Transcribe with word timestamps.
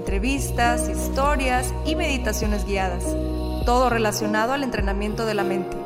entrevistas, 0.00 0.88
historias 0.88 1.74
y 1.84 1.94
meditaciones 1.94 2.64
guiadas, 2.64 3.04
todo 3.66 3.90
relacionado 3.90 4.54
al 4.54 4.64
entrenamiento 4.64 5.26
de 5.26 5.34
la 5.34 5.44
mente, 5.44 5.76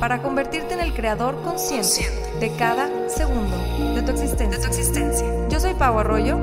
para 0.00 0.22
convertirte 0.22 0.72
en 0.72 0.80
el 0.80 0.94
creador 0.94 1.42
consciente 1.42 2.08
de 2.40 2.50
cada 2.56 2.88
segundo 3.10 3.56
de 3.94 4.00
tu 4.02 4.12
existencia. 4.12 5.48
Yo 5.50 5.60
soy 5.60 5.74
Pau 5.74 5.98
Arroyo 5.98 6.38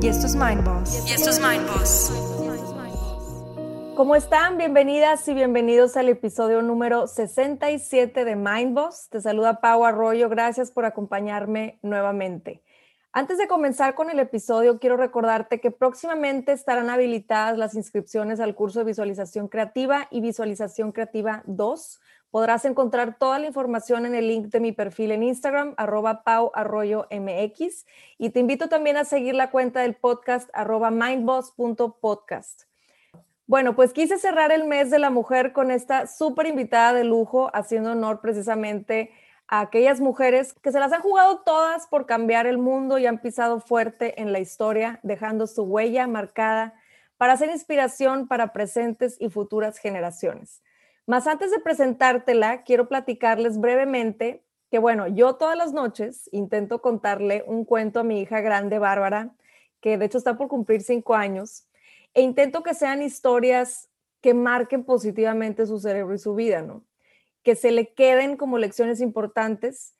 y 0.00 0.08
esto 0.08 0.26
es 0.26 0.34
Mind 0.34 0.64
Boss. 0.64 1.04
Y 1.06 1.12
esto 1.12 1.28
es 1.28 1.38
Mind 1.38 1.68
Boss. 1.68 2.10
¿Cómo 3.94 4.16
están? 4.16 4.56
Bienvenidas 4.56 5.28
y 5.28 5.34
bienvenidos 5.34 5.98
al 5.98 6.08
episodio 6.08 6.62
número 6.62 7.06
67 7.06 8.24
de 8.24 8.34
Mind 8.34 8.74
Boss. 8.74 9.08
Te 9.10 9.20
saluda 9.20 9.60
Pau 9.60 9.84
Arroyo. 9.84 10.30
Gracias 10.30 10.70
por 10.70 10.86
acompañarme 10.86 11.78
nuevamente. 11.82 12.62
Antes 13.12 13.38
de 13.38 13.48
comenzar 13.48 13.96
con 13.96 14.08
el 14.08 14.20
episodio, 14.20 14.78
quiero 14.78 14.96
recordarte 14.96 15.60
que 15.60 15.72
próximamente 15.72 16.52
estarán 16.52 16.90
habilitadas 16.90 17.58
las 17.58 17.74
inscripciones 17.74 18.38
al 18.38 18.54
curso 18.54 18.78
de 18.78 18.84
visualización 18.84 19.48
creativa 19.48 20.06
y 20.12 20.20
visualización 20.20 20.92
creativa 20.92 21.42
2. 21.46 22.00
Podrás 22.30 22.64
encontrar 22.66 23.18
toda 23.18 23.40
la 23.40 23.48
información 23.48 24.06
en 24.06 24.14
el 24.14 24.28
link 24.28 24.46
de 24.46 24.60
mi 24.60 24.70
perfil 24.70 25.10
en 25.10 25.24
Instagram, 25.24 25.74
arroba 25.76 26.22
pauarroyomx. 26.22 27.84
Y 28.16 28.30
te 28.30 28.38
invito 28.38 28.68
también 28.68 28.96
a 28.96 29.04
seguir 29.04 29.34
la 29.34 29.50
cuenta 29.50 29.80
del 29.80 29.96
podcast, 29.96 30.48
arroba 30.52 30.92
mindboss.podcast. 30.92 32.62
Bueno, 33.48 33.74
pues 33.74 33.92
quise 33.92 34.18
cerrar 34.18 34.52
el 34.52 34.68
mes 34.68 34.92
de 34.92 35.00
la 35.00 35.10
mujer 35.10 35.52
con 35.52 35.72
esta 35.72 36.06
súper 36.06 36.46
invitada 36.46 36.92
de 36.92 37.02
lujo, 37.02 37.50
haciendo 37.52 37.90
honor 37.90 38.20
precisamente 38.20 39.10
a 39.50 39.60
aquellas 39.60 40.00
mujeres 40.00 40.54
que 40.62 40.70
se 40.70 40.78
las 40.78 40.92
han 40.92 41.02
jugado 41.02 41.40
todas 41.40 41.88
por 41.88 42.06
cambiar 42.06 42.46
el 42.46 42.56
mundo 42.56 42.98
y 42.98 43.06
han 43.06 43.20
pisado 43.20 43.58
fuerte 43.58 44.22
en 44.22 44.32
la 44.32 44.38
historia, 44.38 45.00
dejando 45.02 45.48
su 45.48 45.64
huella 45.64 46.06
marcada 46.06 46.74
para 47.16 47.36
ser 47.36 47.50
inspiración 47.50 48.28
para 48.28 48.52
presentes 48.52 49.16
y 49.18 49.28
futuras 49.28 49.78
generaciones. 49.78 50.62
Más 51.04 51.26
antes 51.26 51.50
de 51.50 51.58
presentártela, 51.58 52.62
quiero 52.62 52.88
platicarles 52.88 53.58
brevemente 53.58 54.44
que, 54.70 54.78
bueno, 54.78 55.08
yo 55.08 55.34
todas 55.34 55.58
las 55.58 55.72
noches 55.72 56.30
intento 56.30 56.80
contarle 56.80 57.42
un 57.44 57.64
cuento 57.64 57.98
a 57.98 58.04
mi 58.04 58.20
hija 58.20 58.40
grande, 58.40 58.78
Bárbara, 58.78 59.34
que 59.80 59.98
de 59.98 60.04
hecho 60.04 60.18
está 60.18 60.38
por 60.38 60.46
cumplir 60.46 60.82
cinco 60.82 61.16
años 61.16 61.66
e 62.14 62.22
intento 62.22 62.62
que 62.62 62.74
sean 62.74 63.02
historias 63.02 63.88
que 64.20 64.32
marquen 64.32 64.84
positivamente 64.84 65.66
su 65.66 65.80
cerebro 65.80 66.14
y 66.14 66.18
su 66.18 66.36
vida, 66.36 66.62
¿no? 66.62 66.84
Que 67.42 67.54
se 67.54 67.70
le 67.70 67.92
queden 67.94 68.36
como 68.36 68.58
lecciones 68.58 69.00
importantes. 69.00 69.94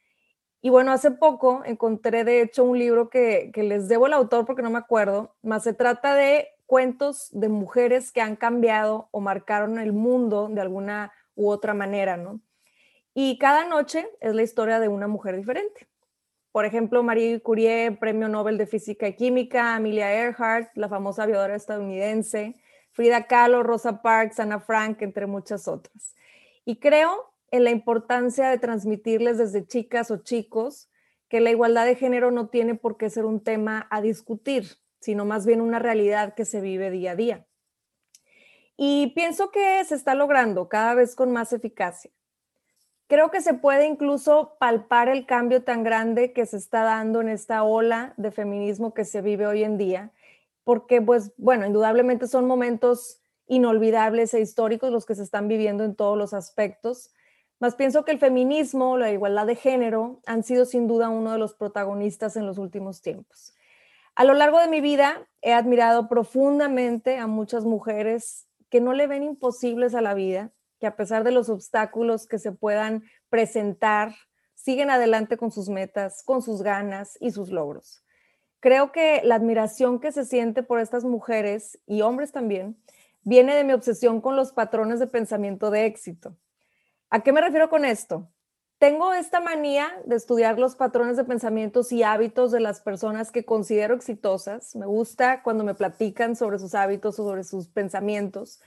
Y 0.61 0.71
bueno, 0.71 0.93
hace 0.93 1.11
poco 1.11 1.63
encontré 1.65 2.25
de 2.25 2.43
hecho 2.43 2.65
un 2.65 2.79
libro 2.79 3.09
que, 3.09 3.51
que 3.55 3.63
les 3.63 3.89
debo 3.89 4.07
el 4.07 4.13
autor 4.13 4.45
porque 4.45 4.63
no 4.63 4.71
me 4.71 4.79
acuerdo, 4.79 5.35
más 5.43 5.63
se 5.63 5.73
trata 5.73 6.15
de 6.15 6.49
cuentos 6.67 7.29
de 7.33 7.49
mujeres 7.49 8.13
que 8.13 8.21
han 8.21 8.37
cambiado 8.37 9.09
o 9.11 9.21
marcaron 9.21 9.79
el 9.79 9.93
mundo 9.93 10.49
de 10.49 10.61
alguna 10.61 11.13
u 11.35 11.51
otra 11.51 11.75
manera, 11.75 12.17
¿no? 12.17 12.41
Y 13.15 13.39
cada 13.39 13.65
noche 13.65 14.09
es 14.21 14.35
la 14.35 14.43
historia 14.43 14.79
de 14.79 14.89
una 14.89 15.09
mujer 15.09 15.37
diferente. 15.37 15.89
Por 16.53 16.65
ejemplo, 16.65 17.03
Marie 17.03 17.41
Curie, 17.41 17.93
Premio 17.93 18.29
Nobel 18.29 18.59
de 18.59 18.67
Física 18.67 19.09
y 19.09 19.15
Química, 19.15 19.75
Amelia 19.75 20.13
Earhart, 20.13 20.71
la 20.75 20.89
famosa 20.89 21.25
aviadora 21.25 21.55
estadounidense, 21.55 22.61
Frida 22.93 23.27
Kahlo, 23.27 23.63
Rosa 23.63 24.03
Parks, 24.03 24.41
Anna 24.41 24.61
Frank, 24.61 25.03
entre 25.03 25.27
muchas 25.27 25.69
otras. 25.69 26.15
Y 26.65 26.77
creo 26.77 27.30
en 27.51 27.65
la 27.65 27.71
importancia 27.71 28.49
de 28.49 28.59
transmitirles 28.59 29.39
desde 29.39 29.67
chicas 29.67 30.11
o 30.11 30.19
chicos 30.19 30.89
que 31.29 31.41
la 31.41 31.51
igualdad 31.51 31.87
de 31.87 31.97
género 31.97 32.31
no 32.31 32.49
tiene 32.49 32.75
por 32.75 32.97
qué 32.97 33.11
ser 33.11 33.25
un 33.25 33.43
tema 33.43 33.87
a 33.91 34.01
discutir, 34.01 34.79
sino 35.01 35.25
más 35.25 35.47
bien 35.47 35.61
una 35.61 35.79
realidad 35.79 36.35
que 36.35 36.45
se 36.45 36.61
vive 36.61 36.91
día 36.91 37.13
a 37.13 37.17
día. 37.17 37.47
Y 38.77 39.13
pienso 39.15 39.51
que 39.51 39.85
se 39.85 39.95
está 39.95 40.15
logrando 40.15 40.69
cada 40.69 40.95
vez 40.95 41.15
con 41.15 41.33
más 41.33 41.53
eficacia 41.53 42.11
creo 43.11 43.33
que 43.33 43.41
se 43.41 43.55
puede 43.55 43.87
incluso 43.87 44.57
palpar 44.61 45.09
el 45.09 45.27
cambio 45.27 45.65
tan 45.65 45.83
grande 45.83 46.33
que 46.33 46.47
se 46.47 46.57
está 46.57 46.85
dando 46.85 47.21
en 47.21 47.29
esta 47.29 47.65
ola 47.65 48.15
de 48.17 48.31
feminismo 48.31 48.95
que 48.95 49.05
se 49.05 49.21
vive 49.21 49.49
hoy 49.49 49.65
en 49.65 49.77
día, 49.77 50.13
porque 50.63 51.03
pues 51.03 51.33
bueno, 51.37 51.67
indudablemente 51.67 52.29
son 52.29 52.47
momentos 52.47 53.21
inolvidables 53.49 54.33
e 54.33 54.41
históricos 54.41 54.93
los 54.93 55.07
que 55.07 55.17
se 55.17 55.25
están 55.25 55.49
viviendo 55.49 55.83
en 55.83 55.97
todos 55.97 56.17
los 56.17 56.33
aspectos. 56.33 57.13
Más 57.61 57.75
pienso 57.75 58.07
que 58.07 58.13
el 58.13 58.19
feminismo, 58.19 58.97
la 58.97 59.13
igualdad 59.13 59.47
de 59.47 59.55
género, 59.55 60.23
han 60.25 60.43
sido 60.43 60.65
sin 60.65 60.87
duda 60.89 61.11
uno 61.11 61.33
de 61.33 61.39
los 61.39 61.55
protagonistas 61.55 62.37
en 62.37 62.47
los 62.47 62.57
últimos 62.57 63.03
tiempos. 63.03 63.55
A 64.15 64.25
lo 64.25 64.33
largo 64.33 64.59
de 64.59 64.69
mi 64.69 64.81
vida 64.81 65.29
he 65.43 65.53
admirado 65.53 66.09
profundamente 66.09 67.19
a 67.19 67.27
muchas 67.27 67.67
mujeres 67.67 68.47
que 68.71 68.81
no 68.81 68.95
le 68.95 69.07
ven 69.07 69.23
imposibles 69.23 69.95
a 69.95 70.01
la 70.01 70.15
vida, 70.15 70.53
que 70.79 70.87
a 70.87 70.97
pesar 70.97 71.23
de 71.23 71.33
los 71.33 71.51
obstáculos 71.51 72.27
que 72.27 72.39
se 72.39 72.51
puedan 72.51 73.05
presentar, 73.29 74.15
siguen 74.55 74.89
adelante 74.89 75.37
con 75.37 75.51
sus 75.51 75.69
metas, 75.69 76.23
con 76.23 76.41
sus 76.41 76.63
ganas 76.63 77.19
y 77.21 77.31
sus 77.31 77.51
logros. 77.51 78.03
Creo 78.61 78.91
que 78.91 79.21
la 79.23 79.35
admiración 79.35 80.01
que 80.01 80.13
se 80.13 80.25
siente 80.25 80.63
por 80.63 80.81
estas 80.81 81.05
mujeres 81.05 81.79
y 81.87 82.01
hombres 82.01 82.33
también 82.33 82.83
viene 83.23 83.55
de 83.55 83.65
mi 83.65 83.75
obsesión 83.75 84.23
con 84.23 84.35
los 84.35 84.53
patrones 84.53 84.99
de 84.99 85.07
pensamiento 85.07 85.71
de 85.71 85.85
éxito. 85.85 86.37
¿A 87.13 87.25
qué 87.25 87.33
me 87.33 87.41
refiero 87.41 87.69
con 87.69 87.85
esto? 87.85 88.31
Tengo 88.79 89.13
esta 89.13 89.41
manía 89.41 89.91
de 90.07 90.15
estudiar 90.15 90.61
los 90.61 90.77
patrones 90.77 91.17
de 91.17 91.25
pensamientos 91.25 91.91
y 91.91 92.05
hábitos 92.05 92.53
de 92.53 92.61
las 92.61 92.81
personas 92.81 93.33
que 93.33 93.45
considero 93.45 93.97
exitosas. 93.97 94.77
Me 94.77 94.87
gusta 94.87 95.43
cuando 95.43 95.65
me 95.65 95.75
platican 95.75 96.37
sobre 96.37 96.61
sus 96.61 96.77
hábitos 96.77 97.19
o 97.19 97.25
sobre 97.25 97.43
sus 97.43 97.67
pensamientos 97.67 98.61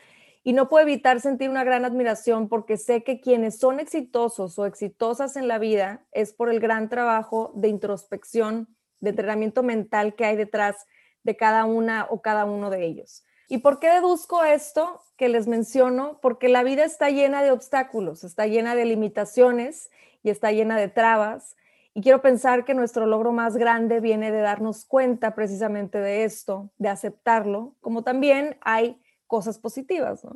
y 0.44 0.52
no 0.52 0.68
puedo 0.68 0.84
evitar 0.86 1.22
sentir 1.22 1.50
una 1.50 1.64
gran 1.64 1.86
admiración 1.86 2.50
porque 2.50 2.76
sé 2.76 3.06
que 3.06 3.22
quienes 3.22 3.60
son 3.60 3.80
exitosos 3.80 4.60
o 4.60 4.66
exitosas 4.66 5.38
en 5.38 5.48
la 5.48 5.58
vida 5.58 6.06
es 6.12 6.34
por 6.34 6.50
el 6.50 6.60
gran 6.60 6.90
trabajo 6.90 7.54
de 7.56 7.70
introspección, 7.70 8.76
de 9.00 9.12
entrenamiento 9.12 9.64
mental 9.64 10.16
que 10.16 10.26
hay 10.26 10.36
detrás 10.36 10.76
de 11.24 11.38
cada 11.38 11.64
una 11.64 12.08
o 12.10 12.22
cada 12.22 12.44
uno 12.44 12.70
de 12.70 12.86
ellos. 12.86 13.24
¿Y 13.48 13.60
por 13.60 13.80
qué 13.80 13.90
deduzco 13.90 14.44
esto 14.44 15.02
que 15.24 15.30
les 15.30 15.48
menciono? 15.48 16.20
Porque 16.22 16.50
la 16.50 16.64
vida 16.64 16.84
está 16.84 17.10
llena 17.10 17.42
de 17.42 17.52
obstáculos, 17.52 18.26
está 18.26 18.46
llena 18.46 18.76
de 18.76 18.84
limitaciones 18.84 19.90
y 20.22 20.30
está 20.30 20.52
llena 20.52 20.78
de 20.78 20.90
trabas. 20.90 21.56
Y 21.94 22.02
quiero 22.02 22.22
pensar 22.22 22.66
que 22.66 22.74
nuestro 22.74 23.06
logro 23.06 23.32
más 23.32 23.56
grande 23.56 24.02
viene 24.02 24.34
de 24.34 24.42
darnos 24.42 24.84
cuenta 24.84 25.34
precisamente 25.34 25.98
de 25.98 26.26
esto, 26.26 26.72
de 26.78 26.90
aceptarlo, 26.90 27.74
como 27.80 28.04
también 28.04 28.58
hay 28.60 29.02
cosas 29.26 29.60
positivas. 29.60 30.28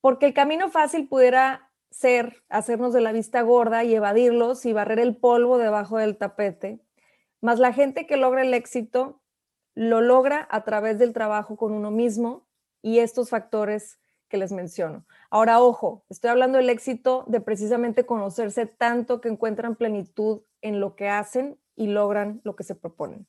Porque 0.00 0.26
el 0.26 0.34
camino 0.34 0.70
fácil 0.70 1.08
pudiera 1.08 1.72
ser 1.90 2.44
hacernos 2.48 2.92
de 2.92 3.00
la 3.00 3.10
vista 3.10 3.42
gorda 3.42 3.82
y 3.82 3.92
evadirlos 3.92 4.66
y 4.66 4.72
barrer 4.72 5.00
el 5.00 5.16
polvo 5.16 5.58
debajo 5.58 5.98
del 5.98 6.16
tapete, 6.16 6.78
más 7.40 7.58
la 7.58 7.72
gente 7.72 8.06
que 8.06 8.16
logra 8.16 8.42
el 8.42 8.54
éxito 8.54 9.20
lo 9.74 10.00
logra 10.00 10.46
a 10.48 10.62
través 10.62 11.00
del 11.00 11.12
trabajo 11.12 11.56
con 11.56 11.72
uno 11.72 11.90
mismo 11.90 12.45
y 12.86 13.00
estos 13.00 13.30
factores 13.30 13.98
que 14.28 14.36
les 14.36 14.52
menciono. 14.52 15.04
Ahora, 15.28 15.60
ojo, 15.60 16.04
estoy 16.08 16.30
hablando 16.30 16.58
del 16.58 16.70
éxito 16.70 17.24
de 17.26 17.40
precisamente 17.40 18.06
conocerse 18.06 18.64
tanto 18.66 19.20
que 19.20 19.28
encuentran 19.28 19.74
plenitud 19.74 20.42
en 20.62 20.78
lo 20.78 20.94
que 20.94 21.08
hacen 21.08 21.58
y 21.74 21.88
logran 21.88 22.40
lo 22.44 22.54
que 22.54 22.62
se 22.62 22.76
proponen. 22.76 23.26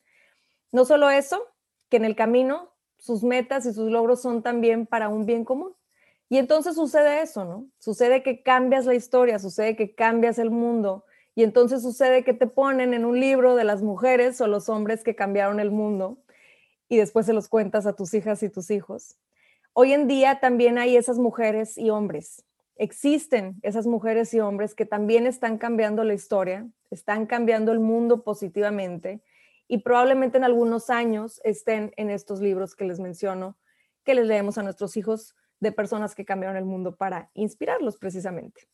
No 0.72 0.86
solo 0.86 1.10
eso, 1.10 1.42
que 1.90 1.98
en 1.98 2.06
el 2.06 2.16
camino 2.16 2.70
sus 3.00 3.24
metas 3.24 3.66
y 3.66 3.74
sus 3.74 3.90
logros 3.90 4.22
son 4.22 4.44
también 4.44 4.86
para 4.86 5.10
un 5.10 5.26
bien 5.26 5.44
común. 5.44 5.76
Y 6.30 6.38
entonces 6.38 6.76
sucede 6.76 7.24
eso, 7.24 7.44
¿no? 7.44 7.66
Sucede 7.80 8.22
que 8.22 8.44
cambias 8.44 8.86
la 8.86 8.94
historia, 8.94 9.40
sucede 9.40 9.76
que 9.76 9.96
cambias 9.96 10.38
el 10.38 10.52
mundo 10.52 11.04
y 11.34 11.42
entonces 11.42 11.82
sucede 11.82 12.24
que 12.24 12.34
te 12.36 12.46
ponen 12.46 12.94
en 12.94 13.06
un 13.06 13.20
libro 13.20 13.56
de 13.56 13.64
las 13.64 13.82
mujeres 13.82 14.40
o 14.40 14.46
los 14.46 14.70
hombres 14.70 15.04
que 15.04 15.16
cambiaron 15.16 15.60
el 15.60 15.72
mundo 15.72 16.20
y 16.88 16.98
después 16.98 17.26
se 17.26 17.34
los 17.34 17.48
cuentas 17.48 17.88
a 17.88 17.96
tus 17.96 18.14
hijas 18.14 18.44
y 18.44 18.50
tus 18.50 18.70
hijos. 18.70 19.18
Hoy 19.80 19.94
en 19.94 20.08
día 20.08 20.40
también 20.40 20.80
hay 20.80 20.98
esas 20.98 21.20
mujeres 21.20 21.78
y 21.78 21.92
hombres. 21.92 22.44
Existen 22.78 23.60
esas 23.62 23.86
mujeres 23.86 24.34
y 24.34 24.40
hombres 24.40 24.74
que 24.74 24.88
también 24.88 25.28
están 25.28 25.60
cambiando 25.60 26.04
la 26.04 26.16
historia, 26.16 26.68
están 26.90 27.28
cambiando 27.28 27.72
el 27.72 27.80
mundo 27.80 28.24
positivamente 28.24 29.22
y 29.68 29.84
probablemente 29.84 30.40
en 30.40 30.46
algunos 30.46 30.90
años 30.90 31.40
estén 31.44 31.94
en 31.96 32.10
estos 32.10 32.42
libros 32.42 32.76
que 32.76 32.86
les 32.86 33.00
menciono, 33.00 33.56
que 34.04 34.16
les 34.16 34.26
leemos 34.26 34.58
a 34.58 34.64
nuestros 34.64 34.98
hijos 34.98 35.36
de 35.60 35.72
personas 35.72 36.16
que 36.16 36.26
cambiaron 36.26 36.58
el 36.58 36.66
mundo 36.66 36.96
para 36.96 37.30
inspirarlos 37.36 37.98
precisamente. 37.98 38.68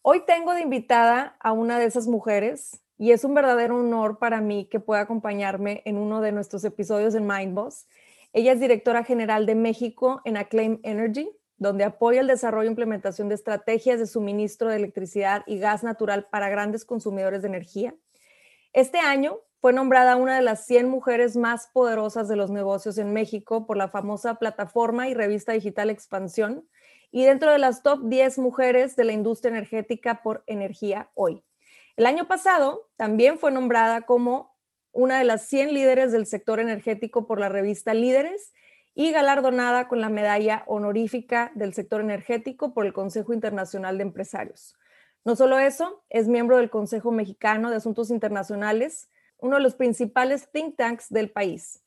Hoy 0.00 0.22
tengo 0.24 0.54
de 0.54 0.62
invitada 0.62 1.36
a 1.38 1.52
una 1.52 1.78
de 1.78 1.84
esas 1.84 2.06
mujeres 2.06 2.82
y 2.96 3.10
es 3.10 3.24
un 3.24 3.34
verdadero 3.34 3.78
honor 3.78 4.18
para 4.18 4.40
mí 4.40 4.64
que 4.70 4.80
pueda 4.80 5.02
acompañarme 5.02 5.82
en 5.84 5.98
uno 5.98 6.22
de 6.22 6.32
nuestros 6.32 6.64
episodios 6.64 7.14
en 7.14 7.26
Mindboss. 7.26 7.86
Ella 8.36 8.52
es 8.52 8.60
directora 8.60 9.02
general 9.02 9.46
de 9.46 9.54
México 9.54 10.20
en 10.26 10.36
Acclaim 10.36 10.78
Energy, 10.82 11.30
donde 11.56 11.84
apoya 11.84 12.20
el 12.20 12.26
desarrollo 12.26 12.68
e 12.68 12.70
implementación 12.70 13.30
de 13.30 13.34
estrategias 13.34 13.98
de 13.98 14.06
suministro 14.06 14.68
de 14.68 14.76
electricidad 14.76 15.42
y 15.46 15.58
gas 15.58 15.82
natural 15.82 16.28
para 16.30 16.50
grandes 16.50 16.84
consumidores 16.84 17.40
de 17.40 17.48
energía. 17.48 17.94
Este 18.74 18.98
año 18.98 19.38
fue 19.62 19.72
nombrada 19.72 20.16
una 20.16 20.36
de 20.36 20.42
las 20.42 20.66
100 20.66 20.86
mujeres 20.86 21.34
más 21.34 21.68
poderosas 21.72 22.28
de 22.28 22.36
los 22.36 22.50
negocios 22.50 22.98
en 22.98 23.14
México 23.14 23.66
por 23.66 23.78
la 23.78 23.88
famosa 23.88 24.34
plataforma 24.34 25.08
y 25.08 25.14
revista 25.14 25.52
digital 25.52 25.88
Expansión 25.88 26.68
y 27.10 27.24
dentro 27.24 27.50
de 27.50 27.58
las 27.58 27.82
top 27.82 28.00
10 28.02 28.36
mujeres 28.36 28.96
de 28.96 29.04
la 29.04 29.14
industria 29.14 29.48
energética 29.48 30.20
por 30.22 30.44
Energía 30.46 31.10
Hoy. 31.14 31.42
El 31.96 32.04
año 32.04 32.28
pasado 32.28 32.90
también 32.96 33.38
fue 33.38 33.50
nombrada 33.50 34.02
como 34.02 34.55
una 34.96 35.18
de 35.18 35.24
las 35.24 35.46
100 35.48 35.74
líderes 35.74 36.10
del 36.10 36.24
sector 36.24 36.58
energético 36.58 37.26
por 37.26 37.38
la 37.38 37.50
revista 37.50 37.92
Líderes 37.92 38.54
y 38.94 39.12
galardonada 39.12 39.88
con 39.88 40.00
la 40.00 40.08
medalla 40.08 40.64
honorífica 40.66 41.52
del 41.54 41.74
sector 41.74 42.00
energético 42.00 42.72
por 42.72 42.86
el 42.86 42.94
Consejo 42.94 43.34
Internacional 43.34 43.98
de 43.98 44.04
Empresarios. 44.04 44.74
No 45.22 45.36
solo 45.36 45.58
eso, 45.58 46.02
es 46.08 46.28
miembro 46.28 46.56
del 46.56 46.70
Consejo 46.70 47.12
Mexicano 47.12 47.68
de 47.68 47.76
Asuntos 47.76 48.10
Internacionales, 48.10 49.10
uno 49.36 49.56
de 49.56 49.62
los 49.62 49.74
principales 49.74 50.50
think 50.50 50.76
tanks 50.76 51.10
del 51.10 51.30
país. 51.30 51.82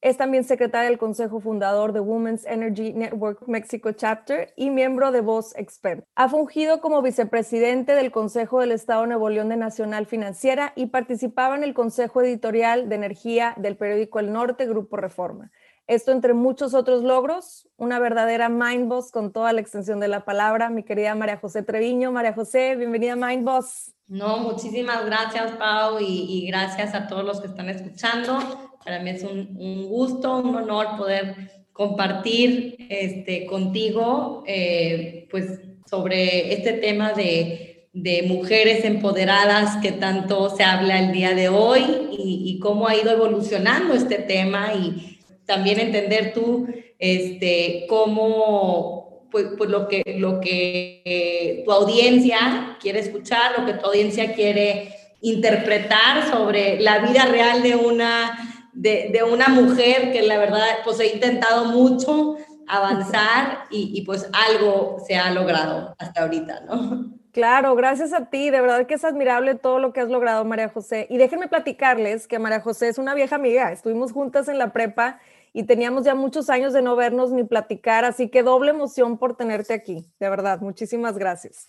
Es 0.00 0.16
también 0.16 0.44
secretaria 0.44 0.88
del 0.88 0.98
Consejo 0.98 1.40
Fundador 1.40 1.92
de 1.92 1.98
Women's 1.98 2.46
Energy 2.46 2.92
Network 2.92 3.48
Mexico 3.48 3.90
Chapter 3.90 4.52
y 4.54 4.70
miembro 4.70 5.10
de 5.10 5.22
Voz 5.22 5.56
Expert. 5.56 6.06
Ha 6.14 6.28
fungido 6.28 6.80
como 6.80 7.02
vicepresidente 7.02 7.96
del 7.96 8.12
Consejo 8.12 8.60
del 8.60 8.70
Estado 8.70 9.02
de 9.02 9.08
Nuevo 9.08 9.28
León 9.28 9.48
de 9.48 9.56
Nacional 9.56 10.06
Financiera 10.06 10.72
y 10.76 10.86
participaba 10.86 11.56
en 11.56 11.64
el 11.64 11.74
Consejo 11.74 12.22
Editorial 12.22 12.88
de 12.88 12.94
Energía 12.94 13.54
del 13.56 13.76
periódico 13.76 14.20
El 14.20 14.32
Norte, 14.32 14.66
Grupo 14.66 14.96
Reforma. 14.96 15.50
Esto 15.88 16.12
entre 16.12 16.34
muchos 16.34 16.74
otros 16.74 17.02
logros, 17.02 17.66
una 17.78 17.98
verdadera 17.98 18.50
Mindboss 18.50 19.10
con 19.10 19.32
toda 19.32 19.54
la 19.54 19.62
extensión 19.62 20.00
de 20.00 20.08
la 20.08 20.22
palabra. 20.26 20.68
Mi 20.68 20.82
querida 20.82 21.14
María 21.14 21.38
José 21.38 21.62
Treviño. 21.62 22.12
María 22.12 22.34
José, 22.34 22.76
bienvenida 22.76 23.14
a 23.14 23.16
Mindboss. 23.16 23.94
No, 24.06 24.36
muchísimas 24.36 25.06
gracias, 25.06 25.52
Pau, 25.52 25.96
y, 25.98 26.46
gracias 26.46 26.94
a 26.94 27.06
todos 27.06 27.24
los 27.24 27.40
que 27.40 27.46
están 27.46 27.70
escuchando. 27.70 28.38
Para 28.84 29.00
mí 29.00 29.08
es 29.08 29.22
un, 29.22 29.88
gusto, 29.88 30.40
un 30.40 30.56
honor 30.56 30.98
poder 30.98 31.64
compartir 31.72 32.76
este, 32.90 33.46
contigo 33.46 34.44
eh, 34.46 35.26
pues, 35.30 35.58
sobre 35.88 36.52
este 36.52 36.74
tema 36.74 37.14
de, 37.14 37.88
de, 37.94 38.24
mujeres 38.24 38.84
empoderadas 38.84 39.78
que 39.78 39.92
tanto 39.92 40.50
se 40.50 40.64
habla 40.64 40.98
el 40.98 41.12
día 41.12 41.34
de 41.34 41.48
hoy 41.48 41.80
y, 42.12 42.42
y 42.44 42.58
cómo 42.58 42.88
ha 42.88 42.94
ido 42.94 43.10
evolucionando 43.10 43.94
este 43.94 44.16
tema 44.16 44.74
y 44.74 45.17
también 45.48 45.80
entender 45.80 46.34
tú 46.34 46.68
este, 46.98 47.86
cómo, 47.88 49.26
pues, 49.32 49.46
pues 49.56 49.70
lo 49.70 49.88
que, 49.88 50.02
lo 50.18 50.40
que 50.40 51.02
eh, 51.04 51.62
tu 51.64 51.72
audiencia 51.72 52.76
quiere 52.80 53.00
escuchar, 53.00 53.58
lo 53.58 53.64
que 53.64 53.72
tu 53.72 53.86
audiencia 53.86 54.34
quiere 54.34 54.94
interpretar 55.22 56.30
sobre 56.30 56.78
la 56.80 56.98
vida 56.98 57.24
real 57.24 57.62
de 57.62 57.76
una, 57.76 58.70
de, 58.74 59.10
de 59.10 59.22
una 59.22 59.48
mujer 59.48 60.12
que 60.12 60.22
la 60.22 60.36
verdad, 60.36 60.66
pues 60.84 61.00
he 61.00 61.14
intentado 61.14 61.64
mucho 61.64 62.36
avanzar 62.68 63.64
y, 63.70 63.90
y, 63.94 64.02
pues 64.02 64.28
algo 64.34 64.98
se 65.06 65.16
ha 65.16 65.30
logrado 65.30 65.96
hasta 65.98 66.24
ahorita, 66.24 66.60
¿no? 66.66 67.18
Claro, 67.32 67.74
gracias 67.74 68.12
a 68.12 68.26
ti. 68.26 68.50
De 68.50 68.60
verdad 68.60 68.86
que 68.86 68.94
es 68.94 69.04
admirable 69.04 69.54
todo 69.54 69.78
lo 69.78 69.92
que 69.92 70.00
has 70.00 70.08
logrado, 70.08 70.44
María 70.44 70.68
José. 70.68 71.06
Y 71.08 71.18
déjenme 71.18 71.48
platicarles 71.48 72.26
que 72.26 72.38
María 72.38 72.60
José 72.60 72.88
es 72.88 72.98
una 72.98 73.14
vieja 73.14 73.36
amiga. 73.36 73.72
Estuvimos 73.72 74.12
juntas 74.12 74.48
en 74.48 74.58
la 74.58 74.72
prepa 74.72 75.20
y 75.58 75.64
teníamos 75.64 76.04
ya 76.04 76.14
muchos 76.14 76.50
años 76.50 76.72
de 76.72 76.82
no 76.82 76.94
vernos 76.94 77.32
ni 77.32 77.42
platicar, 77.42 78.04
así 78.04 78.28
que 78.28 78.44
doble 78.44 78.70
emoción 78.70 79.18
por 79.18 79.36
tenerte 79.36 79.74
aquí, 79.74 80.04
de 80.20 80.30
verdad, 80.30 80.60
muchísimas 80.60 81.18
gracias. 81.18 81.66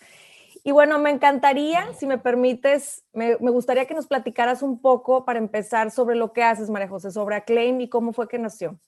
Y 0.62 0.70
bueno, 0.70 1.00
me 1.00 1.10
encantaría, 1.10 1.92
si 1.94 2.06
me 2.06 2.16
permites, 2.16 3.02
me, 3.12 3.34
gustaría 3.34 3.86
que 3.86 3.94
nos 3.94 4.06
platicaras 4.06 4.62
un 4.62 4.80
poco 4.80 5.24
para 5.24 5.40
empezar 5.40 5.90
sobre 5.90 6.14
lo 6.14 6.32
que 6.32 6.44
haces, 6.44 6.70
María 6.70 6.86
José, 6.86 7.10
sobre 7.10 7.34
Acclaim 7.34 7.80
y 7.80 7.88
cómo 7.88 8.12
fue 8.12 8.28
que 8.28 8.38
nació. 8.38 8.78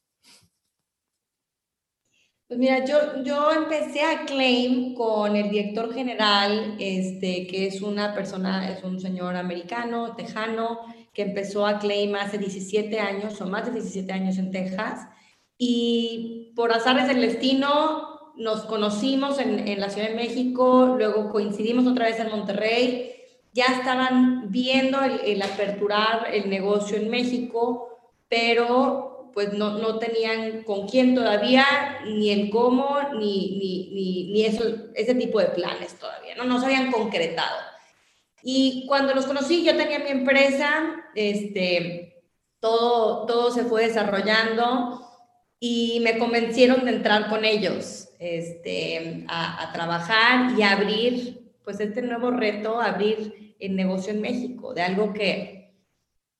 Pues 2.46 2.60
mira, 2.60 2.84
yo, 2.84 3.24
yo 3.24 3.50
empecé 3.50 4.02
a 4.02 4.20
Acclaim 4.20 4.94
con 4.94 5.34
el 5.34 5.50
director 5.50 5.92
general, 5.92 6.76
este, 6.78 7.48
que 7.48 7.66
es 7.66 7.82
una 7.82 8.14
persona, 8.14 8.70
es 8.70 8.84
un 8.84 9.00
señor 9.00 9.34
americano, 9.34 10.14
tejano, 10.14 10.78
que 11.12 11.22
empezó 11.22 11.66
a 11.66 11.78
Claim 11.78 12.14
hace 12.14 12.38
17 12.38 12.98
años 12.98 13.40
o 13.40 13.46
más 13.46 13.66
de 13.66 13.72
17 13.72 14.12
años 14.12 14.38
en 14.38 14.50
Texas. 14.50 15.08
Y 15.58 16.52
por 16.56 16.72
azares 16.72 17.06
del 17.06 17.20
destino 17.20 18.32
nos 18.36 18.62
conocimos 18.62 19.38
en, 19.38 19.68
en 19.68 19.80
la 19.80 19.90
Ciudad 19.90 20.08
de 20.08 20.14
México, 20.14 20.94
luego 20.96 21.30
coincidimos 21.30 21.86
otra 21.86 22.06
vez 22.06 22.18
en 22.18 22.30
Monterrey. 22.30 23.12
Ya 23.52 23.66
estaban 23.66 24.50
viendo 24.50 24.98
el, 25.02 25.42
aperturar 25.42 26.28
el 26.32 26.48
negocio 26.48 26.96
en 26.96 27.10
México, 27.10 27.88
pero 28.28 29.30
pues 29.34 29.52
no, 29.52 29.78
no, 29.78 29.98
tenían 29.98 30.62
con 30.62 30.88
quién 30.88 31.14
todavía, 31.14 31.64
ni 32.04 32.30
el 32.30 32.50
cómo, 32.50 32.98
ni, 33.18 33.58
ni, 33.58 33.90
ni, 33.94 34.32
ni 34.32 34.44
ese 34.44 35.14
tipo 35.14 35.40
de 35.40 35.46
planes 35.46 35.98
todavía, 35.98 36.34
¿no? 36.34 36.44
No 36.44 36.60
se 36.60 36.66
habían 36.66 36.92
concretado. 36.92 37.71
Y 38.42 38.86
cuando 38.86 39.14
los 39.14 39.26
conocí, 39.26 39.64
yo 39.64 39.76
tenía 39.76 40.00
mi 40.00 40.10
empresa, 40.10 41.06
este, 41.14 42.24
todo, 42.60 43.26
todo 43.26 43.50
se 43.50 43.64
fue 43.64 43.86
desarrollando 43.86 45.00
y 45.60 46.00
me 46.02 46.18
convencieron 46.18 46.84
de 46.84 46.92
entrar 46.92 47.28
con 47.28 47.44
ellos 47.44 48.08
este, 48.18 49.24
a, 49.28 49.62
a 49.62 49.72
trabajar 49.72 50.58
y 50.58 50.62
abrir, 50.62 51.52
pues 51.64 51.78
este 51.80 52.02
nuevo 52.02 52.30
reto, 52.30 52.80
abrir 52.80 53.54
el 53.60 53.76
negocio 53.76 54.12
en 54.12 54.20
México, 54.20 54.74
de 54.74 54.82
algo 54.82 55.12
que, 55.12 55.62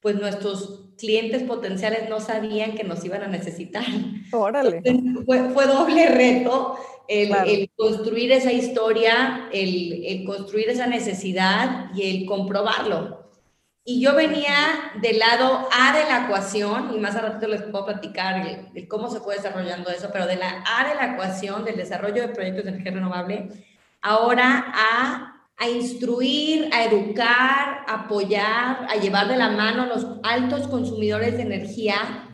pues 0.00 0.16
nuestros 0.16 0.82
clientes 0.99 1.44
potenciales 1.44 2.09
no 2.09 2.21
sabían 2.21 2.75
que 2.75 2.85
nos 2.85 3.04
iban 3.04 3.23
a 3.23 3.28
necesitar. 3.28 3.85
Órale. 4.32 4.82
fue, 5.25 5.49
fue 5.50 5.66
doble 5.66 6.06
reto 6.06 6.76
el, 7.09 7.71
construir 7.76 8.32
esa 8.32 8.52
historia, 8.52 9.49
el, 9.52 10.25
construir 10.25 10.68
esa 10.68 10.87
necesidad 10.87 11.90
y 11.94 12.11
el 12.11 12.26
comprobarlo. 12.26 13.23
Y 13.85 14.00
yo 14.00 14.14
venía 14.14 14.92
del 15.00 15.18
lado 15.18 15.68
A 15.73 15.97
de 15.97 16.04
la 16.04 16.25
ecuación, 16.25 16.92
y 16.94 17.00
más 17.00 17.16
a 17.16 17.21
rato 17.21 17.49
les 17.49 17.62
puedo 17.62 17.85
platicar 17.85 18.71
cómo 18.88 19.11
se 19.11 19.21
fue 19.21 19.37
desarrollando 19.37 19.90
eso, 19.90 20.11
pero 20.12 20.26
de 20.26 20.37
la 20.37 20.62
A 20.66 20.88
de 20.88 20.94
la 20.94 21.14
ecuación, 21.14 21.64
del 21.64 21.76
desarrollo 21.76 22.23
de 22.23 22.28
proyectos 22.28 22.64
de 22.64 22.71
energía 22.71 22.92
renovable, 22.92 23.49
ahora 24.00 24.73
a, 24.73 25.47
a 25.56 25.68
instruir, 25.68 26.71
a 26.73 26.85
educar, 26.85 27.85
a 27.88 28.04
apoyar, 28.04 28.87
a 28.88 28.97
llevar 28.97 29.26
de 29.26 29.37
la 29.37 29.50
mano 29.50 29.82
a 29.82 29.87
los 29.87 30.06
altos 30.23 30.68
consumidores 30.68 31.37
de 31.37 31.42
energía 31.42 32.31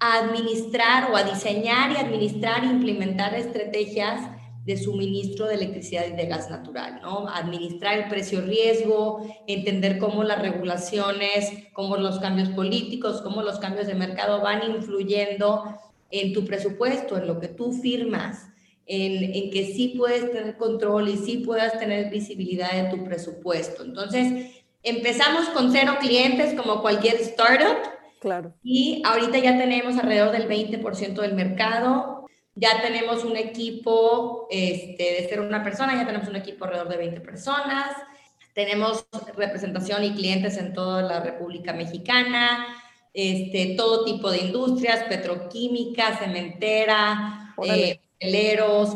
a 0.00 0.18
administrar 0.18 1.10
o 1.10 1.16
a 1.16 1.24
diseñar 1.24 1.92
y 1.92 1.96
administrar 1.96 2.64
e 2.64 2.68
implementar 2.68 3.34
estrategias 3.34 4.20
de 4.64 4.76
suministro 4.76 5.46
de 5.46 5.54
electricidad 5.54 6.06
y 6.06 6.12
de 6.12 6.26
gas 6.26 6.50
natural, 6.50 7.00
¿no? 7.00 7.26
Administrar 7.26 7.98
el 7.98 8.08
precio 8.08 8.42
riesgo, 8.42 9.26
entender 9.46 9.98
cómo 9.98 10.24
las 10.24 10.42
regulaciones, 10.42 11.50
cómo 11.72 11.96
los 11.96 12.18
cambios 12.18 12.50
políticos, 12.50 13.22
cómo 13.22 13.42
los 13.42 13.58
cambios 13.58 13.86
de 13.86 13.94
mercado 13.94 14.42
van 14.42 14.70
influyendo 14.70 15.64
en 16.10 16.34
tu 16.34 16.44
presupuesto, 16.44 17.16
en 17.16 17.26
lo 17.26 17.40
que 17.40 17.48
tú 17.48 17.72
firmas, 17.72 18.46
en, 18.84 19.34
en 19.34 19.50
que 19.50 19.72
sí 19.72 19.94
puedes 19.96 20.30
tener 20.30 20.58
control 20.58 21.08
y 21.08 21.16
sí 21.16 21.38
puedas 21.38 21.78
tener 21.78 22.10
visibilidad 22.10 22.70
de 22.72 22.90
tu 22.90 23.04
presupuesto. 23.04 23.82
Entonces, 23.82 24.52
empezamos 24.82 25.48
con 25.48 25.72
cero 25.72 25.96
clientes 25.98 26.52
como 26.52 26.82
cualquier 26.82 27.16
startup, 27.16 27.97
Claro. 28.20 28.54
Y 28.62 29.02
ahorita 29.04 29.38
ya 29.38 29.56
tenemos 29.56 29.96
alrededor 29.96 30.32
del 30.32 30.48
20% 30.48 31.14
del 31.20 31.34
mercado. 31.34 32.26
Ya 32.54 32.82
tenemos 32.82 33.24
un 33.24 33.36
equipo, 33.36 34.48
este, 34.50 35.02
de 35.02 35.28
ser 35.28 35.40
una 35.40 35.62
persona, 35.62 35.94
ya 35.94 36.06
tenemos 36.06 36.28
un 36.28 36.36
equipo 36.36 36.64
alrededor 36.64 36.88
de 36.88 36.96
20 36.96 37.20
personas. 37.20 37.96
Tenemos 38.54 39.06
representación 39.36 40.02
y 40.02 40.14
clientes 40.14 40.56
en 40.56 40.72
toda 40.72 41.02
la 41.02 41.20
República 41.20 41.72
Mexicana, 41.72 42.66
este, 43.14 43.74
todo 43.76 44.04
tipo 44.04 44.30
de 44.30 44.38
industrias, 44.38 45.04
petroquímica, 45.04 46.16
cementera, 46.16 47.54
eh, 47.64 48.00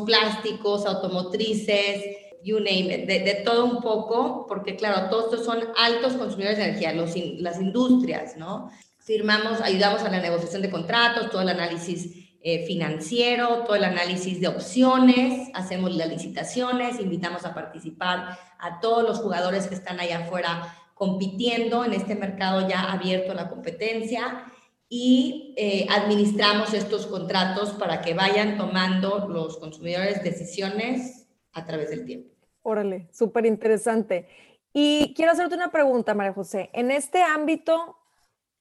plásticos, 0.05 0.85
automotrices, 0.85 2.03
you 2.43 2.59
name 2.59 2.93
it, 2.93 3.07
de, 3.07 3.41
todo 3.45 3.65
un 3.65 3.81
poco, 3.81 4.45
porque 4.47 4.75
claro, 4.75 5.09
todos 5.09 5.33
estos 5.33 5.45
son 5.45 5.59
altos 5.77 6.13
consumidores 6.13 6.57
de 6.57 6.65
energía, 6.65 6.93
los, 6.93 7.15
las 7.39 7.61
industrias, 7.61 8.35
¿no? 8.35 8.69
Firmamos, 9.03 9.61
ayudamos 9.61 10.01
a 10.03 10.09
la 10.09 10.21
negociación 10.21 10.61
de 10.61 10.69
contratos, 10.69 11.29
todo 11.29 11.41
el 11.41 11.49
análisis 11.49 12.23
eh, 12.41 12.65
financiero, 12.65 13.63
todo 13.63 13.75
el 13.75 13.83
análisis 13.83 14.39
de 14.39 14.47
opciones, 14.47 15.49
hacemos 15.53 15.95
las 15.95 16.09
licitaciones, 16.09 16.99
invitamos 16.99 17.45
a 17.45 17.53
participar 17.53 18.37
a 18.59 18.79
todos 18.79 19.03
los 19.03 19.19
jugadores 19.19 19.67
que 19.67 19.75
están 19.75 19.99
allá 19.99 20.19
afuera 20.19 20.75
compitiendo 20.93 21.83
en 21.85 21.93
este 21.93 22.15
mercado 22.15 22.67
ya 22.67 22.91
abierto 22.91 23.31
a 23.33 23.35
la 23.35 23.49
competencia 23.49 24.45
y 24.87 25.53
eh, 25.57 25.87
administramos 25.89 26.73
estos 26.73 27.07
contratos 27.07 27.71
para 27.71 28.01
que 28.01 28.13
vayan 28.13 28.57
tomando 28.57 29.27
los 29.27 29.57
consumidores 29.57 30.23
decisiones 30.23 31.27
a 31.51 31.65
través 31.65 31.89
del 31.89 32.05
tiempo. 32.05 32.29
Órale, 32.61 33.09
súper 33.11 33.45
interesante. 33.45 34.27
Y 34.71 35.13
quiero 35.15 35.31
hacerte 35.31 35.55
una 35.55 35.71
pregunta, 35.71 36.13
María 36.13 36.33
José. 36.33 36.69
En 36.73 36.91
este 36.91 37.21
ámbito 37.21 37.97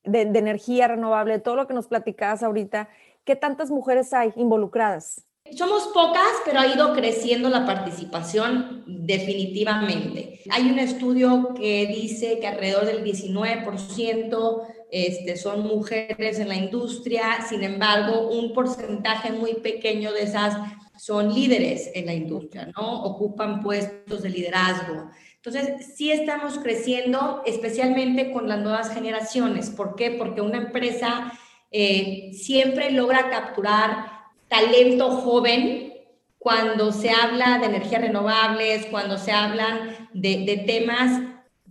de, 0.04 0.22
energía 0.22 0.88
renovable, 0.88 1.38
todo 1.38 1.56
lo 1.56 1.66
que 1.66 1.74
nos 1.74 1.88
platicabas 1.88 2.42
ahorita, 2.42 2.88
¿qué 3.24 3.36
tantas 3.36 3.70
mujeres 3.70 4.12
hay 4.12 4.32
involucradas? 4.36 5.24
Somos 5.56 5.88
pocas, 5.88 6.32
pero 6.44 6.60
ha 6.60 6.66
ido 6.66 6.94
creciendo 6.94 7.48
la 7.48 7.66
participación 7.66 8.84
definitivamente. 8.86 10.40
Hay 10.50 10.70
un 10.70 10.78
estudio 10.78 11.52
que 11.54 11.86
dice 11.86 12.38
que 12.38 12.46
alrededor 12.46 12.86
del 12.86 13.04
19% 13.04 14.62
este, 14.90 15.36
son 15.36 15.66
mujeres 15.66 16.38
en 16.38 16.48
la 16.48 16.54
industria, 16.54 17.44
sin 17.48 17.64
embargo, 17.64 18.28
un 18.28 18.52
porcentaje 18.52 19.32
muy 19.32 19.54
pequeño 19.54 20.12
de 20.12 20.22
esas 20.22 20.56
son 20.98 21.34
líderes 21.34 21.90
en 21.94 22.06
la 22.06 22.14
industria, 22.14 22.70
¿no? 22.76 23.02
Ocupan 23.02 23.60
puestos 23.60 24.22
de 24.22 24.28
liderazgo. 24.28 25.10
Entonces, 25.44 25.94
sí 25.96 26.12
estamos 26.12 26.58
creciendo, 26.58 27.42
especialmente 27.44 28.30
con 28.30 28.48
las 28.48 28.60
nuevas 28.60 28.94
generaciones. 28.94 29.70
¿Por 29.70 29.96
qué? 29.96 30.12
Porque 30.12 30.40
una 30.40 30.58
empresa 30.58 31.32
eh, 31.72 32.30
siempre 32.32 32.92
logra 32.92 33.28
capturar 33.28 34.06
talento 34.46 35.10
joven 35.10 35.94
cuando 36.38 36.92
se 36.92 37.10
habla 37.10 37.58
de 37.58 37.66
energías 37.66 38.02
renovables, 38.02 38.86
cuando 38.86 39.18
se 39.18 39.32
hablan 39.32 40.08
de, 40.12 40.62
temas 40.64 41.20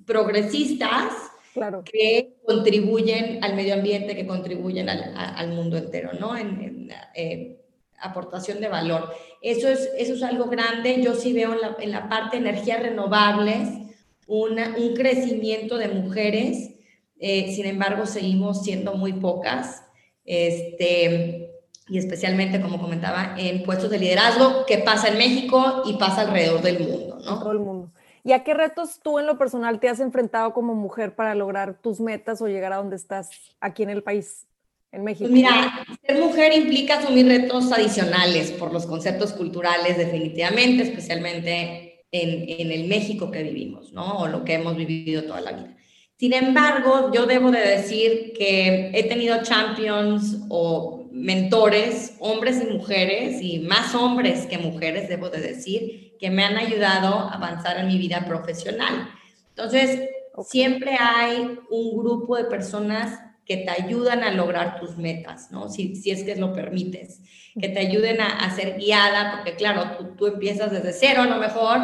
progresistas 0.06 1.14
claro. 1.54 1.84
que 1.86 2.36
contribuyen 2.46 3.42
al 3.42 3.56
medio 3.56 3.76
ambiente, 3.76 4.18
que 4.18 4.28
contribuyen 4.28 4.90
al, 4.90 5.48
mundo 5.50 5.78
entero, 5.78 6.12
¿no? 6.20 6.36
En, 6.36 6.90
eh, 7.16 7.61
aportación 8.02 8.60
de 8.60 8.68
valor. 8.68 9.14
Eso 9.42 9.68
es, 9.68 9.90
eso 9.98 10.14
es 10.14 10.24
algo 10.24 10.46
grande. 10.46 11.02
Yo 11.02 11.16
sí 11.16 11.34
veo 11.34 11.56
en 11.80 11.92
la, 11.92 12.10
parte 12.10 12.38
de 12.38 12.50
energías 12.50 12.82
renovables 12.82 13.70
una, 14.28 14.76
un 14.78 14.94
crecimiento 14.94 15.78
de 15.78 15.90
mujeres. 15.90 16.72
Eh, 17.20 17.54
sin 17.56 17.66
embargo, 17.66 18.06
seguimos 18.06 18.64
siendo 18.64 18.96
muy 18.96 19.14
pocas 19.14 19.84
este, 20.26 21.52
y 21.88 21.98
especialmente, 21.98 22.62
como 22.62 22.80
comentaba, 22.80 23.36
en 23.38 23.64
puestos 23.64 23.90
de 23.90 24.00
liderazgo 24.00 24.66
que 24.66 24.78
pasa 24.78 25.10
en 25.10 25.18
México 25.18 25.84
y 25.86 25.94
pasa 25.94 26.22
alrededor 26.22 26.62
del 26.62 26.80
mundo, 26.80 27.20
¿no? 27.26 27.40
Todo 27.40 27.52
el 27.52 27.60
mundo. 27.60 27.92
¿Y 28.24 28.34
a 28.34 28.44
qué 28.44 28.54
retos 28.54 29.00
tú 29.02 29.18
en 29.20 29.26
lo 29.26 29.38
personal 29.38 29.80
te 29.80 29.90
has 29.90 30.00
enfrentado 30.00 30.54
como 30.54 30.76
mujer 30.76 31.16
para 31.16 31.34
lograr 31.34 31.80
tus 31.82 32.00
metas 32.00 32.42
o 32.42 32.48
llegar 32.48 32.72
a 32.72 32.78
donde 32.78 32.96
estás 32.96 33.30
aquí 33.60 33.82
en 33.84 33.90
el 33.90 34.04
país, 34.04 34.48
en 34.92 35.04
México? 35.04 35.30
Pues 35.30 35.32
mira, 35.32 35.86
ser 36.06 36.20
mujer 36.20 36.54
implica 36.54 37.00
asumir 37.00 37.28
retos 37.28 37.72
adicionales 37.72 38.52
por 38.52 38.74
los 38.74 38.86
conceptos 38.86 39.34
culturales 39.34 39.98
definitivamente, 39.98 40.84
especialmente 40.84 42.06
en, 42.12 42.60
en 42.60 42.72
el 42.72 42.88
México 42.88 43.32
que 43.32 43.44
vivimos, 43.44 43.94
¿no? 43.94 44.20
O 44.20 44.28
lo 44.28 44.44
que 44.44 44.56
hemos 44.56 44.76
vivido 44.76 45.24
toda 45.24 45.42
la 45.42 45.52
vida. 45.54 45.78
Sin 46.18 46.34
embargo, 46.34 47.12
yo 47.12 47.26
debo 47.26 47.50
de 47.50 47.62
decir 47.62 48.34
que 48.38 48.92
he 48.94 49.04
tenido 49.06 49.42
champions 49.42 50.38
o 50.50 51.08
mentores, 51.12 52.16
hombres 52.20 52.62
y 52.62 52.72
mujeres, 52.72 53.42
y 53.42 53.60
más 53.60 53.96
hombres 53.96 54.46
que 54.46 54.58
mujeres, 54.58 55.10
debo 55.10 55.30
de 55.30 55.42
decir, 55.42 56.16
que 56.20 56.30
me 56.30 56.44
han 56.44 56.58
ayudado 56.58 57.16
a 57.16 57.34
avanzar 57.34 57.80
en 57.80 57.88
mi 57.88 57.98
vida 57.98 58.26
profesional. 58.28 59.10
Entonces, 59.50 60.10
siempre 60.48 60.96
hay 61.00 61.58
un 61.72 61.98
grupo 61.98 62.38
de 62.38 62.44
personas 62.44 63.20
que 63.46 63.58
te 63.58 63.70
ayudan 63.70 64.24
a 64.24 64.32
lograr 64.32 64.80
tus 64.80 64.98
metas, 64.98 65.52
¿no? 65.52 65.70
Si, 65.70 65.96
si 65.96 66.12
es 66.12 66.24
que 66.24 66.36
lo 66.36 66.54
permites, 66.54 67.22
que 67.60 67.70
te 67.70 67.80
ayuden 67.80 68.22
a, 68.22 68.46
a 68.46 68.56
ser 68.56 68.78
guiada, 68.78 69.34
porque 69.36 69.56
claro, 69.56 69.98
tú, 69.98 70.16
tú 70.16 70.28
empiezas 70.28 70.72
desde 70.72 70.94
cero 70.94 71.24
a 71.24 71.28
lo 71.28 71.38
mejor 71.38 71.80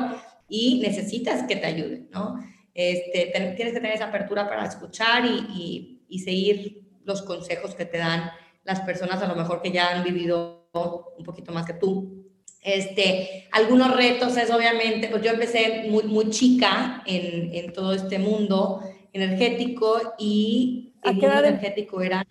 y 0.50 0.80
necesitas 0.82 1.44
que 1.44 1.56
te 1.56 1.66
ayuden, 1.66 2.10
¿no? 2.12 2.40
Este, 2.74 3.32
tienes 3.34 3.56
que 3.56 3.72
tener 3.72 3.94
esa 3.94 4.06
apertura 4.06 4.48
para 4.48 4.66
escuchar 4.66 5.26
y, 5.26 6.04
y, 6.08 6.20
seguir 6.20 6.84
los 7.06 7.24
consejos 7.24 7.74
que 7.74 7.86
te 7.86 7.98
dan 7.98 8.30
las 8.64 8.82
personas 8.82 9.20
a 9.24 9.28
lo 9.28 9.36
mejor 9.36 9.64
que 9.64 9.72
ya 9.72 9.90
han 9.90 10.04
vivido 10.04 10.70
un 11.18 11.24
poquito 11.26 11.52
más 11.52 11.66
que 11.66 11.74
tú. 11.74 12.28
Este, 12.62 13.48
algunos 13.52 13.96
retos 13.96 14.38
es 14.38 14.52
obviamente, 14.52 15.08
pues 15.08 15.24
yo 15.24 15.32
empecé 15.32 15.88
muy, 15.90 16.04
muy 16.04 16.30
chica 16.30 17.02
en, 17.08 17.54
en 17.56 17.74
todo 17.74 17.94
este 17.94 18.20
mundo 18.20 18.82
energético 19.12 20.14
y 20.20 20.87
el 21.04 21.14
mundo 21.14 21.28
em- 21.28 21.46
energético 21.46 22.02
era... 22.02 22.26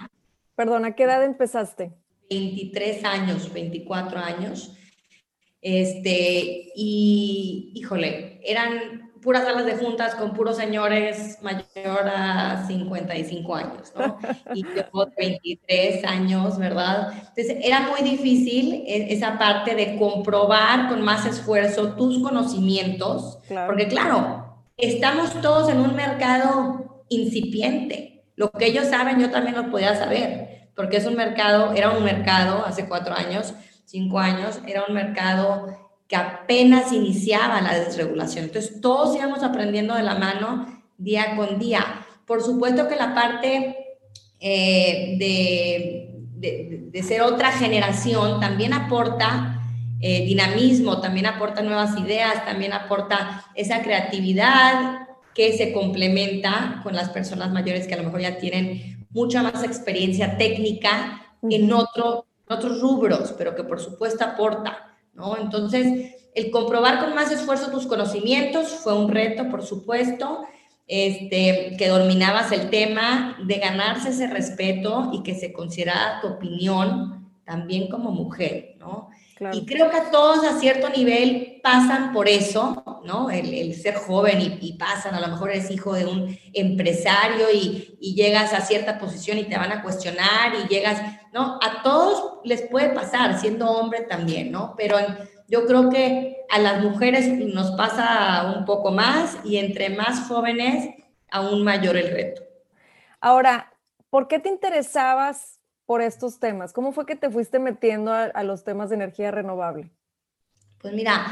Perdón, 0.55 0.85
¿a 0.85 0.95
qué 0.95 1.05
edad 1.05 1.23
empezaste? 1.25 1.93
23 2.31 3.05
años, 3.05 3.53
24 3.53 4.19
años. 4.19 4.73
Este, 5.61 6.73
y 6.75 7.73
híjole, 7.75 8.41
eran 8.45 9.07
puras 9.27 9.43
salas 9.43 9.67
de 9.67 9.75
juntas 9.75 10.15
con 10.15 10.35
puros 10.35 10.57
señores 10.57 11.39
mayor 11.43 12.09
a 12.09 12.65
55 12.69 13.55
años, 13.57 13.93
¿no? 13.97 14.19
Y 14.55 14.63
yo 14.63 15.09
23 15.19 16.05
años, 16.05 16.57
¿verdad? 16.59 17.13
Entonces 17.13 17.57
era 17.61 17.81
muy 17.81 18.09
difícil 18.09 18.85
e, 18.87 19.13
esa 19.13 19.37
parte 19.37 19.75
de 19.75 19.97
comprobar 19.99 20.89
con 20.89 21.03
más 21.03 21.27
esfuerzo 21.27 21.95
tus 21.95 22.23
conocimientos, 22.23 23.41
porque 23.67 23.89
claro, 23.89 24.63
estamos 24.77 25.41
todos 25.41 25.69
en 25.71 25.81
un 25.81 25.97
mercado 25.97 27.05
incipiente. 27.09 28.16
Lo 28.37 28.51
que 28.53 28.67
ellos 28.67 28.87
saben, 28.87 29.19
yo 29.19 29.31
también 29.31 29.57
lo 29.57 29.71
podía 29.71 29.97
saber, 29.97 30.71
porque 30.77 30.99
es 30.99 31.07
un 31.07 31.17
mercado, 31.17 31.73
era 31.73 31.91
un 31.91 32.05
mercado 32.05 32.65
hace 32.67 32.87
cuatro 32.87 33.15
años, 33.15 33.55
cinco 33.87 34.19
años, 34.19 34.61
era 34.67 34.85
un 34.87 34.95
mercado 34.95 35.67
que 36.07 36.17
apenas 36.17 36.93
iniciaba 36.93 37.61
la 37.63 37.79
desregulación. 37.79 38.45
Entonces, 38.45 38.81
todos 38.81 39.17
íbamos 39.17 39.43
aprendiendo 39.43 39.95
de 39.95 40.03
la 40.03 40.15
mano 40.15 40.67
día 40.99 41.35
con 41.35 41.59
día. 41.59 41.85
Por 42.27 42.43
supuesto 42.43 42.89
que 42.89 42.97
la 42.97 43.15
parte 43.15 43.77
eh, 44.39 45.17
de, 45.19 46.91
de, 46.91 47.03
ser 47.03 47.23
otra 47.23 47.53
generación 47.53 48.39
también 48.39 48.73
aporta 48.73 49.63
eh, 50.01 50.27
dinamismo, 50.27 51.01
también 51.01 51.27
aporta 51.27 51.63
nuevas 51.63 51.99
ideas, 51.99 52.45
también 52.45 52.73
aporta 52.73 53.45
esa 53.55 53.83
creatividad 53.83 55.06
que 55.37 55.55
se 55.55 55.71
complementa 55.71 56.81
con 56.83 56.97
las 56.97 57.11
personas 57.11 57.53
mayores 57.53 57.87
que 57.87 57.93
a 57.93 57.99
lo 57.99 58.05
mejor 58.05 58.23
ya 58.23 58.39
tienen 58.39 59.07
mucha 59.11 59.43
más 59.43 59.63
experiencia 59.63 60.39
técnica 60.39 61.37
en, 61.43 61.71
otro, 61.75 62.25
en 62.49 62.57
otros 62.57 62.81
rubros, 62.81 63.35
pero 63.37 63.55
que 63.55 63.63
por 63.63 63.79
supuesto 63.79 64.25
aporta. 64.25 64.97
¿no? 65.13 65.37
Entonces, 65.37 66.15
el 66.35 66.51
comprobar 66.51 67.01
con 67.01 67.15
más 67.15 67.31
esfuerzo 67.31 67.71
tus 67.71 67.87
conocimientos 67.87 68.69
fue 68.83 68.95
un 68.99 69.11
reto, 69.11 69.51
por 69.51 69.63
supuesto, 69.63 70.47
este, 70.87 71.77
que 71.79 71.89
dominabas 71.89 72.51
el 72.53 72.71
tema, 72.71 73.37
de 73.45 73.59
ganarse 73.59 74.11
ese 74.11 74.29
respeto 74.29 75.11
y 75.13 75.23
que 75.23 75.35
se 75.35 75.53
considerara 75.53 76.23
tu 76.23 76.29
opinión 76.29 77.31
también 77.45 77.91
como 77.91 78.11
mujer, 78.11 78.77
¿no? 78.79 79.11
Y 79.53 79.67
creo 79.67 79.91
que 79.91 80.01
todos 80.11 80.45
a 80.45 80.59
cierto 80.59 80.89
nivel 80.89 81.61
pasan 81.63 82.13
por 82.15 82.27
eso, 82.27 83.03
¿no? 83.05 83.29
El, 83.31 83.75
ser 83.75 83.97
joven 83.97 84.59
y, 84.61 84.73
pasan, 84.79 85.15
a 85.15 85.21
lo 85.21 85.29
mejor 85.29 85.51
eres 85.51 85.71
hijo 85.71 85.93
de 85.93 86.07
un 86.07 86.39
empresario 86.55 87.49
y, 87.53 87.99
y, 88.01 88.15
llegas 88.15 88.55
a 88.55 88.63
cierta 88.63 88.99
posición 88.99 89.37
y 89.37 89.45
te 89.45 89.59
van 89.59 89.73
a 89.73 89.83
cuestionar 89.83 90.55
y 90.55 90.69
llegas, 90.69 91.03
¿no? 91.35 91.59
A 91.63 91.83
todos 91.83 92.41
les 92.45 92.63
puede 92.63 92.91
pasar, 92.91 93.39
siendo 93.39 93.71
hombre 93.71 94.03
también, 94.03 94.51
¿no? 94.51 94.75
Pero 94.75 94.97
yo 95.49 95.67
creo 95.67 95.91
que 95.91 96.45
a 96.49 96.59
las 96.59 96.83
mujeres 96.83 97.29
nos 97.29 97.73
pasa 97.73 98.55
un 98.57 98.65
poco 98.65 98.91
más 98.91 99.37
y 99.45 99.59
entre 99.59 99.91
más 99.91 100.29
jóvenes, 100.29 100.95
aún 101.31 101.63
mayor 101.63 101.99
el 101.99 102.11
reto. 102.11 102.43
Ahora, 103.21 103.75
¿por 104.09 104.29
qué 104.29 104.39
te 104.39 104.49
interesabas 104.49 105.61
por 105.87 106.03
estos 106.03 106.39
temas? 106.39 106.73
¿Cómo 106.73 106.93
fue 106.93 107.07
que 107.07 107.17
te 107.17 107.31
fuiste 107.31 107.59
metiendo 107.59 108.13
a, 108.13 108.43
los 108.43 108.65
temas 108.65 108.91
de 108.91 108.97
energía 108.97 109.31
renovable? 109.31 109.91
Pues 110.79 110.93
mira, 110.93 111.27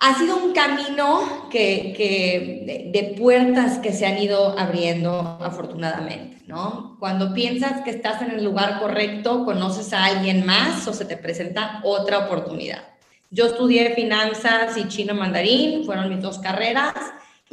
ha 0.00 0.18
sido 0.18 0.36
un 0.36 0.52
camino 0.52 1.48
que, 1.50 1.94
que 1.96 2.90
de, 2.92 3.14
puertas 3.16 3.78
que 3.78 3.92
se 3.92 4.06
han 4.06 4.18
ido 4.18 4.58
abriendo 4.58 5.38
afortunadamente, 5.40 6.42
¿no? 6.46 6.96
Cuando 6.98 7.32
piensas 7.32 7.82
que 7.82 7.90
estás 7.90 8.20
en 8.20 8.32
el 8.32 8.44
lugar 8.44 8.80
correcto, 8.80 9.44
conoces 9.44 9.92
a 9.92 10.04
alguien 10.04 10.44
más 10.44 10.86
o 10.88 10.92
se 10.92 11.04
te 11.04 11.16
presenta 11.16 11.80
otra 11.84 12.26
oportunidad. 12.26 12.84
Yo 13.30 13.46
estudié 13.46 13.94
finanzas 13.94 14.76
y 14.76 14.88
chino 14.88 15.14
mandarín, 15.14 15.84
fueron 15.84 16.08
mis 16.08 16.20
dos 16.20 16.38
carreras 16.38 16.94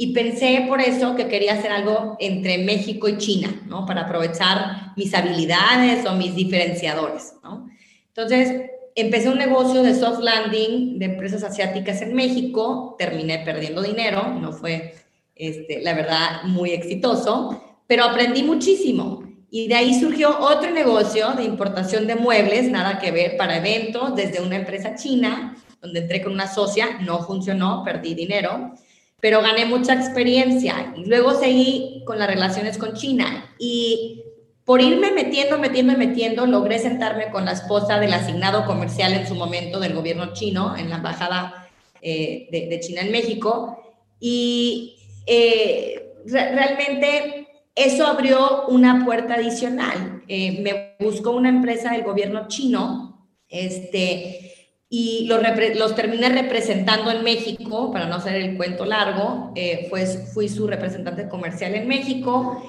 y 0.01 0.13
pensé 0.13 0.65
por 0.67 0.81
eso 0.81 1.15
que 1.15 1.27
quería 1.27 1.53
hacer 1.53 1.71
algo 1.71 2.17
entre 2.19 2.57
México 2.57 3.07
y 3.07 3.19
China, 3.19 3.61
¿no? 3.67 3.85
Para 3.85 4.01
aprovechar 4.01 4.93
mis 4.95 5.13
habilidades 5.13 6.07
o 6.07 6.15
mis 6.15 6.33
diferenciadores, 6.33 7.35
¿no? 7.43 7.69
Entonces, 8.07 8.71
empecé 8.95 9.29
un 9.29 9.37
negocio 9.37 9.83
de 9.83 9.93
soft 9.93 10.21
landing 10.21 10.97
de 10.97 11.05
empresas 11.05 11.43
asiáticas 11.43 12.01
en 12.01 12.15
México, 12.15 12.95
terminé 12.97 13.43
perdiendo 13.45 13.83
dinero, 13.83 14.29
no 14.41 14.53
fue, 14.53 14.95
este, 15.35 15.81
la 15.83 15.93
verdad, 15.93 16.45
muy 16.45 16.71
exitoso, 16.71 17.61
pero 17.85 18.05
aprendí 18.05 18.41
muchísimo. 18.41 19.21
Y 19.51 19.67
de 19.67 19.75
ahí 19.75 19.99
surgió 19.99 20.35
otro 20.39 20.71
negocio 20.71 21.33
de 21.33 21.43
importación 21.43 22.07
de 22.07 22.15
muebles, 22.15 22.71
nada 22.71 22.97
que 22.97 23.11
ver, 23.11 23.37
para 23.37 23.57
eventos, 23.57 24.15
desde 24.15 24.41
una 24.41 24.55
empresa 24.55 24.95
china, 24.95 25.55
donde 25.79 25.99
entré 25.99 26.23
con 26.23 26.33
una 26.33 26.47
socia, 26.47 26.97
no 27.01 27.21
funcionó, 27.21 27.83
perdí 27.83 28.15
dinero, 28.15 28.73
pero 29.21 29.41
gané 29.41 29.65
mucha 29.65 29.93
experiencia. 29.93 30.93
Y 30.97 31.05
luego 31.05 31.39
seguí 31.39 32.03
con 32.05 32.19
las 32.19 32.27
relaciones 32.27 32.77
con 32.77 32.93
China. 32.93 33.53
Y 33.57 34.23
por 34.65 34.81
irme 34.81 35.11
metiendo, 35.11 35.59
metiendo, 35.59 35.97
metiendo, 35.97 36.45
logré 36.47 36.79
sentarme 36.79 37.29
con 37.29 37.45
la 37.45 37.51
esposa 37.51 37.99
del 37.99 38.13
asignado 38.13 38.65
comercial 38.65 39.13
en 39.13 39.27
su 39.27 39.35
momento 39.35 39.79
del 39.79 39.93
gobierno 39.93 40.33
chino, 40.33 40.75
en 40.75 40.89
la 40.89 40.97
embajada 40.97 41.69
eh, 42.01 42.47
de, 42.51 42.79
China 42.79 43.01
en 43.01 43.11
México. 43.11 43.77
Y 44.19 44.97
eh, 45.27 46.13
realmente 46.25 47.47
eso 47.75 48.07
abrió 48.07 48.65
una 48.67 49.05
puerta 49.05 49.35
adicional. 49.35 50.23
Eh, 50.27 50.61
me 50.61 50.95
buscó 50.99 51.31
una 51.31 51.49
empresa 51.49 51.91
del 51.91 52.03
gobierno 52.03 52.47
chino 52.47 53.27
este, 53.49 54.60
y 54.91 55.25
los, 55.25 55.41
los 55.75 55.95
terminé 55.95 56.29
representando 56.29 57.09
en 57.09 57.23
México, 57.23 57.91
para 57.91 58.05
no 58.05 58.15
hacer 58.15 58.35
el 58.35 58.57
cuento 58.57 58.85
largo, 58.85 59.51
pues 59.89 60.31
fui 60.33 60.49
su 60.49 60.67
representante 60.67 61.27
comercial 61.27 61.73
en 61.73 61.87
México 61.87 62.61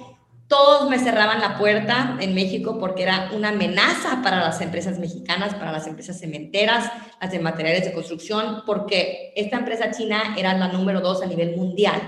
todos 0.52 0.90
me 0.90 0.98
cerraban 0.98 1.40
la 1.40 1.56
puerta 1.56 2.18
en 2.20 2.34
México 2.34 2.78
porque 2.78 3.04
era 3.04 3.30
una 3.32 3.48
amenaza 3.48 4.20
para 4.22 4.38
las 4.38 4.60
empresas 4.60 4.98
mexicanas, 4.98 5.54
para 5.54 5.72
las 5.72 5.86
empresas 5.86 6.20
cementeras, 6.20 6.92
las 7.22 7.30
de 7.32 7.38
materiales 7.38 7.86
de 7.86 7.94
construcción, 7.94 8.62
porque 8.66 9.32
esta 9.34 9.56
empresa 9.56 9.90
china 9.92 10.34
era 10.36 10.52
la 10.58 10.68
número 10.68 11.00
dos 11.00 11.22
a 11.22 11.26
nivel 11.26 11.56
mundial. 11.56 12.02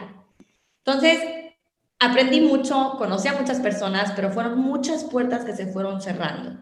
Entonces, 0.84 1.20
aprendí 1.98 2.42
mucho, 2.42 2.96
conocí 2.98 3.28
a 3.28 3.32
muchas 3.32 3.60
personas, 3.60 4.12
pero 4.14 4.30
fueron 4.30 4.58
muchas 4.58 5.04
puertas 5.04 5.46
que 5.46 5.54
se 5.54 5.72
fueron 5.72 6.02
cerrando. 6.02 6.60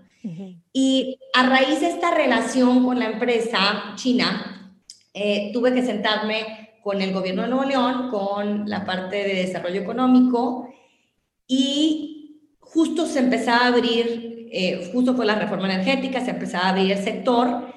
Y 0.72 1.18
a 1.34 1.48
raíz 1.48 1.80
de 1.80 1.88
esta 1.88 2.14
relación 2.14 2.84
con 2.84 2.98
la 2.98 3.06
empresa 3.06 3.92
china, 3.96 4.74
eh, 5.14 5.50
tuve 5.52 5.74
que 5.74 5.82
sentarme 5.82 6.78
con 6.82 7.00
el 7.00 7.12
gobierno 7.12 7.42
de 7.42 7.48
Nuevo 7.48 7.64
León, 7.64 8.10
con 8.10 8.68
la 8.68 8.84
parte 8.84 9.16
de 9.16 9.34
desarrollo 9.34 9.80
económico, 9.80 10.68
y 11.46 12.48
justo 12.60 13.06
se 13.06 13.18
empezaba 13.18 13.64
a 13.64 13.68
abrir, 13.68 14.48
eh, 14.52 14.90
justo 14.92 15.14
fue 15.14 15.26
la 15.26 15.34
reforma 15.34 15.72
energética, 15.72 16.24
se 16.24 16.30
empezaba 16.30 16.66
a 16.66 16.68
abrir 16.70 16.92
el 16.92 17.04
sector 17.04 17.72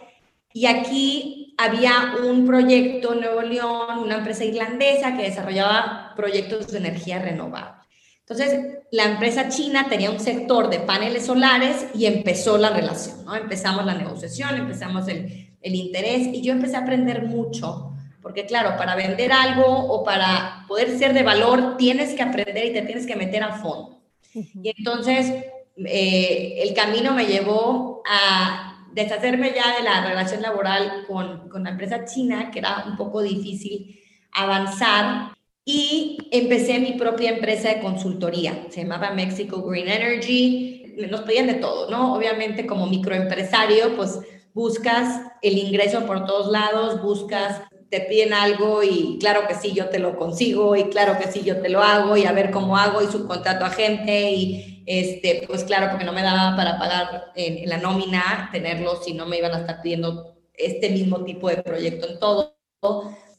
y 0.53 0.67
aquí 0.67 1.53
había 1.57 2.15
un 2.25 2.45
proyecto 2.45 3.13
en 3.13 3.19
Nuevo 3.19 3.41
León, 3.41 3.99
una 3.99 4.15
empresa 4.15 4.45
irlandesa 4.45 5.17
que 5.17 5.23
desarrollaba 5.23 6.13
proyectos 6.15 6.71
de 6.71 6.77
energía 6.77 7.19
renovable. 7.19 7.84
Entonces, 8.27 8.79
la 8.91 9.03
empresa 9.03 9.49
china 9.49 9.87
tenía 9.87 10.09
un 10.09 10.19
sector 10.19 10.69
de 10.69 10.79
paneles 10.79 11.27
solares 11.27 11.85
y 11.93 12.05
empezó 12.05 12.57
la 12.57 12.71
relación, 12.71 13.23
¿no? 13.23 13.35
Empezamos 13.35 13.85
la 13.85 13.93
negociación, 13.93 14.55
empezamos 14.55 15.07
el, 15.07 15.53
el 15.61 15.75
interés 15.75 16.27
y 16.27 16.41
yo 16.41 16.53
empecé 16.53 16.75
a 16.75 16.79
aprender 16.79 17.23
mucho 17.23 17.95
porque 18.25 18.47
claro, 18.47 18.75
para 18.75 18.95
vender 18.95 19.31
algo 19.31 19.67
o 19.67 20.03
para 20.03 20.65
poder 20.67 20.97
ser 20.97 21.13
de 21.13 21.21
valor, 21.21 21.77
tienes 21.77 22.15
que 22.15 22.23
aprender 22.23 22.65
y 22.65 22.73
te 22.73 22.81
tienes 22.81 23.05
que 23.05 23.15
meter 23.15 23.43
a 23.43 23.51
fondo. 23.51 24.01
Y 24.33 24.73
entonces, 24.75 25.31
eh, 25.77 26.57
el 26.63 26.73
camino 26.73 27.13
me 27.13 27.27
llevó 27.27 28.01
a 28.09 28.83
deshacerme 28.93 29.53
ya 29.53 29.77
de 29.77 29.83
la 29.83 30.03
relación 30.07 30.41
laboral 30.41 31.05
con, 31.07 31.49
con 31.49 31.65
la 31.65 31.69
empresa 31.69 32.03
china, 32.05 32.49
que 32.49 32.57
era 32.57 32.85
un 32.87 32.97
poco 32.97 33.21
difícil 33.21 34.01
avanzar, 34.31 35.34
y 35.65 36.19
empecé 36.31 36.79
mi 36.79 36.93
propia 36.93 37.31
empresa 37.31 37.69
de 37.69 37.81
consultoría. 37.81 38.67
Se 38.69 38.83
llamaba 38.83 39.11
Mexico 39.11 39.63
Green 39.63 39.89
Energy. 39.89 40.95
Nos 41.09 41.21
pedían 41.21 41.47
de 41.47 41.55
todo, 41.55 41.89
¿no? 41.89 42.15
Obviamente 42.15 42.67
como 42.67 42.85
microempresario, 42.87 43.95
pues 43.97 44.19
buscas 44.53 45.21
el 45.41 45.57
ingreso 45.57 46.05
por 46.05 46.25
todos 46.25 46.51
lados, 46.51 47.01
buscas 47.01 47.63
te 47.89 48.01
piden 48.01 48.33
algo 48.33 48.83
y 48.83 49.17
claro 49.19 49.47
que 49.47 49.55
sí, 49.55 49.73
yo 49.73 49.89
te 49.89 49.99
lo 49.99 50.17
consigo 50.17 50.75
y 50.75 50.85
claro 50.85 51.17
que 51.17 51.31
sí, 51.31 51.43
yo 51.43 51.61
te 51.61 51.69
lo 51.69 51.81
hago 51.81 52.17
y 52.17 52.25
a 52.25 52.31
ver 52.31 52.51
cómo 52.51 52.77
hago 52.77 53.01
y 53.01 53.07
subcontrato 53.07 53.65
a 53.65 53.69
gente 53.69 54.31
y 54.31 54.83
este, 54.85 55.45
pues 55.47 55.63
claro, 55.63 55.89
porque 55.89 56.05
no 56.05 56.13
me 56.13 56.21
daba 56.21 56.55
para 56.55 56.77
pagar 56.77 57.31
en, 57.35 57.69
la 57.69 57.77
nómina 57.77 58.49
tenerlo 58.51 59.01
si 59.01 59.13
no 59.13 59.25
me 59.25 59.37
iban 59.37 59.53
a 59.53 59.59
estar 59.59 59.81
pidiendo 59.81 60.35
este 60.53 60.89
mismo 60.89 61.23
tipo 61.23 61.49
de 61.49 61.57
proyecto 61.57 62.09
en 62.09 62.19
todo. 62.19 62.55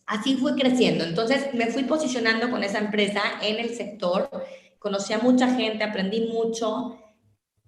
Así 0.06 0.36
fue 0.36 0.54
creciendo. 0.54 1.04
Entonces 1.04 1.52
me 1.52 1.66
fui 1.66 1.82
posicionando 1.82 2.50
con 2.50 2.62
esa 2.62 2.78
empresa 2.78 3.22
en 3.42 3.58
el 3.58 3.74
sector, 3.74 4.30
conocí 4.78 5.12
a 5.12 5.18
mucha 5.18 5.54
gente, 5.54 5.82
aprendí 5.82 6.28
mucho 6.32 6.98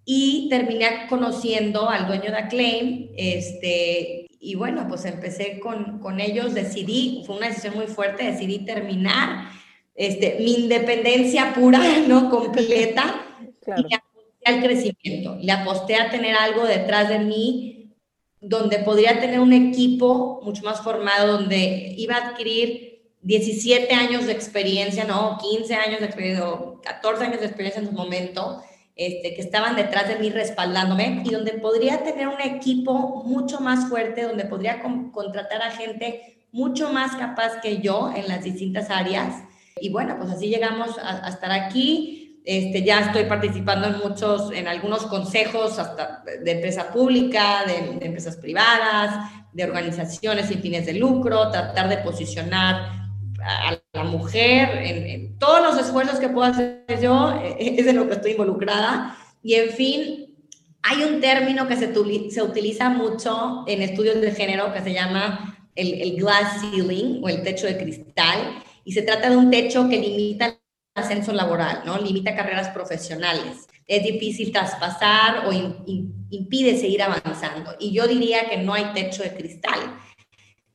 y 0.04 0.48
terminé 0.48 1.06
conociendo 1.08 1.90
al 1.90 2.06
dueño 2.06 2.30
de 2.30 2.36
Acclaim, 2.36 3.10
este, 3.16 4.26
y 4.40 4.54
bueno, 4.54 4.86
pues 4.88 5.04
empecé 5.04 5.58
con, 5.58 5.98
con, 5.98 6.20
ellos, 6.20 6.54
decidí, 6.54 7.24
fue 7.26 7.36
una 7.36 7.48
decisión 7.48 7.76
muy 7.76 7.88
fuerte, 7.88 8.24
decidí 8.24 8.60
terminar 8.60 9.50
este, 9.94 10.38
mi 10.40 10.54
independencia 10.54 11.52
pura, 11.52 11.80
¿no? 12.08 12.30
Completa, 12.30 13.26
y 13.66 13.82
le 13.82 13.96
aposté 13.96 14.44
al 14.46 14.62
crecimiento, 14.62 15.36
le 15.42 15.52
aposté 15.52 15.96
a 15.96 16.08
tener 16.08 16.34
algo 16.36 16.64
detrás 16.64 17.08
de 17.08 17.18
mí 17.18 17.77
donde 18.40 18.78
podría 18.80 19.20
tener 19.20 19.40
un 19.40 19.52
equipo 19.52 20.40
mucho 20.44 20.62
más 20.62 20.80
formado, 20.82 21.38
donde 21.38 21.94
iba 21.96 22.16
a 22.16 22.28
adquirir 22.28 23.02
17 23.22 23.92
años 23.94 24.26
de 24.26 24.32
experiencia, 24.32 25.04
no, 25.04 25.38
15 25.38 25.74
años 25.74 26.00
de 26.00 26.06
experiencia, 26.06 26.44
14 26.82 27.24
años 27.24 27.40
de 27.40 27.46
experiencia 27.46 27.82
en 27.82 27.88
su 27.88 27.92
momento, 27.92 28.62
este, 28.94 29.34
que 29.34 29.40
estaban 29.40 29.76
detrás 29.76 30.08
de 30.08 30.16
mí 30.16 30.30
respaldándome 30.30 31.22
y 31.24 31.30
donde 31.30 31.52
podría 31.52 32.02
tener 32.02 32.26
un 32.26 32.40
equipo 32.40 33.22
mucho 33.24 33.60
más 33.60 33.88
fuerte, 33.88 34.22
donde 34.22 34.44
podría 34.44 34.82
contratar 35.12 35.62
a 35.62 35.70
gente 35.70 36.38
mucho 36.52 36.92
más 36.92 37.14
capaz 37.16 37.60
que 37.60 37.78
yo 37.78 38.12
en 38.14 38.28
las 38.28 38.42
distintas 38.42 38.90
áreas. 38.90 39.44
Y 39.80 39.90
bueno, 39.90 40.16
pues 40.18 40.30
así 40.30 40.48
llegamos 40.48 40.96
a, 41.00 41.28
estar 41.28 41.52
aquí. 41.52 42.27
Este, 42.48 42.82
ya 42.82 43.00
estoy 43.00 43.24
participando 43.24 43.88
en 43.88 43.98
muchos, 43.98 44.50
en 44.52 44.68
algunos 44.68 45.04
consejos 45.04 45.78
hasta 45.78 46.24
de 46.42 46.50
empresa 46.50 46.90
pública, 46.90 47.62
de, 47.66 47.98
de 47.98 48.06
empresas 48.06 48.38
privadas, 48.38 49.30
de 49.52 49.64
organizaciones 49.64 50.46
sin 50.46 50.62
fines 50.62 50.86
de 50.86 50.94
lucro, 50.94 51.50
tratar 51.50 51.90
de 51.90 51.98
posicionar 51.98 52.90
a 53.38 53.78
la 53.92 54.04
mujer, 54.04 54.70
en, 54.82 55.38
todos 55.38 55.60
los 55.62 55.78
esfuerzos 55.78 56.18
que 56.18 56.30
puedo 56.30 56.50
hacer 56.50 56.86
yo, 57.02 57.38
eh, 57.38 57.76
es 57.76 57.84
de 57.84 57.92
lo 57.92 58.08
que 58.08 58.14
estoy 58.14 58.30
involucrada. 58.30 59.14
Y 59.42 59.52
en 59.52 59.68
fin, 59.68 60.34
hay 60.80 61.02
un 61.02 61.20
término 61.20 61.68
que 61.68 61.76
se, 61.76 61.92
se 62.30 62.42
utiliza 62.42 62.88
mucho 62.88 63.64
en 63.66 63.82
estudios 63.82 64.22
de 64.22 64.30
género 64.30 64.72
que 64.72 64.80
se 64.80 64.94
llama 64.94 65.68
el, 65.74 66.00
el, 66.00 66.16
glass 66.16 66.62
ceiling 66.62 67.22
o 67.22 67.28
el 67.28 67.42
techo 67.42 67.66
de 67.66 67.76
cristal, 67.76 68.62
y 68.86 68.92
se 68.92 69.02
trata 69.02 69.28
de 69.28 69.36
un 69.36 69.50
techo 69.50 69.86
que 69.86 69.98
limita 69.98 70.57
ascenso 70.98 71.32
laboral, 71.32 71.82
¿no? 71.84 71.98
Limita 71.98 72.34
carreras 72.34 72.68
profesionales. 72.68 73.66
Es 73.86 74.02
difícil 74.02 74.52
traspasar 74.52 75.46
o 75.46 75.52
impide 76.30 76.78
seguir 76.78 77.02
avanzando. 77.02 77.74
Y 77.78 77.92
yo 77.92 78.06
diría 78.06 78.48
que 78.48 78.58
no 78.58 78.74
hay 78.74 78.92
techo 78.94 79.22
de 79.22 79.34
cristal 79.34 79.98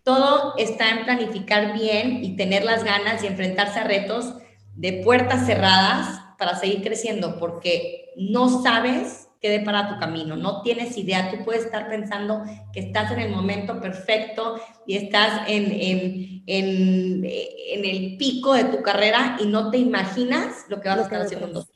todo 0.03 0.53
está 0.57 0.89
en 0.89 1.05
planificar 1.05 1.73
bien 1.73 2.23
y 2.23 2.35
tener 2.35 2.65
las 2.65 2.83
ganas 2.83 3.23
y 3.23 3.27
enfrentarse 3.27 3.79
a 3.79 3.85
retos 3.85 4.33
de 4.75 5.01
puertas 5.03 5.45
cerradas 5.45 6.19
para 6.37 6.55
seguir 6.57 6.83
creciendo, 6.83 7.39
porque 7.39 8.11
no 8.17 8.61
sabes 8.61 9.22
qué 9.43 9.49
depara 9.49 9.89
tu 9.89 9.99
camino, 9.99 10.37
no 10.37 10.61
tienes 10.61 10.97
idea, 10.97 11.29
tú 11.29 11.43
puedes 11.43 11.65
estar 11.65 11.89
pensando 11.89 12.45
que 12.71 12.79
estás 12.79 13.11
en 13.11 13.19
el 13.19 13.29
momento 13.29 13.81
perfecto 13.81 14.55
y 14.87 14.95
estás 14.95 15.49
en, 15.49 15.65
en, 15.65 16.43
en, 16.47 17.25
en 17.25 17.85
el 17.85 18.15
pico 18.15 18.53
de 18.53 18.63
tu 18.63 18.81
carrera 18.81 19.35
y 19.41 19.47
no 19.47 19.69
te 19.69 19.79
imaginas 19.79 20.63
lo 20.69 20.79
que 20.79 20.87
vas 20.87 20.99
a 20.99 21.01
estar 21.01 21.21
haciendo. 21.23 21.47
en 21.47 21.53
dos 21.55 21.69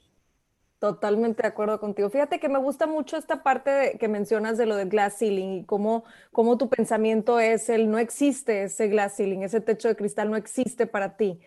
Totalmente 0.79 1.41
de 1.41 1.49
acuerdo 1.49 1.77
contigo. 1.81 2.09
Fíjate 2.09 2.39
que 2.39 2.47
me 2.47 2.59
gusta 2.59 2.87
mucho 2.87 3.17
esta 3.17 3.43
parte 3.43 3.97
que 3.99 4.07
mencionas 4.07 4.57
de 4.57 4.65
lo 4.65 4.77
del 4.77 4.87
glass 4.87 5.17
ceiling 5.17 5.59
y 5.59 5.65
cómo, 5.65 6.05
cómo 6.31 6.57
tu 6.57 6.69
pensamiento 6.69 7.41
es 7.41 7.67
el 7.67 7.91
no 7.91 7.97
existe 7.97 8.63
ese 8.63 8.87
glass 8.87 9.17
ceiling, 9.17 9.41
ese 9.41 9.59
techo 9.59 9.89
de 9.89 9.97
cristal 9.97 10.31
no 10.31 10.37
existe 10.37 10.87
para 10.87 11.17
ti. 11.17 11.41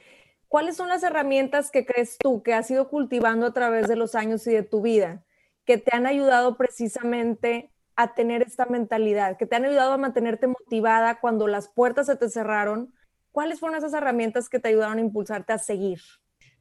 ¿Cuáles 0.48 0.76
son 0.76 0.88
las 0.88 1.02
herramientas 1.02 1.70
que 1.70 1.87
crees 1.87 2.18
tú 2.18 2.42
que 2.42 2.52
has 2.52 2.70
ido 2.70 2.88
cultivando 2.90 3.46
a 3.46 3.54
través 3.54 3.88
de 3.88 3.96
los 3.96 4.14
años 4.14 4.46
y 4.46 4.50
de 4.50 4.64
tu 4.64 4.83
vida 4.83 5.24
que 5.64 5.78
te 5.78 5.94
han 5.94 6.06
ayudado 6.06 6.56
precisamente 6.56 7.70
a 7.96 8.14
tener 8.14 8.42
esta 8.42 8.66
mentalidad, 8.66 9.36
que 9.36 9.46
te 9.46 9.56
han 9.56 9.64
ayudado 9.64 9.92
a 9.92 9.98
mantenerte 9.98 10.46
motivada 10.46 11.20
cuando 11.20 11.46
las 11.46 11.68
puertas 11.68 12.06
se 12.06 12.16
te 12.16 12.28
cerraron? 12.30 12.94
¿Cuáles 13.32 13.60
fueron 13.60 13.78
esas 13.78 13.92
herramientas 13.92 14.48
que 14.48 14.58
te 14.58 14.68
ayudaron 14.68 14.98
a 14.98 15.02
impulsarte 15.02 15.52
a 15.52 15.58
seguir? 15.58 16.00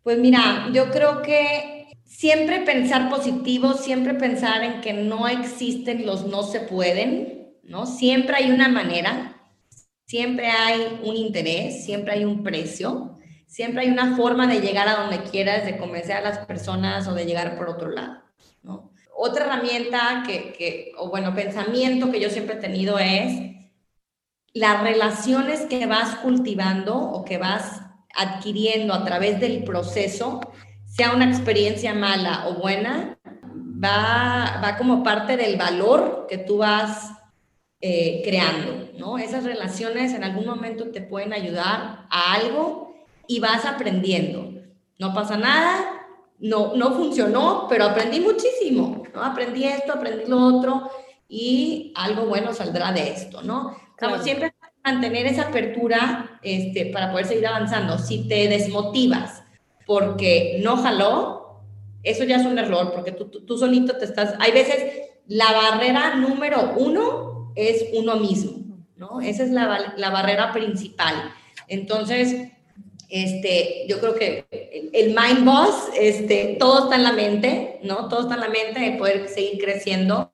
Pues 0.03 0.17
mira, 0.17 0.69
yo 0.71 0.91
creo 0.91 1.21
que 1.21 1.87
siempre 2.03 2.61
pensar 2.61 3.09
positivo, 3.09 3.73
siempre 3.73 4.13
pensar 4.13 4.63
en 4.63 4.81
que 4.81 4.93
no 4.93 5.27
existen 5.27 6.05
los 6.05 6.25
no 6.25 6.43
se 6.43 6.61
pueden, 6.61 7.53
¿no? 7.63 7.85
Siempre 7.85 8.35
hay 8.35 8.51
una 8.51 8.67
manera, 8.67 9.41
siempre 10.05 10.47
hay 10.47 10.99
un 11.03 11.15
interés, 11.15 11.85
siempre 11.85 12.13
hay 12.13 12.25
un 12.25 12.43
precio, 12.43 13.19
siempre 13.45 13.81
hay 13.81 13.89
una 13.89 14.15
forma 14.15 14.47
de 14.47 14.61
llegar 14.61 14.87
a 14.87 15.01
donde 15.01 15.21
quieras, 15.29 15.65
de 15.65 15.77
convencer 15.77 16.17
a 16.17 16.21
las 16.21 16.39
personas 16.45 17.07
o 17.07 17.13
de 17.13 17.25
llegar 17.25 17.57
por 17.57 17.69
otro 17.69 17.89
lado, 17.89 18.23
Otra 19.15 19.45
herramienta 19.45 20.23
que, 20.25 20.53
que, 20.53 20.91
o 20.97 21.09
bueno, 21.09 21.35
pensamiento 21.35 22.11
que 22.11 22.21
yo 22.21 22.29
siempre 22.29 22.55
he 22.55 22.59
tenido 22.59 22.97
es 22.99 23.49
las 24.53 24.81
relaciones 24.81 25.61
que 25.61 25.85
vas 25.85 26.15
cultivando 26.15 26.95
o 26.97 27.25
que 27.25 27.37
vas 27.37 27.81
adquiriendo 28.15 28.93
a 28.93 29.03
través 29.05 29.39
del 29.39 29.63
proceso, 29.63 30.39
sea 30.85 31.13
una 31.13 31.25
experiencia 31.25 31.93
mala 31.93 32.47
o 32.47 32.55
buena, 32.55 33.17
va, 33.23 34.61
va 34.63 34.77
como 34.77 35.03
parte 35.03 35.37
del 35.37 35.57
valor 35.57 36.25
que 36.27 36.37
tú 36.37 36.57
vas 36.57 37.11
eh, 37.81 38.21
creando, 38.25 38.89
¿no? 38.97 39.17
Esas 39.17 39.43
relaciones 39.43 40.13
en 40.13 40.23
algún 40.23 40.45
momento 40.45 40.91
te 40.91 41.01
pueden 41.01 41.31
ayudar 41.31 42.07
a 42.09 42.33
algo 42.33 43.05
y 43.27 43.39
vas 43.39 43.65
aprendiendo. 43.65 44.51
No 44.97 45.13
pasa 45.13 45.37
nada, 45.37 45.98
no, 46.39 46.75
no 46.75 46.91
funcionó, 46.93 47.67
pero 47.69 47.85
aprendí 47.85 48.19
muchísimo, 48.19 49.03
¿no? 49.13 49.23
Aprendí 49.23 49.65
esto, 49.65 49.93
aprendí 49.93 50.25
lo 50.25 50.39
otro 50.39 50.89
y 51.27 51.93
algo 51.95 52.25
bueno 52.25 52.53
saldrá 52.53 52.91
de 52.91 53.09
esto, 53.09 53.41
¿no? 53.41 53.75
Como 53.99 54.17
siempre 54.19 54.53
mantener 54.83 55.27
esa 55.27 55.43
apertura 55.43 56.39
este, 56.41 56.87
para 56.87 57.11
poder 57.11 57.25
seguir 57.25 57.47
avanzando. 57.47 57.97
Si 57.97 58.27
te 58.27 58.47
desmotivas 58.47 59.43
porque 59.85 60.59
no 60.63 60.77
jaló, 60.77 61.61
eso 62.03 62.23
ya 62.23 62.37
es 62.37 62.45
un 62.45 62.57
error, 62.57 62.91
porque 62.93 63.11
tú, 63.11 63.25
tú, 63.25 63.57
solito 63.57 63.97
te 63.97 64.05
estás... 64.05 64.35
Hay 64.39 64.51
veces 64.51 65.09
la 65.27 65.51
barrera 65.51 66.15
número 66.15 66.73
uno 66.77 67.51
es 67.55 67.85
uno 67.93 68.15
mismo, 68.15 68.77
¿no? 68.95 69.19
Esa 69.19 69.43
es 69.43 69.51
la, 69.51 69.93
la 69.97 70.09
barrera 70.09 70.53
principal. 70.53 71.15
Entonces, 71.67 72.51
este, 73.09 73.85
yo 73.87 73.99
creo 73.99 74.13
que 74.13 74.45
el, 74.93 75.15
mind 75.15 75.43
boss, 75.43 75.89
este, 75.99 76.57
todo 76.59 76.83
está 76.83 76.95
en 76.95 77.03
la 77.03 77.11
mente, 77.11 77.79
¿no? 77.83 78.07
Todo 78.07 78.21
está 78.21 78.35
en 78.35 78.41
la 78.41 78.49
mente 78.49 78.79
de 78.79 78.97
poder 78.97 79.27
seguir 79.27 79.63
creciendo 79.63 80.31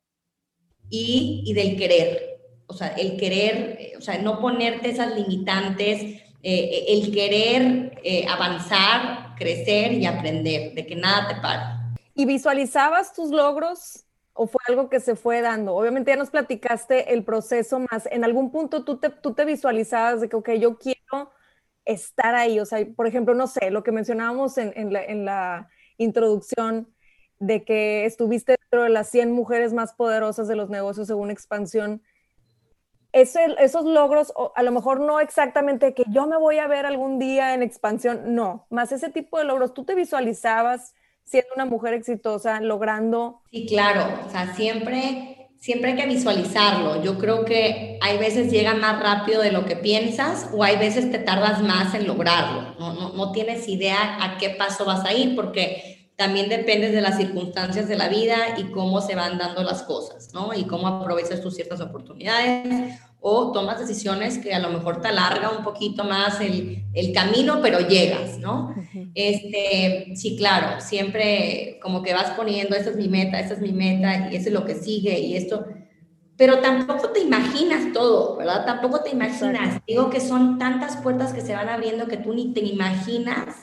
y, 0.90 1.44
y 1.46 1.54
del 1.54 1.78
querer, 1.78 2.36
o 2.68 2.74
sea, 2.74 2.90
el 2.90 3.18
querer, 3.18 3.78
eh, 3.80 3.94
o 3.98 4.02
sea, 4.02 4.18
no 4.18 4.40
ponerte 4.42 4.90
esas 4.90 5.16
limitantes, 5.16 6.02
eh, 6.02 6.22
eh, 6.44 6.86
el 6.90 7.14
querer 7.14 8.26
avanzar, 8.30 9.36
crecer 9.38 9.94
y 9.94 10.06
aprender, 10.06 10.74
de 10.74 10.86
que 10.86 10.96
nada 10.96 11.28
te 11.30 11.42
pare. 11.42 11.64
¿Y 12.14 12.26
visualizabas 12.26 13.14
tus 13.14 13.30
logros 13.32 14.06
o 14.34 14.48
fue 14.48 14.62
algo 14.68 14.90
que 14.90 15.00
se 15.00 15.16
fue 15.16 15.42
dando? 15.42 15.76
Obviamente 15.76 16.12
ya 16.12 16.18
nos 16.18 16.30
platicaste 16.30 17.14
el 17.14 17.24
proceso 17.24 17.80
más, 17.80 18.08
en 18.12 18.24
algún 18.24 18.52
punto 18.52 18.84
tú 18.84 18.98
te, 18.98 19.10
tú 19.10 19.34
te 19.34 19.46
visualizabas 19.46 20.22
de 20.22 20.30
que, 20.30 20.36
ok, 20.36 20.52
yo 20.60 20.78
quiero 20.78 21.32
estar 21.86 22.36
ahí, 22.36 22.60
o 22.60 22.66
sea, 22.66 22.86
por 22.96 23.08
ejemplo, 23.08 23.34
no 23.34 23.48
sé, 23.48 23.72
lo 23.72 23.84
que 23.84 23.92
mencionábamos 23.92 24.58
en, 24.58 24.94
la, 24.94 25.70
introducción, 25.98 26.90
de 27.40 27.64
que 27.64 28.06
estuviste 28.06 28.56
dentro 28.60 28.84
de 28.84 28.90
las 28.90 29.10
100 29.10 29.32
mujeres 29.32 29.74
más 29.74 29.94
poderosas 29.94 30.48
de 30.48 30.56
los 30.56 30.70
negocios 30.70 31.08
según 31.08 31.32
expansión 31.32 32.02
esos 33.16 33.86
logros, 33.86 34.34
a 34.56 34.64
lo 34.64 34.72
mejor 34.72 35.00
no 35.00 35.22
exactamente 35.22 35.94
que 35.94 36.04
yo 36.10 36.28
me 36.28 36.38
voy 36.38 36.58
a 36.58 36.68
ver 36.68 36.86
algún 36.86 37.18
día 37.18 37.54
en 37.54 37.64
expansión, 37.64 38.36
no, 38.36 38.68
más 38.70 38.92
ese 38.92 39.10
tipo 39.10 39.38
de 39.38 39.46
logros, 39.46 39.74
¿tú 39.74 39.86
te 39.86 39.96
visualizabas 39.96 40.94
siendo 41.24 41.50
una 41.56 41.64
mujer 41.66 41.94
exitosa, 41.94 42.60
logrando? 42.60 43.42
Sí, 43.52 43.68
claro, 43.68 44.26
o 44.26 44.30
sea, 44.30 44.54
siempre, 44.54 45.35
siempre 45.66 45.90
hay 45.90 45.98
que 45.98 46.06
visualizarlo. 46.06 47.02
Yo 47.02 47.18
creo 47.18 47.44
que 47.44 47.98
hay 48.00 48.20
veces 48.20 48.52
llega 48.52 48.76
más 48.76 49.02
rápido 49.02 49.42
de 49.42 49.52
lo 49.52 49.66
que 49.66 49.76
piensas 49.76 50.48
o 50.54 50.64
hay 50.64 50.78
veces 50.78 51.10
te 51.10 51.18
tardas 51.18 51.64
más 51.64 51.96
en 51.96 52.06
lograrlo. 52.06 52.76
No, 52.78 52.94
no, 52.94 53.14
no 53.14 53.32
tienes 53.32 53.68
idea 53.68 54.24
a 54.24 54.38
qué 54.38 54.52
paso 54.52 54.86
vas 54.86 55.04
a 55.06 55.14
ir 55.16 55.36
porque 55.36 56.12
también 56.18 56.50
dependes 56.50 56.92
de 56.92 57.02
las 57.02 57.18
circunstancias 57.18 57.88
de 57.88 57.98
la 57.98 58.10
vida 58.10 58.38
y 58.58 58.66
cómo 58.66 59.02
se 59.02 59.16
van 59.16 59.40
dando 59.40 59.64
las 59.64 59.82
cosas, 59.82 60.36
¿no? 60.36 60.54
Y 60.54 60.66
cómo 60.66 60.88
aprovechas 60.88 61.42
tus 61.42 61.56
ciertas 61.56 61.82
oportunidades 61.82 63.00
o 63.28 63.52
tomas 63.52 63.80
decisiones 63.80 64.38
que 64.38 64.54
a 64.54 64.60
lo 64.60 64.70
mejor 64.70 65.02
te 65.02 65.08
alarga 65.08 65.50
un 65.50 65.64
poquito 65.64 66.04
más 66.04 66.40
el, 66.42 66.84
el 66.94 67.12
camino, 67.12 67.60
pero 67.60 67.80
llegas, 67.80 68.38
¿no? 68.38 68.76
Este, 69.16 70.12
sí, 70.16 70.38
claro, 70.38 70.80
siempre 70.80 71.80
como 71.82 72.04
que 72.04 72.14
vas 72.14 72.30
poniendo, 72.38 72.76
esta 72.76 72.92
es 72.92 72.98
mi 72.98 73.08
meta, 73.08 73.40
esta 73.40 73.56
es 73.56 73.62
mi 73.62 73.72
meta, 73.72 74.30
y 74.32 74.36
eso 74.36 74.50
es 74.50 74.54
lo 74.54 74.64
que 74.64 74.76
sigue, 74.76 75.18
y 75.18 75.36
esto, 75.36 75.66
pero 76.38 76.60
tampoco 76.60 77.10
te 77.10 77.22
imaginas 77.22 77.92
todo, 77.94 78.38
¿verdad? 78.38 78.64
Tampoco 78.64 79.02
te 79.02 79.10
imaginas. 79.10 79.82
Digo 79.88 80.12
que 80.12 80.20
son 80.20 80.60
tantas 80.60 80.98
puertas 80.98 81.34
que 81.34 81.42
se 81.42 81.56
van 81.56 81.70
abriendo 81.70 82.08
que 82.08 82.18
tú 82.18 82.32
ni 82.32 82.54
te 82.54 82.60
imaginas. 82.60 83.56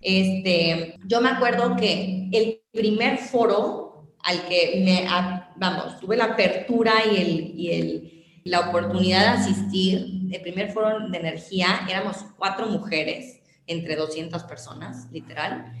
Este, 0.00 0.98
yo 1.04 1.20
me 1.20 1.28
acuerdo 1.28 1.76
que 1.76 2.30
el 2.32 2.62
primer 2.72 3.18
foro 3.18 4.14
al 4.22 4.46
que 4.46 4.82
me, 4.82 5.06
vamos, 5.56 6.00
tuve 6.00 6.16
la 6.16 6.24
apertura 6.24 6.94
y 7.12 7.16
el, 7.16 7.60
y 7.60 7.70
el 7.72 8.21
la 8.44 8.68
oportunidad 8.68 9.20
de 9.20 9.40
asistir, 9.40 10.28
el 10.32 10.40
primer 10.40 10.72
foro 10.72 11.08
de 11.08 11.18
energía, 11.18 11.80
éramos 11.88 12.24
cuatro 12.36 12.66
mujeres 12.66 13.40
entre 13.66 13.96
200 13.96 14.42
personas, 14.44 15.08
literal. 15.12 15.72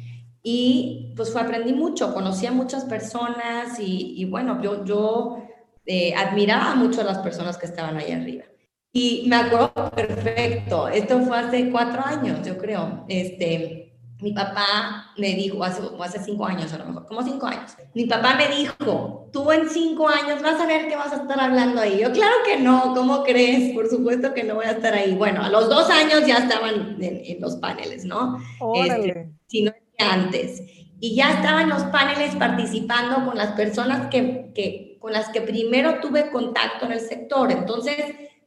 Y 0.42 1.12
pues 1.16 1.34
aprendí 1.36 1.72
mucho, 1.72 2.12
conocí 2.12 2.46
a 2.46 2.52
muchas 2.52 2.84
personas 2.84 3.78
y, 3.78 4.24
bueno, 4.24 4.60
yo, 4.62 4.84
yo 4.84 5.42
eh, 5.86 6.14
admiraba 6.14 6.74
mucho 6.74 7.00
a 7.00 7.04
las 7.04 7.18
personas 7.18 7.56
que 7.58 7.66
estaban 7.66 7.96
ahí 7.96 8.12
arriba. 8.12 8.44
Y 8.92 9.24
me 9.26 9.36
acuerdo 9.36 9.90
perfecto, 9.94 10.88
esto 10.88 11.20
fue 11.20 11.38
hace 11.38 11.70
cuatro 11.70 12.04
años, 12.04 12.46
yo 12.46 12.58
creo. 12.58 13.04
Este, 13.08 13.91
mi 14.22 14.32
papá 14.32 15.12
me 15.18 15.34
dijo, 15.34 15.62
hace, 15.64 15.82
hace 16.00 16.22
cinco 16.22 16.46
años 16.46 16.72
a 16.72 16.78
lo 16.78 16.86
mejor, 16.86 17.06
como 17.06 17.22
cinco 17.22 17.46
años, 17.46 17.72
mi 17.92 18.06
papá 18.06 18.36
me 18.36 18.48
dijo, 18.48 19.28
tú 19.32 19.50
en 19.50 19.68
cinco 19.68 20.08
años 20.08 20.40
vas 20.40 20.60
a 20.60 20.66
ver 20.66 20.88
que 20.88 20.94
vas 20.94 21.12
a 21.12 21.16
estar 21.16 21.40
hablando 21.40 21.80
ahí. 21.80 21.98
Yo, 22.00 22.12
claro 22.12 22.36
que 22.46 22.58
no, 22.58 22.94
¿cómo 22.94 23.24
crees? 23.24 23.74
Por 23.74 23.90
supuesto 23.90 24.32
que 24.32 24.44
no 24.44 24.54
voy 24.54 24.66
a 24.66 24.72
estar 24.72 24.94
ahí. 24.94 25.14
Bueno, 25.14 25.42
a 25.42 25.50
los 25.50 25.68
dos 25.68 25.90
años 25.90 26.24
ya 26.24 26.36
estaban 26.36 27.02
en, 27.02 27.40
los 27.40 27.56
paneles, 27.56 28.04
¿no? 28.04 28.38
Este, 28.76 29.32
si 29.48 29.62
no 29.62 29.72
antes. 29.98 30.62
Y 31.00 31.16
ya 31.16 31.32
estaban 31.32 31.68
los 31.68 31.82
paneles 31.84 32.36
participando 32.36 33.26
con 33.26 33.36
las 33.36 33.52
personas 33.52 34.08
que, 34.08 34.52
que, 34.54 34.98
con 35.00 35.12
las 35.12 35.30
que 35.30 35.40
primero 35.40 35.98
tuve 36.00 36.30
contacto 36.30 36.86
en 36.86 36.92
el 36.92 37.00
sector. 37.00 37.50
Entonces, 37.50 37.96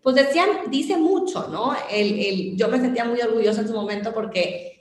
pues 0.02 0.16
decían, 0.16 0.48
dice 0.70 0.96
mucho, 0.96 1.50
¿no? 1.50 1.76
El, 1.92 2.18
el, 2.20 2.56
yo 2.56 2.70
me 2.70 2.80
sentía 2.80 3.04
muy 3.04 3.20
orgullosa 3.20 3.62
en 3.62 3.68
su 3.68 3.74
momento 3.74 4.14
porque 4.14 4.75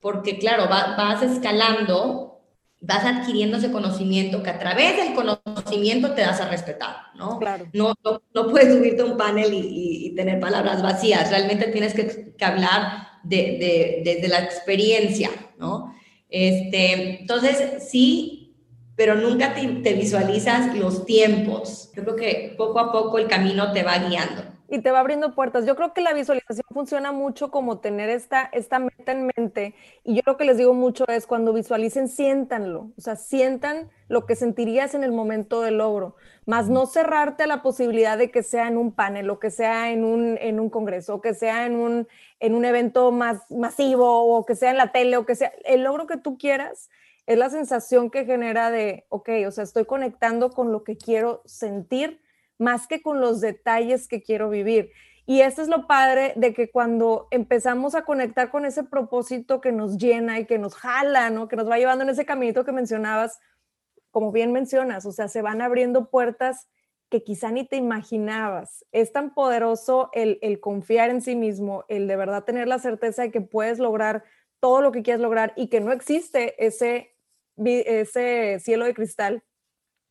porque 0.00 0.38
claro, 0.38 0.68
vas 0.68 1.22
escalando, 1.22 2.40
vas 2.80 3.04
adquiriendo 3.04 3.58
ese 3.58 3.70
conocimiento 3.70 4.42
que 4.42 4.50
a 4.50 4.58
través 4.58 4.96
del 4.96 5.14
conocimiento 5.14 6.12
te 6.12 6.22
das 6.22 6.40
a 6.40 6.48
respetar, 6.48 6.96
¿no? 7.14 7.38
Claro. 7.38 7.66
No, 7.72 7.94
no, 8.02 8.48
puedes 8.48 8.74
subirte 8.74 9.02
a 9.02 9.04
un 9.04 9.16
panel 9.16 9.50
y, 9.52 10.14
tener 10.16 10.40
palabras 10.40 10.82
vacías, 10.82 11.30
realmente 11.30 11.68
tienes 11.68 11.94
que, 11.94 12.34
hablar 12.44 13.08
de, 13.22 14.02
desde 14.04 14.28
la 14.28 14.40
experiencia, 14.40 15.30
¿no? 15.58 15.94
Este, 16.28 17.20
entonces, 17.20 17.88
sí, 17.88 18.56
pero 18.96 19.14
nunca 19.14 19.54
te, 19.54 19.66
te 19.66 19.94
visualizas 19.94 20.76
los 20.76 21.06
tiempos. 21.06 21.90
Yo 21.94 22.02
creo 22.04 22.16
que 22.16 22.54
poco 22.56 22.78
a 22.80 22.92
poco 22.92 23.18
el 23.18 23.28
camino 23.28 23.72
te 23.72 23.82
va 23.82 23.98
guiando 23.98 24.42
y 24.70 24.80
te 24.80 24.92
va 24.92 25.00
abriendo 25.00 25.34
puertas. 25.34 25.66
Yo 25.66 25.74
creo 25.74 25.92
que 25.92 26.00
la 26.00 26.12
visualización 26.12 26.64
funciona 26.72 27.10
mucho 27.10 27.50
como 27.50 27.80
tener 27.80 28.08
esta, 28.08 28.48
esta 28.52 28.78
meta 28.78 29.10
en 29.10 29.28
mente. 29.36 29.74
Y 30.04 30.14
yo 30.14 30.22
lo 30.24 30.36
que 30.36 30.44
les 30.44 30.56
digo 30.58 30.74
mucho 30.74 31.04
es 31.08 31.26
cuando 31.26 31.52
visualicen, 31.52 32.08
siéntanlo. 32.08 32.92
O 32.96 33.00
sea, 33.00 33.16
sientan 33.16 33.90
lo 34.06 34.26
que 34.26 34.36
sentirías 34.36 34.94
en 34.94 35.02
el 35.02 35.10
momento 35.10 35.60
del 35.60 35.78
logro. 35.78 36.14
Más 36.46 36.68
no 36.68 36.86
cerrarte 36.86 37.42
a 37.42 37.46
la 37.48 37.62
posibilidad 37.62 38.16
de 38.16 38.30
que 38.30 38.44
sea 38.44 38.68
en 38.68 38.78
un 38.78 38.92
panel, 38.92 39.28
o 39.30 39.40
que 39.40 39.50
sea 39.50 39.90
en 39.90 40.04
un, 40.04 40.38
en 40.40 40.60
un 40.60 40.70
congreso, 40.70 41.16
o 41.16 41.20
que 41.20 41.34
sea 41.34 41.66
en 41.66 41.74
un, 41.74 42.06
en 42.38 42.54
un 42.54 42.64
evento 42.64 43.10
más 43.10 43.50
masivo, 43.50 44.36
o 44.36 44.46
que 44.46 44.54
sea 44.54 44.70
en 44.70 44.76
la 44.76 44.92
tele, 44.92 45.16
o 45.16 45.26
que 45.26 45.34
sea 45.34 45.52
el 45.64 45.82
logro 45.82 46.06
que 46.06 46.16
tú 46.16 46.38
quieras. 46.38 46.90
Es 47.26 47.36
la 47.36 47.50
sensación 47.50 48.08
que 48.08 48.24
genera 48.24 48.70
de, 48.70 49.04
ok, 49.08 49.30
o 49.48 49.50
sea, 49.50 49.64
estoy 49.64 49.84
conectando 49.84 50.50
con 50.50 50.70
lo 50.70 50.84
que 50.84 50.96
quiero 50.96 51.42
sentir 51.44 52.20
más 52.60 52.86
que 52.86 53.00
con 53.00 53.20
los 53.20 53.40
detalles 53.40 54.06
que 54.06 54.22
quiero 54.22 54.50
vivir. 54.50 54.92
Y 55.26 55.40
esto 55.40 55.62
es 55.62 55.68
lo 55.68 55.86
padre 55.86 56.34
de 56.36 56.52
que 56.52 56.70
cuando 56.70 57.26
empezamos 57.30 57.94
a 57.94 58.02
conectar 58.02 58.50
con 58.50 58.64
ese 58.64 58.84
propósito 58.84 59.60
que 59.60 59.72
nos 59.72 59.96
llena 59.96 60.38
y 60.38 60.44
que 60.44 60.58
nos 60.58 60.74
jala, 60.74 61.30
¿no? 61.30 61.48
Que 61.48 61.56
nos 61.56 61.68
va 61.68 61.78
llevando 61.78 62.04
en 62.04 62.10
ese 62.10 62.26
caminito 62.26 62.64
que 62.64 62.72
mencionabas, 62.72 63.38
como 64.10 64.30
bien 64.30 64.52
mencionas, 64.52 65.06
o 65.06 65.12
sea, 65.12 65.28
se 65.28 65.40
van 65.40 65.62
abriendo 65.62 66.10
puertas 66.10 66.68
que 67.08 67.24
quizá 67.24 67.50
ni 67.50 67.64
te 67.64 67.76
imaginabas. 67.76 68.84
Es 68.92 69.12
tan 69.12 69.32
poderoso 69.32 70.10
el, 70.12 70.38
el 70.42 70.60
confiar 70.60 71.10
en 71.10 71.22
sí 71.22 71.36
mismo, 71.36 71.84
el 71.88 72.06
de 72.08 72.16
verdad 72.16 72.44
tener 72.44 72.68
la 72.68 72.78
certeza 72.78 73.22
de 73.22 73.30
que 73.30 73.40
puedes 73.40 73.78
lograr 73.78 74.24
todo 74.60 74.82
lo 74.82 74.92
que 74.92 75.02
quieres 75.02 75.22
lograr 75.22 75.54
y 75.56 75.68
que 75.68 75.80
no 75.80 75.92
existe 75.92 76.64
ese 76.64 77.14
ese 77.56 78.58
cielo 78.60 78.86
de 78.86 78.94
cristal, 78.94 79.42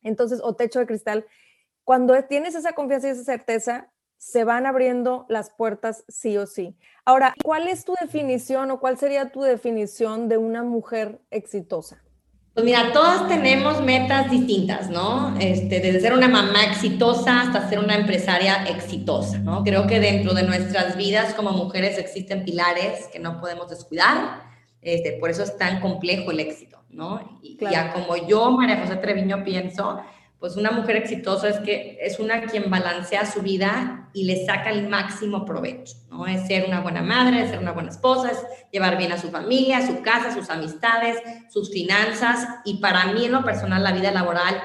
entonces, 0.02 0.40
o 0.42 0.54
techo 0.54 0.78
de 0.78 0.86
cristal, 0.86 1.26
cuando 1.90 2.14
tienes 2.22 2.54
esa 2.54 2.72
confianza 2.72 3.08
y 3.08 3.10
esa 3.10 3.24
certeza, 3.24 3.88
se 4.16 4.44
van 4.44 4.64
abriendo 4.64 5.26
las 5.28 5.50
puertas 5.50 6.04
sí 6.06 6.36
o 6.36 6.46
sí. 6.46 6.76
Ahora, 7.04 7.34
¿cuál 7.42 7.66
es 7.66 7.84
tu 7.84 7.94
definición 8.00 8.70
o 8.70 8.78
cuál 8.78 8.96
sería 8.96 9.32
tu 9.32 9.42
definición 9.42 10.28
de 10.28 10.36
una 10.36 10.62
mujer 10.62 11.18
exitosa? 11.32 12.00
Pues 12.54 12.64
mira, 12.64 12.92
todas 12.92 13.26
tenemos 13.26 13.82
metas 13.82 14.30
distintas, 14.30 14.88
¿no? 14.88 15.36
Este, 15.40 15.80
desde 15.80 15.98
ser 15.98 16.12
una 16.12 16.28
mamá 16.28 16.62
exitosa 16.62 17.40
hasta 17.40 17.68
ser 17.68 17.80
una 17.80 17.96
empresaria 17.96 18.66
exitosa, 18.68 19.38
¿no? 19.38 19.64
Creo 19.64 19.88
que 19.88 19.98
dentro 19.98 20.32
de 20.32 20.44
nuestras 20.44 20.96
vidas 20.96 21.34
como 21.34 21.50
mujeres 21.50 21.98
existen 21.98 22.44
pilares 22.44 23.08
que 23.08 23.18
no 23.18 23.40
podemos 23.40 23.68
descuidar, 23.68 24.44
este, 24.80 25.14
por 25.14 25.28
eso 25.28 25.42
es 25.42 25.58
tan 25.58 25.80
complejo 25.80 26.30
el 26.30 26.38
éxito, 26.38 26.84
¿no? 26.88 27.40
Y 27.42 27.58
ya 27.60 27.92
como 27.92 28.14
yo, 28.14 28.52
María 28.52 28.80
José 28.80 28.94
Treviño, 28.94 29.42
pienso, 29.42 30.00
pues 30.40 30.56
una 30.56 30.70
mujer 30.70 30.96
exitosa 30.96 31.50
es 31.50 31.58
que 31.58 31.98
es 32.00 32.18
una 32.18 32.40
quien 32.46 32.70
balancea 32.70 33.30
su 33.30 33.42
vida 33.42 34.08
y 34.14 34.24
le 34.24 34.46
saca 34.46 34.70
el 34.70 34.88
máximo 34.88 35.44
provecho, 35.44 35.96
¿no? 36.08 36.26
Es 36.26 36.46
ser 36.46 36.64
una 36.66 36.80
buena 36.80 37.02
madre, 37.02 37.42
es 37.42 37.50
ser 37.50 37.58
una 37.58 37.72
buena 37.72 37.90
esposa, 37.90 38.30
es 38.30 38.38
llevar 38.72 38.96
bien 38.96 39.12
a 39.12 39.20
su 39.20 39.30
familia, 39.30 39.86
su 39.86 40.00
casa, 40.00 40.34
sus 40.34 40.48
amistades, 40.48 41.18
sus 41.50 41.70
finanzas 41.70 42.48
y 42.64 42.78
para 42.78 43.12
mí 43.12 43.26
en 43.26 43.32
lo 43.32 43.44
personal 43.44 43.82
la 43.82 43.92
vida 43.92 44.12
laboral, 44.12 44.56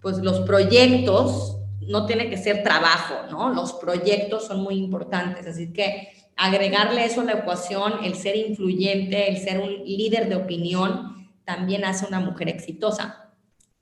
pues 0.00 0.18
los 0.18 0.40
proyectos 0.40 1.58
no 1.80 2.06
tiene 2.06 2.30
que 2.30 2.38
ser 2.38 2.62
trabajo, 2.62 3.14
¿no? 3.28 3.50
Los 3.50 3.72
proyectos 3.72 4.46
son 4.46 4.62
muy 4.62 4.76
importantes, 4.76 5.44
así 5.48 5.72
que 5.72 6.08
agregarle 6.36 7.04
eso 7.04 7.22
a 7.22 7.24
la 7.24 7.32
ecuación, 7.32 8.04
el 8.04 8.14
ser 8.14 8.36
influyente, 8.36 9.28
el 9.28 9.38
ser 9.38 9.58
un 9.58 9.84
líder 9.84 10.28
de 10.28 10.36
opinión, 10.36 11.30
también 11.44 11.84
hace 11.84 12.06
una 12.06 12.20
mujer 12.20 12.48
exitosa. 12.48 13.25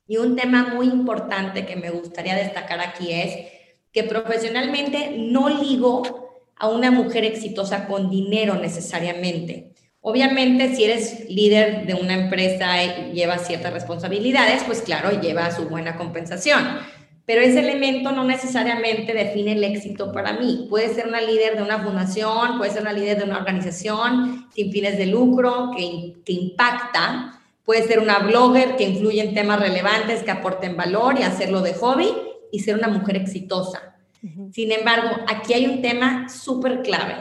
Y 0.07 0.17
un 0.17 0.35
tema 0.35 0.73
muy 0.75 0.87
importante 0.87 1.65
que 1.65 1.75
me 1.75 1.89
gustaría 1.89 2.35
destacar 2.35 2.79
aquí 2.79 3.11
es 3.11 3.51
que 3.91 4.03
profesionalmente 4.03 5.15
no 5.17 5.49
ligo 5.49 6.43
a 6.57 6.69
una 6.69 6.91
mujer 6.91 7.25
exitosa 7.25 7.87
con 7.87 8.09
dinero 8.09 8.55
necesariamente. 8.55 9.71
Obviamente, 10.01 10.75
si 10.75 10.83
eres 10.83 11.29
líder 11.29 11.87
de 11.87 11.95
una 11.95 12.13
empresa 12.13 12.83
y 12.83 13.13
llevas 13.13 13.47
ciertas 13.47 13.73
responsabilidades, 13.73 14.63
pues 14.63 14.81
claro, 14.81 15.19
lleva 15.19 15.49
su 15.49 15.67
buena 15.67 15.97
compensación. 15.97 16.63
Pero 17.25 17.41
ese 17.41 17.59
elemento 17.59 18.11
no 18.11 18.23
necesariamente 18.23 19.13
define 19.13 19.53
el 19.53 19.63
éxito 19.63 20.11
para 20.11 20.33
mí. 20.33 20.67
Puede 20.69 20.93
ser 20.93 21.07
una 21.07 21.21
líder 21.21 21.57
de 21.57 21.63
una 21.63 21.79
fundación, 21.79 22.59
puede 22.59 22.69
ser 22.69 22.83
una 22.83 22.93
líder 22.93 23.17
de 23.17 23.23
una 23.23 23.37
organización 23.37 24.45
sin 24.53 24.71
fines 24.71 24.99
de 24.99 25.07
lucro 25.07 25.71
que, 25.75 26.21
que 26.23 26.33
impacta, 26.33 27.34
Puede 27.65 27.87
ser 27.87 27.99
una 27.99 28.19
blogger 28.19 28.75
que 28.75 28.83
influye 28.83 29.21
en 29.21 29.33
temas 29.33 29.59
relevantes, 29.59 30.23
que 30.23 30.31
aporten 30.31 30.77
valor 30.77 31.19
y 31.19 31.23
hacerlo 31.23 31.61
de 31.61 31.73
hobby 31.73 32.09
y 32.51 32.59
ser 32.59 32.75
una 32.75 32.87
mujer 32.87 33.17
exitosa. 33.17 33.95
Sin 34.51 34.71
embargo, 34.71 35.09
aquí 35.27 35.53
hay 35.53 35.65
un 35.67 35.81
tema 35.81 36.29
súper 36.29 36.81
clave. 36.81 37.15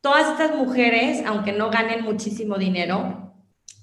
Todas 0.00 0.30
estas 0.32 0.56
mujeres, 0.56 1.22
aunque 1.26 1.52
no 1.52 1.70
ganen 1.70 2.04
muchísimo 2.04 2.58
dinero, 2.58 3.32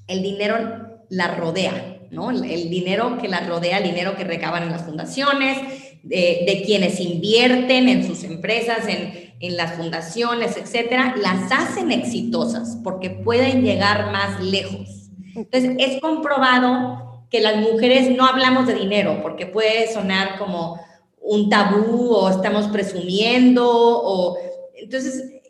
el 0.08 0.22
dinero 0.22 1.02
la 1.10 1.36
rodea, 1.36 2.00
¿no? 2.12 2.32
El 2.32 2.70
dinero 2.70 3.18
que 3.18 3.28
la 3.28 3.42
rodea, 3.42 3.80
el 3.80 3.84
dinero 3.84 4.16
que 4.16 4.24
recaban 4.24 4.64
en 4.64 4.72
las 4.72 4.84
fundaciones, 4.84 5.58
de, 6.04 6.64
quienes 6.66 7.00
invierten 7.00 7.88
en 7.88 8.06
sus 8.06 8.24
empresas, 8.24 8.88
en, 8.88 9.34
en 9.40 9.58
las 9.58 9.74
fundaciones, 9.74 10.58
etcétera, 10.58 11.16
las 11.18 11.52
hacen 11.52 11.92
exitosas 11.92 12.78
porque 12.84 13.10
pueden 13.10 13.64
llegar 13.64 14.12
más 14.12 14.42
lejos. 14.42 15.03
Entonces, 15.36 15.76
es 15.80 16.02
comprobado 16.02 17.26
que 17.30 17.42
las 17.42 17.58
mujeres 17.58 18.16
no 18.16 18.26
hablamos 18.26 18.68
de 18.68 18.76
dinero, 18.76 19.20
porque 19.22 19.48
puede 19.48 19.92
sonar 19.92 20.38
como 20.38 20.80
un 21.20 21.50
tabú 21.50 22.14
o 22.14 22.30
estamos 22.30 22.68
presumiendo, 22.68 23.66
o 23.68 24.38
entonces 24.76 25.42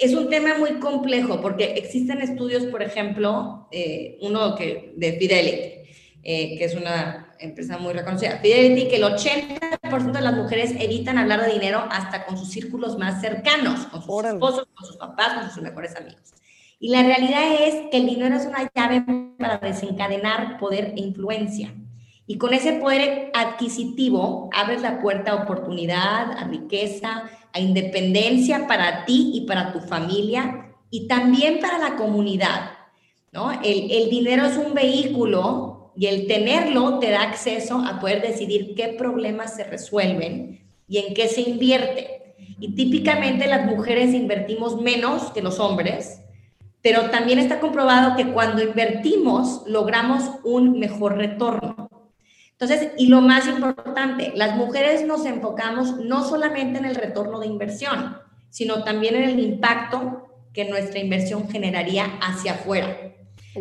es 0.00 0.14
un 0.14 0.28
tema 0.28 0.58
muy 0.58 0.78
complejo, 0.78 1.40
porque 1.40 1.74
existen 1.76 2.20
estudios, 2.20 2.64
por 2.66 2.82
ejemplo, 2.82 3.66
eh, 3.70 4.18
uno 4.20 4.54
que, 4.54 4.92
de 4.96 5.12
Fidelity, 5.14 5.90
eh, 6.22 6.58
que 6.58 6.64
es 6.64 6.74
una 6.74 7.34
empresa 7.38 7.78
muy 7.78 7.92
reconocida, 7.92 8.38
Fidelity, 8.38 8.88
que 8.88 8.96
el 8.96 9.04
80% 9.04 10.12
de 10.12 10.20
las 10.20 10.36
mujeres 10.36 10.74
evitan 10.78 11.18
hablar 11.18 11.44
de 11.44 11.52
dinero 11.52 11.84
hasta 11.90 12.24
con 12.24 12.36
sus 12.38 12.50
círculos 12.50 12.98
más 12.98 13.20
cercanos, 13.20 13.86
con 13.86 14.02
sus 14.02 14.24
esposos, 14.24 14.68
con 14.74 14.86
sus 14.86 14.96
papás, 14.96 15.34
con 15.40 15.50
sus 15.50 15.62
mejores 15.62 15.96
amigos. 15.96 16.34
Y 16.82 16.88
la 16.88 17.04
realidad 17.04 17.44
es 17.60 17.76
que 17.92 17.98
el 17.98 18.06
dinero 18.06 18.34
es 18.34 18.44
una 18.44 18.68
llave 18.74 19.04
para 19.38 19.58
desencadenar 19.58 20.58
poder 20.58 20.94
e 20.96 21.00
influencia. 21.00 21.72
Y 22.26 22.38
con 22.38 22.54
ese 22.54 22.72
poder 22.72 23.30
adquisitivo 23.34 24.50
abres 24.52 24.82
la 24.82 25.00
puerta 25.00 25.30
a 25.30 25.44
oportunidad, 25.44 26.32
a 26.32 26.42
riqueza, 26.48 27.30
a 27.52 27.60
independencia 27.60 28.66
para 28.66 29.04
ti 29.04 29.30
y 29.32 29.42
para 29.42 29.72
tu 29.72 29.78
familia 29.78 30.74
y 30.90 31.06
también 31.06 31.60
para 31.60 31.78
la 31.78 31.94
comunidad. 31.94 32.72
¿no? 33.30 33.52
El, 33.52 33.92
el 33.92 34.10
dinero 34.10 34.44
es 34.44 34.56
un 34.56 34.74
vehículo 34.74 35.92
y 35.94 36.06
el 36.06 36.26
tenerlo 36.26 36.98
te 36.98 37.10
da 37.10 37.22
acceso 37.22 37.78
a 37.78 38.00
poder 38.00 38.22
decidir 38.22 38.74
qué 38.74 38.88
problemas 38.88 39.54
se 39.54 39.62
resuelven 39.62 40.68
y 40.88 40.98
en 40.98 41.14
qué 41.14 41.28
se 41.28 41.42
invierte. 41.42 42.34
Y 42.58 42.74
típicamente 42.74 43.46
las 43.46 43.66
mujeres 43.66 44.12
invertimos 44.14 44.80
menos 44.80 45.30
que 45.30 45.42
los 45.42 45.60
hombres 45.60 46.21
pero 46.82 47.10
también 47.10 47.38
está 47.38 47.60
comprobado 47.60 48.16
que 48.16 48.32
cuando 48.32 48.62
invertimos 48.62 49.62
logramos 49.66 50.22
un 50.42 50.78
mejor 50.78 51.16
retorno. 51.16 51.88
Entonces, 52.50 52.92
y 52.98 53.06
lo 53.06 53.20
más 53.20 53.46
importante, 53.46 54.32
las 54.36 54.56
mujeres 54.56 55.06
nos 55.06 55.24
enfocamos 55.24 55.96
no 55.98 56.28
solamente 56.28 56.78
en 56.78 56.84
el 56.84 56.94
retorno 56.94 57.40
de 57.40 57.46
inversión, 57.46 58.18
sino 58.50 58.84
también 58.84 59.16
en 59.16 59.24
el 59.24 59.40
impacto 59.40 60.28
que 60.52 60.64
nuestra 60.64 61.00
inversión 61.00 61.48
generaría 61.48 62.04
hacia 62.20 62.52
afuera. 62.52 62.96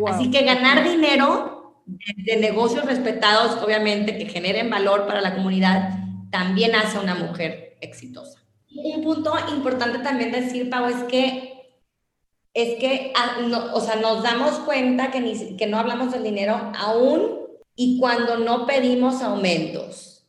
Así 0.07 0.29
que 0.29 0.43
ganar 0.43 0.83
dinero 0.83 1.81
de, 1.85 2.37
negocios 2.37 2.85
respetados, 2.85 3.61
obviamente, 3.63 4.17
que 4.17 4.25
generen 4.25 4.69
valor 4.69 5.07
para 5.07 5.21
la 5.21 5.35
comunidad, 5.35 5.97
también 6.29 6.75
hace 6.75 6.97
a 6.97 7.01
una 7.01 7.15
mujer 7.15 7.77
exitosa. 7.81 8.39
Un 8.73 9.03
punto 9.03 9.33
importante 9.53 9.99
también 9.99 10.31
decir, 10.31 10.69
Pau, 10.69 10.85
es 10.85 11.03
que 11.03 11.50
es 12.53 12.79
que 12.79 13.13
ah, 13.15 13.37
o 13.73 13.81
sea, 13.81 13.95
nos 13.95 14.23
damos 14.23 14.59
cuenta 14.59 15.11
que, 15.11 15.21
ni, 15.21 15.55
que 15.57 15.67
no 15.67 15.77
hablamos 15.77 16.11
del 16.11 16.23
dinero 16.23 16.71
aún 16.77 17.39
y 17.75 17.99
cuando 17.99 18.37
no 18.37 18.65
pedimos 18.65 19.21
aumentos. 19.21 20.27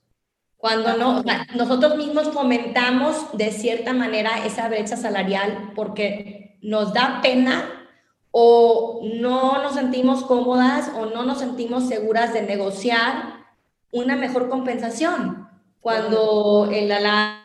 Cuando 0.57 0.97
no, 0.97 1.19
o 1.19 1.23
sea, 1.23 1.47
nosotros 1.57 1.97
mismos 1.97 2.29
fomentamos 2.29 3.37
de 3.37 3.51
cierta 3.51 3.93
manera 3.93 4.47
esa 4.47 4.69
brecha 4.69 4.97
salarial 4.97 5.73
porque 5.75 6.57
nos 6.63 6.93
da 6.93 7.21
pena 7.21 7.89
o 8.31 9.01
no 9.21 9.61
nos 9.61 9.75
sentimos 9.75 10.23
cómodas 10.23 10.93
o 10.97 11.07
no 11.07 11.25
nos 11.25 11.41
sentimos 11.41 11.89
seguras 11.89 12.33
de 12.33 12.43
negociar 12.43 13.45
una 13.91 14.15
mejor 14.15 14.49
compensación. 14.49 15.49
Cuando 15.81 16.71
el 16.73 16.93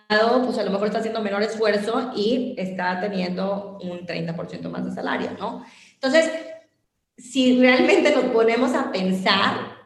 alado, 0.08 0.44
pues 0.46 0.58
a 0.58 0.64
lo 0.64 0.72
mejor 0.72 0.88
está 0.88 1.00
haciendo 1.00 1.22
menor 1.22 1.44
esfuerzo 1.44 2.12
y 2.16 2.56
está 2.58 3.00
teniendo 3.00 3.78
un 3.82 4.06
30% 4.06 4.70
más 4.70 4.86
de 4.86 4.92
salario, 4.92 5.32
¿no? 5.40 5.66
Entonces, 5.94 6.32
si 7.18 7.60
realmente 7.60 8.12
nos 8.12 8.26
ponemos 8.26 8.74
a 8.74 8.92
pensar, 8.92 9.78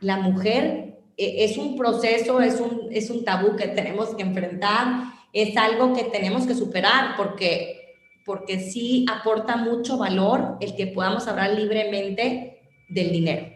la 0.00 0.16
mujer 0.16 0.98
eh, 1.16 1.44
es 1.44 1.56
un 1.56 1.76
proceso, 1.76 2.40
es 2.40 2.60
un, 2.60 2.88
es 2.90 3.10
un 3.10 3.24
tabú 3.24 3.56
que 3.56 3.68
tenemos 3.68 4.14
que 4.14 4.22
enfrentar, 4.22 5.12
es 5.32 5.56
algo 5.56 5.94
que 5.94 6.04
tenemos 6.04 6.46
que 6.46 6.54
superar 6.54 7.16
porque, 7.16 7.94
porque 8.24 8.60
sí 8.60 9.04
aporta 9.10 9.56
mucho 9.56 9.98
valor 9.98 10.56
el 10.60 10.74
que 10.74 10.88
podamos 10.88 11.26
hablar 11.28 11.52
libremente 11.52 12.62
del 12.88 13.10
dinero 13.10 13.46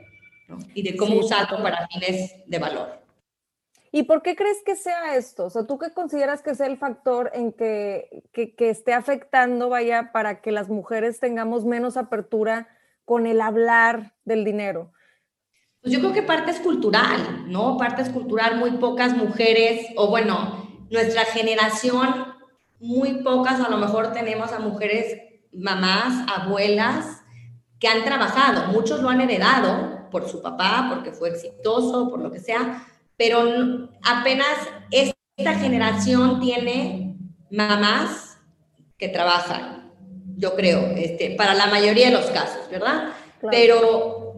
¿no? 0.49 0.59
y 0.75 0.83
de 0.83 0.97
cómo 0.97 1.17
usarlo 1.17 1.63
para 1.63 1.87
fines 1.89 2.35
de 2.47 2.59
valor. 2.59 3.08
¿Y 3.91 4.05
por 4.05 4.23
qué 4.23 4.37
crees 4.37 4.59
que 4.65 4.77
sea 4.77 5.17
esto? 5.17 5.47
O 5.47 5.51
sea, 5.51 5.67
¿tú 5.67 5.79
qué 5.79 5.93
consideras 5.93 6.43
que 6.43 6.55
sea 6.55 6.67
el 6.67 6.77
factor 6.77 7.31
en 7.33 7.53
que, 7.53 8.25
que, 8.33 8.71
esté 8.71 8.93
afectando, 8.93 9.69
vaya, 9.69 10.13
para 10.13 10.41
que 10.41 10.53
las 10.53 10.69
mujeres 10.69 11.21
tengamos 11.21 11.65
menos 11.65 11.97
apertura 11.97 12.69
con 13.05 13.27
el 13.27 13.41
hablar 13.41 14.15
del 14.25 14.45
dinero? 14.45 14.93
Pues 15.81 15.95
yo 15.95 16.01
creo 16.01 16.13
que 16.13 16.23
parte 16.23 16.51
es 16.51 16.61
cultural, 16.61 17.47
¿no? 17.47 17.77
Parte 17.77 18.03
es 18.03 18.11
cultural, 18.11 18.59
muy 18.59 18.73
pocas 18.73 19.17
mujeres, 19.17 19.87
o 19.97 20.09
bueno, 20.09 20.87
nuestra 20.91 21.25
generación, 21.25 22.35
muy 22.79 23.23
pocas, 23.23 23.61
a 23.61 23.71
lo 23.71 23.79
mejor 23.79 24.13
tenemos 24.13 24.53
a 24.53 24.59
mujeres, 24.59 25.19
mamás, 25.53 26.27
abuelas, 26.29 27.23
que 27.79 27.89
han 27.89 28.05
trabajado. 28.05 28.73
Muchos 28.73 29.01
lo 29.01 29.09
han 29.09 29.21
heredado 29.21 30.11
por 30.11 30.29
su 30.29 30.43
papá, 30.43 30.87
porque 30.93 31.13
fue 31.13 31.31
exitoso, 31.31 32.11
por 32.11 32.21
lo 32.21 32.31
que 32.31 32.41
sea, 32.41 32.85
pero 33.19 33.91
apenas 34.03 34.57
esta 34.91 35.55
generación 35.57 36.41
tiene 36.41 37.17
mamás 37.51 38.39
que 38.97 39.09
trabajan, 39.09 39.93
yo 40.37 40.55
creo, 40.55 40.93
este, 40.97 41.31
para 41.31 41.55
la 41.55 41.67
mayoría 41.67 42.07
de 42.07 42.13
los 42.13 42.27
casos, 42.27 42.71
¿verdad? 42.71 43.13
Pero, 43.51 44.35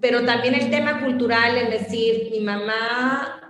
pero 0.00 0.24
también 0.24 0.54
el 0.54 0.68
tema 0.68 1.00
cultural, 1.00 1.56
es 1.56 1.70
decir, 1.70 2.28
mi 2.32 2.40
mamá 2.40 3.40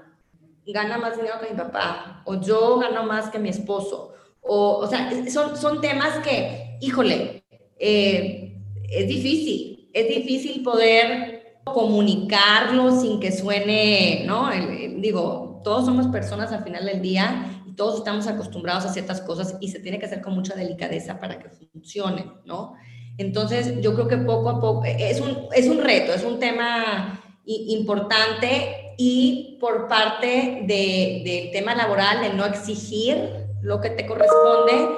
gana 0.66 0.98
más 0.98 1.16
dinero 1.16 1.40
que 1.40 1.50
mi 1.50 1.56
papá, 1.56 2.22
o 2.26 2.38
yo 2.38 2.78
gano 2.78 3.04
más 3.04 3.30
que 3.30 3.38
mi 3.38 3.48
esposo, 3.48 4.12
o, 4.42 4.76
o 4.76 4.86
sea, 4.86 5.10
son, 5.30 5.56
son 5.56 5.80
temas 5.80 6.18
que, 6.18 6.76
híjole, 6.82 7.42
eh, 7.78 8.58
es 8.90 9.08
difícil, 9.08 9.88
es 9.94 10.08
difícil 10.08 10.62
poder 10.62 11.37
comunicarlo 11.72 12.98
sin 13.00 13.20
que 13.20 13.32
suene, 13.32 14.24
¿no? 14.26 14.50
digo, 14.98 15.60
todos 15.64 15.84
somos 15.84 16.06
personas 16.08 16.52
al 16.52 16.64
final 16.64 16.86
del 16.86 17.02
día 17.02 17.62
y 17.66 17.72
todos 17.72 17.98
estamos 17.98 18.26
acostumbrados 18.26 18.84
a 18.84 18.92
ciertas 18.92 19.20
cosas 19.20 19.56
y 19.60 19.68
se 19.68 19.80
tiene 19.80 19.98
que 19.98 20.06
hacer 20.06 20.20
con 20.20 20.34
mucha 20.34 20.54
delicadeza 20.54 21.20
para 21.20 21.38
que 21.38 21.48
funcione, 21.48 22.26
¿no? 22.44 22.74
Entonces, 23.18 23.80
yo 23.80 23.94
creo 23.94 24.06
que 24.06 24.16
poco 24.18 24.48
a 24.48 24.60
poco 24.60 24.84
es 24.84 25.20
un, 25.20 25.46
es 25.54 25.68
un 25.68 25.78
reto, 25.78 26.12
es 26.12 26.24
un 26.24 26.38
tema 26.38 27.20
importante 27.44 28.94
y 28.96 29.56
por 29.60 29.88
parte 29.88 30.64
del 30.66 31.24
de 31.24 31.50
tema 31.52 31.74
laboral, 31.74 32.20
de 32.20 32.34
no 32.34 32.44
exigir 32.44 33.46
lo 33.62 33.80
que 33.80 33.90
te 33.90 34.06
corresponde, 34.06 34.88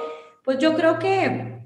pues 0.43 0.59
yo 0.59 0.75
creo 0.75 0.99
que 0.99 1.59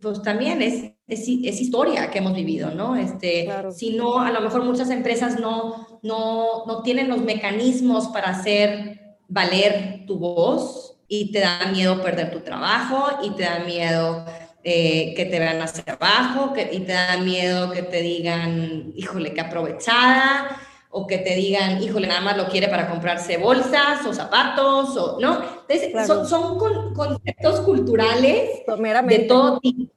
pues 0.00 0.22
también 0.22 0.62
es, 0.62 0.92
es, 1.08 1.20
es 1.20 1.60
historia 1.60 2.10
que 2.10 2.18
hemos 2.18 2.34
vivido, 2.34 2.70
¿no? 2.70 2.94
Este, 2.94 3.48
Si 3.74 3.96
no, 3.96 4.20
a 4.20 4.30
lo 4.30 4.42
mejor 4.42 4.62
muchas 4.64 4.90
empresas 4.90 5.40
no, 5.40 6.00
no, 6.02 6.66
no 6.66 6.82
tienen 6.82 7.08
los 7.08 7.22
mecanismos 7.22 8.08
para 8.08 8.28
hacer 8.28 9.16
valer 9.26 10.04
tu 10.06 10.18
voz 10.18 10.98
y 11.08 11.32
te 11.32 11.40
da 11.40 11.66
miedo 11.72 12.02
perder 12.02 12.30
tu 12.30 12.40
trabajo 12.40 13.20
y 13.22 13.30
te 13.30 13.44
da 13.44 13.60
miedo 13.60 14.26
eh, 14.62 15.14
que 15.16 15.24
te 15.24 15.38
vean 15.38 15.62
hacia 15.62 15.94
abajo, 15.94 16.52
que, 16.52 16.68
y 16.72 16.80
te 16.80 16.92
da 16.92 17.16
miedo 17.16 17.70
que 17.70 17.82
te 17.82 18.02
digan, 18.02 18.92
híjole, 18.94 19.32
qué 19.32 19.40
aprovechada, 19.40 20.60
o 20.90 21.06
que 21.06 21.18
te 21.18 21.34
digan, 21.34 21.82
híjole, 21.82 22.06
nada 22.06 22.20
más 22.20 22.36
lo 22.36 22.48
quiere 22.48 22.68
para 22.68 22.88
comprarse 22.88 23.38
bolsas 23.38 24.04
o 24.06 24.12
zapatos, 24.12 24.96
o, 24.96 25.18
¿no? 25.20 25.40
Entonces, 25.68 26.06
son, 26.06 26.26
son 26.26 26.58
conceptos 26.94 27.60
culturales 27.60 28.62
de 29.06 29.18
todo 29.20 29.60
tipo, 29.60 29.92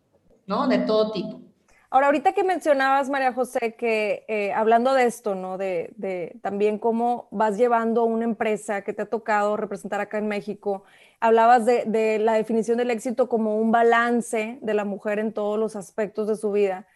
¿no? 0.46 0.68
De 0.68 0.80
todo 0.80 1.12
tipo. 1.12 1.42
Ahora, 1.90 2.06
ahorita 2.06 2.32
que 2.32 2.44
mencionabas, 2.44 3.10
María 3.10 3.34
José, 3.34 3.76
que 3.78 4.24
eh, 4.30 4.54
hablando 4.54 4.94
de 4.94 5.06
esto, 5.06 5.36
¿no? 5.36 5.58
De, 5.58 5.94
de, 5.98 6.40
también 6.42 6.80
cómo 6.80 7.28
vas 7.32 7.58
llevando 7.58 8.06
una 8.06 8.24
empresa 8.24 8.84
que 8.84 8.94
te 8.94 9.02
ha 9.02 9.10
tocado 9.10 9.58
representar 9.58 10.00
acá 10.00 10.18
en 10.18 10.28
México 10.28 10.84
hablabas 11.22 11.66
de, 11.66 12.20
la 12.20 12.34
definición 12.34 12.78
del 12.78 12.92
éxito 12.92 13.30
como 13.30 13.58
un 13.58 13.72
balance 13.72 14.58
de 14.62 14.74
la 14.74 14.86
mujer 14.86 15.20
en 15.20 15.34
todos 15.34 15.58
los 15.58 15.76
aspectos 15.76 16.28
de 16.28 16.36
su 16.36 16.52
vida. 16.52 16.88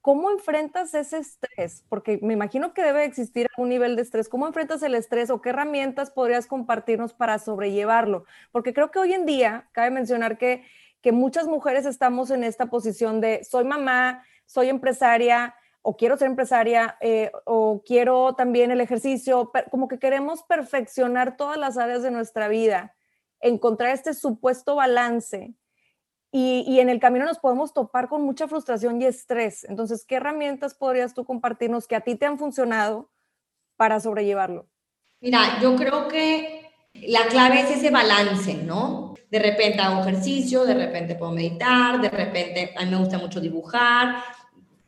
¿Cómo 0.00 0.30
enfrentas 0.30 0.94
ese 0.94 1.18
estrés? 1.18 1.84
Porque 1.88 2.18
me 2.22 2.32
imagino 2.32 2.74
que 2.74 2.82
debe 2.82 3.04
existir 3.04 3.46
algún 3.54 3.68
nivel 3.68 3.94
de 3.96 4.02
estrés. 4.02 4.28
¿Cómo 4.28 4.46
enfrentas 4.46 4.82
el 4.82 4.94
estrés 4.94 5.30
o 5.30 5.40
qué 5.40 5.50
herramientas 5.50 6.10
podrías 6.10 6.46
compartirnos 6.46 7.14
para 7.14 7.38
sobrellevarlo? 7.38 8.24
Porque 8.52 8.74
creo 8.74 8.90
que 8.90 8.98
hoy 8.98 9.12
en 9.12 9.26
día, 9.26 9.68
cabe 9.72 9.90
mencionar 9.90 10.36
que, 10.38 10.64
que 11.04 11.12
muchas 11.12 11.46
mujeres 11.46 11.84
estamos 11.84 12.30
en 12.30 12.44
esta 12.44 12.70
posición 12.70 13.20
de 13.20 13.44
soy 13.44 13.64
mamá, 13.64 14.24
soy 14.46 14.70
empresaria, 14.70 15.54
o 15.82 15.98
quiero 15.98 16.16
ser 16.16 16.28
empresaria, 16.28 16.96
eh, 17.02 17.30
o 17.44 17.82
quiero 17.84 18.34
también 18.36 18.70
el 18.70 18.80
ejercicio, 18.80 19.52
como 19.70 19.86
que 19.86 19.98
queremos 19.98 20.44
perfeccionar 20.44 21.36
todas 21.36 21.58
las 21.58 21.76
áreas 21.76 22.02
de 22.02 22.10
nuestra 22.10 22.48
vida 22.48 22.96
encontrar 23.40 23.90
este 23.90 24.14
supuesto 24.14 24.76
balance 24.76 25.54
y, 26.32 26.80
en 26.80 26.88
el 26.88 27.00
camino 27.00 27.26
nos 27.26 27.38
podemos 27.38 27.74
topar 27.74 28.08
con 28.08 28.22
mucha 28.22 28.48
frustración 28.48 29.02
y 29.02 29.04
estrés. 29.04 29.64
Entonces, 29.64 30.06
¿qué 30.06 30.14
herramientas 30.14 30.74
podrías 30.74 31.12
tú 31.12 31.26
compartirnos 31.26 31.86
que 31.86 31.96
a 31.96 32.00
ti 32.00 32.14
te 32.14 32.24
han 32.24 32.38
funcionado 32.38 33.10
para 33.76 34.00
sobrellevarlo? 34.00 34.70
Mira, 35.20 35.60
yo 35.60 35.76
creo 35.76 36.08
que 36.08 36.53
la 36.94 37.26
clave 37.26 37.60
es 37.60 37.70
ese 37.70 37.90
balance, 37.90 38.54
¿no? 38.54 39.14
De 39.30 39.38
repente 39.38 39.80
hago 39.80 40.02
ejercicio, 40.02 40.64
de 40.64 40.74
repente 40.74 41.16
puedo 41.16 41.32
meditar, 41.32 42.00
de 42.00 42.08
repente 42.08 42.72
a 42.76 42.84
mí 42.84 42.90
me 42.90 42.98
gusta 42.98 43.18
mucho 43.18 43.40
dibujar, 43.40 44.22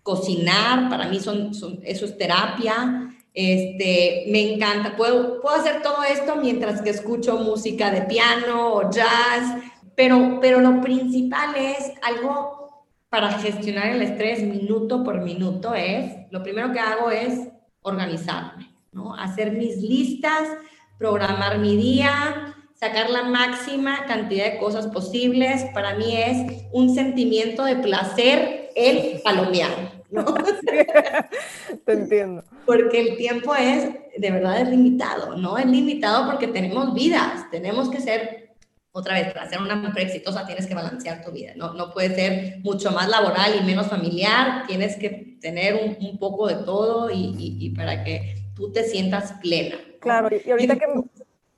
cocinar, 0.02 0.88
para 0.88 1.08
mí 1.08 1.18
son, 1.18 1.52
son 1.52 1.80
eso 1.82 2.04
es 2.04 2.16
terapia. 2.16 3.12
Este, 3.34 4.24
me 4.28 4.54
encanta, 4.54 4.96
puedo, 4.96 5.42
puedo 5.42 5.56
hacer 5.56 5.82
todo 5.82 6.02
esto 6.04 6.36
mientras 6.36 6.80
que 6.80 6.90
escucho 6.90 7.36
música 7.36 7.90
de 7.90 8.02
piano 8.02 8.72
o 8.72 8.90
jazz, 8.90 9.62
pero, 9.94 10.38
pero 10.40 10.60
lo 10.60 10.80
principal 10.80 11.54
es 11.54 11.92
algo 12.02 12.86
para 13.10 13.32
gestionar 13.38 13.88
el 13.88 14.02
estrés 14.02 14.42
minuto 14.42 15.04
por 15.04 15.20
minuto 15.20 15.74
es, 15.74 16.12
lo 16.30 16.42
primero 16.42 16.72
que 16.72 16.80
hago 16.80 17.10
es 17.10 17.48
organizarme, 17.82 18.74
¿no? 18.92 19.14
Hacer 19.14 19.52
mis 19.52 19.76
listas, 19.78 20.48
programar 20.98 21.58
mi 21.58 21.76
día, 21.76 22.54
sacar 22.74 23.10
la 23.10 23.24
máxima 23.24 24.06
cantidad 24.06 24.52
de 24.52 24.58
cosas 24.58 24.86
posibles. 24.88 25.64
Para 25.74 25.94
mí 25.94 26.16
es 26.16 26.64
un 26.72 26.94
sentimiento 26.94 27.64
de 27.64 27.76
placer 27.76 28.70
el 28.74 29.20
palomear. 29.22 29.96
¿no? 30.10 30.24
Te 31.84 31.92
entiendo. 31.92 32.44
Porque 32.64 33.00
el 33.00 33.16
tiempo 33.16 33.54
es, 33.54 33.90
de 34.16 34.30
verdad, 34.30 34.60
es 34.60 34.68
limitado, 34.68 35.36
¿no? 35.36 35.58
Es 35.58 35.66
limitado 35.66 36.26
porque 36.26 36.48
tenemos 36.48 36.94
vidas, 36.94 37.50
tenemos 37.50 37.90
que 37.90 38.00
ser, 38.00 38.54
otra 38.92 39.14
vez, 39.14 39.32
para 39.32 39.48
ser 39.48 39.60
una 39.60 39.76
mujer 39.76 40.06
exitosa 40.06 40.46
tienes 40.46 40.66
que 40.66 40.74
balancear 40.74 41.24
tu 41.24 41.32
vida, 41.32 41.52
¿no? 41.56 41.74
No 41.74 41.92
puede 41.92 42.14
ser 42.14 42.60
mucho 42.62 42.90
más 42.92 43.08
laboral 43.08 43.54
y 43.60 43.64
menos 43.64 43.88
familiar, 43.88 44.66
tienes 44.66 44.96
que 44.96 45.36
tener 45.40 45.96
un, 46.00 46.18
poco 46.18 46.48
de 46.48 46.56
todo 46.56 47.10
y, 47.10 47.34
y, 47.38 47.70
para 47.70 48.04
que 48.04 48.36
tú 48.54 48.72
te 48.72 48.84
sientas 48.84 49.34
plena. 49.42 49.76
Claro, 50.06 50.28
y 50.44 50.50
ahorita 50.50 50.76
que 50.76 50.86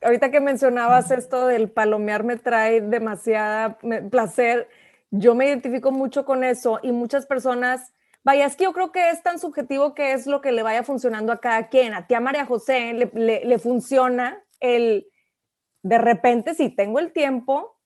ahorita 0.00 0.30
que 0.30 0.40
mencionabas 0.40 1.10
esto 1.10 1.46
del 1.46 1.70
palomear 1.70 2.24
me 2.24 2.36
trae 2.36 2.80
demasiada 2.80 3.78
placer. 4.10 4.68
Yo 5.10 5.34
me 5.34 5.46
identifico 5.46 5.90
mucho 5.90 6.24
con 6.24 6.44
eso 6.44 6.80
y 6.82 6.92
muchas 6.92 7.26
personas 7.26 7.92
Vaya, 8.24 8.46
es 8.46 8.56
que 8.56 8.64
yo 8.64 8.72
creo 8.72 8.92
que 8.92 9.10
es 9.10 9.22
tan 9.22 9.38
subjetivo 9.38 9.94
que 9.94 10.12
es 10.12 10.26
lo 10.26 10.40
que 10.40 10.52
le 10.52 10.62
vaya 10.62 10.82
funcionando 10.82 11.32
a 11.32 11.40
cada 11.40 11.68
quien. 11.68 11.94
A 11.94 12.06
ti, 12.06 12.14
a 12.14 12.20
María 12.20 12.44
José, 12.44 12.92
le, 12.92 13.44
le, 13.44 13.58
funciona 13.58 14.42
el, 14.60 15.06
de 15.82 15.98
repente, 15.98 16.54
si 16.54 16.68
tengo 16.68 16.98
el 16.98 17.12
tiempo, 17.12 17.78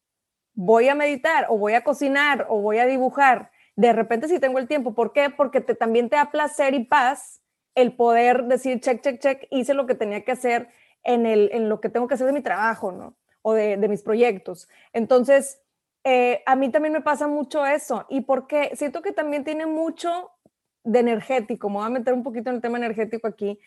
voy 0.54 0.88
a 0.88 0.94
meditar 0.94 1.46
o 1.48 1.58
voy 1.58 1.74
a 1.74 1.84
cocinar 1.84 2.46
o 2.48 2.60
voy 2.60 2.78
a 2.78 2.86
dibujar. 2.86 3.50
De 3.76 3.92
repente, 3.92 4.26
si 4.26 4.40
tengo 4.40 4.58
el 4.58 4.66
tiempo. 4.66 4.94
¿Por 4.94 5.12
qué? 5.12 5.30
Porque 5.30 5.60
te, 5.60 5.74
también 5.74 6.08
te 6.08 6.16
da 6.16 6.30
placer 6.30 6.74
y 6.74 6.84
paz 6.84 7.41
el 7.74 7.94
poder 7.94 8.44
decir, 8.44 8.80
check, 8.80 9.02
check, 9.02 9.20
check, 9.20 9.46
hice 9.50 9.74
lo 9.74 9.86
que 9.86 9.94
tenía 9.94 10.24
que 10.24 10.32
hacer 10.32 10.68
en, 11.02 11.26
el, 11.26 11.50
en 11.52 11.68
lo 11.68 11.80
que 11.80 11.88
tengo 11.88 12.06
que 12.06 12.14
hacer 12.14 12.26
de 12.26 12.32
mi 12.32 12.42
trabajo, 12.42 12.92
¿no? 12.92 13.16
O 13.42 13.54
de, 13.54 13.76
de 13.76 13.88
mis 13.88 14.02
proyectos. 14.02 14.68
Entonces, 14.92 15.60
eh, 16.04 16.42
a 16.46 16.56
mí 16.56 16.70
también 16.70 16.92
me 16.92 17.00
pasa 17.00 17.26
mucho 17.26 17.64
eso. 17.66 18.06
¿Y 18.08 18.22
porque 18.22 18.72
Siento 18.76 19.02
que 19.02 19.12
también 19.12 19.44
tiene 19.44 19.66
mucho 19.66 20.30
de 20.84 21.00
energético. 21.00 21.68
Me 21.68 21.76
voy 21.76 21.86
a 21.86 21.90
meter 21.90 22.14
un 22.14 22.22
poquito 22.22 22.50
en 22.50 22.56
el 22.56 22.62
tema 22.62 22.78
energético 22.78 23.26
aquí. 23.26 23.58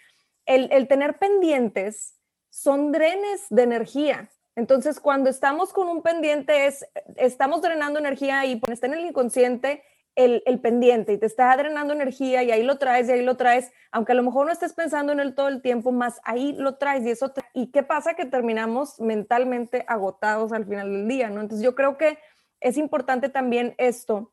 El, 0.46 0.72
el 0.72 0.88
tener 0.88 1.18
pendientes 1.18 2.16
son 2.50 2.92
drenes 2.92 3.48
de 3.50 3.64
energía. 3.64 4.30
Entonces, 4.56 5.00
cuando 5.00 5.30
estamos 5.30 5.74
con 5.74 5.90
un 5.90 6.02
pendiente, 6.02 6.68
es, 6.68 6.86
estamos 7.18 7.62
drenando 7.62 8.00
energía 8.00 8.46
y 8.46 8.62
está 8.70 8.88
en 8.88 8.94
el 8.94 9.06
inconsciente 9.06 9.84
el, 10.16 10.60
pendiente 10.62 11.14
y 11.14 11.18
te 11.18 11.26
está 11.26 11.56
drenando 11.58 11.94
energía 11.94 12.42
y 12.44 12.52
ahí 12.52 12.64
lo 12.64 12.78
traes 12.78 13.10
y 13.10 13.12
ahí 13.12 13.22
lo 13.22 13.36
traes, 13.36 13.72
aunque 13.92 14.14
a 14.14 14.16
lo 14.16 14.24
mejor 14.24 14.46
no 14.46 14.52
estés 14.52 14.74
pensando 14.74 15.12
en 15.12 15.20
él 15.20 15.36
todo 15.36 15.50
el 15.50 15.62
tiempo, 15.62 15.92
más 15.92 16.22
ahí 16.24 16.54
lo 16.54 16.76
traes 16.76 17.06
y 17.06 17.12
eso. 17.12 17.34
¿Y 17.54 17.72
qué 17.72 17.84
pasa? 17.84 18.14
Que 18.14 18.26
terminamos 18.26 19.00
mentalmente 19.00 19.84
agotados 19.88 20.54
al 20.54 20.66
final 20.66 20.90
del 20.90 21.08
día, 21.08 21.30
¿no? 21.30 21.42
Entonces 21.42 21.64
yo 21.64 21.76
creo 21.76 21.98
que 21.98 22.18
es 22.62 22.78
importante 22.78 23.30
también 23.30 23.76
esto, 23.78 24.32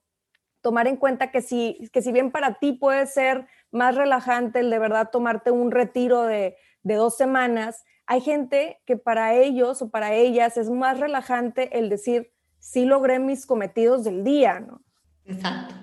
tomar 0.60 0.86
en 0.86 0.96
cuenta 0.96 1.32
que 1.32 1.42
si, 1.42 1.90
que 1.92 2.02
si 2.02 2.12
bien 2.12 2.30
para 2.30 2.54
ti 2.54 2.72
puede 2.72 3.06
ser 3.06 3.48
más 3.72 3.96
relajante 3.96 4.60
el 4.60 4.70
de 4.70 4.78
verdad 4.78 5.10
tomarte 5.10 5.50
un 5.50 5.72
retiro 5.72 6.22
de, 6.22 6.56
de 6.84 6.94
dos 6.94 7.16
semanas, 7.16 7.84
hay 8.06 8.20
gente 8.20 8.80
que 8.86 8.96
para 8.96 9.34
ellos 9.34 9.82
o 9.82 9.90
para 9.90 10.14
ellas 10.14 10.56
es 10.56 10.70
más 10.70 11.00
relajante 11.00 11.76
el 11.78 11.88
decir, 11.88 12.32
sí 12.60 12.84
logré 12.84 13.18
mis 13.18 13.46
cometidos 13.46 14.04
del 14.04 14.22
día, 14.22 14.60
¿no? 14.60 14.80
Exacto. 15.26 15.74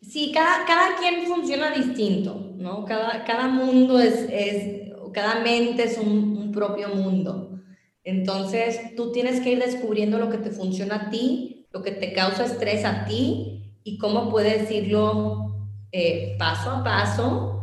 Sí, 0.00 0.32
cada, 0.32 0.64
cada 0.66 0.96
quien 0.96 1.26
funciona 1.26 1.70
distinto, 1.70 2.52
¿no? 2.56 2.84
Cada, 2.84 3.24
cada 3.24 3.48
mundo 3.48 3.98
es, 3.98 4.26
es, 4.30 4.92
cada 5.12 5.40
mente 5.40 5.84
es 5.84 5.98
un, 5.98 6.34
propio 6.52 6.88
mundo. 6.90 7.58
Entonces, 8.04 8.94
tú 8.94 9.10
tienes 9.10 9.40
que 9.40 9.50
ir 9.50 9.58
descubriendo 9.58 10.18
lo 10.18 10.30
que 10.30 10.38
te 10.38 10.50
funciona 10.50 10.94
a 10.94 11.10
ti, 11.10 11.66
lo 11.72 11.82
que 11.82 11.90
te 11.90 12.12
causa 12.12 12.44
estrés 12.44 12.84
a 12.84 13.04
ti 13.06 13.74
y 13.82 13.98
cómo 13.98 14.30
puedes 14.30 14.70
irlo 14.70 15.68
eh, 15.90 16.36
paso 16.38 16.70
a 16.70 16.84
paso, 16.84 17.53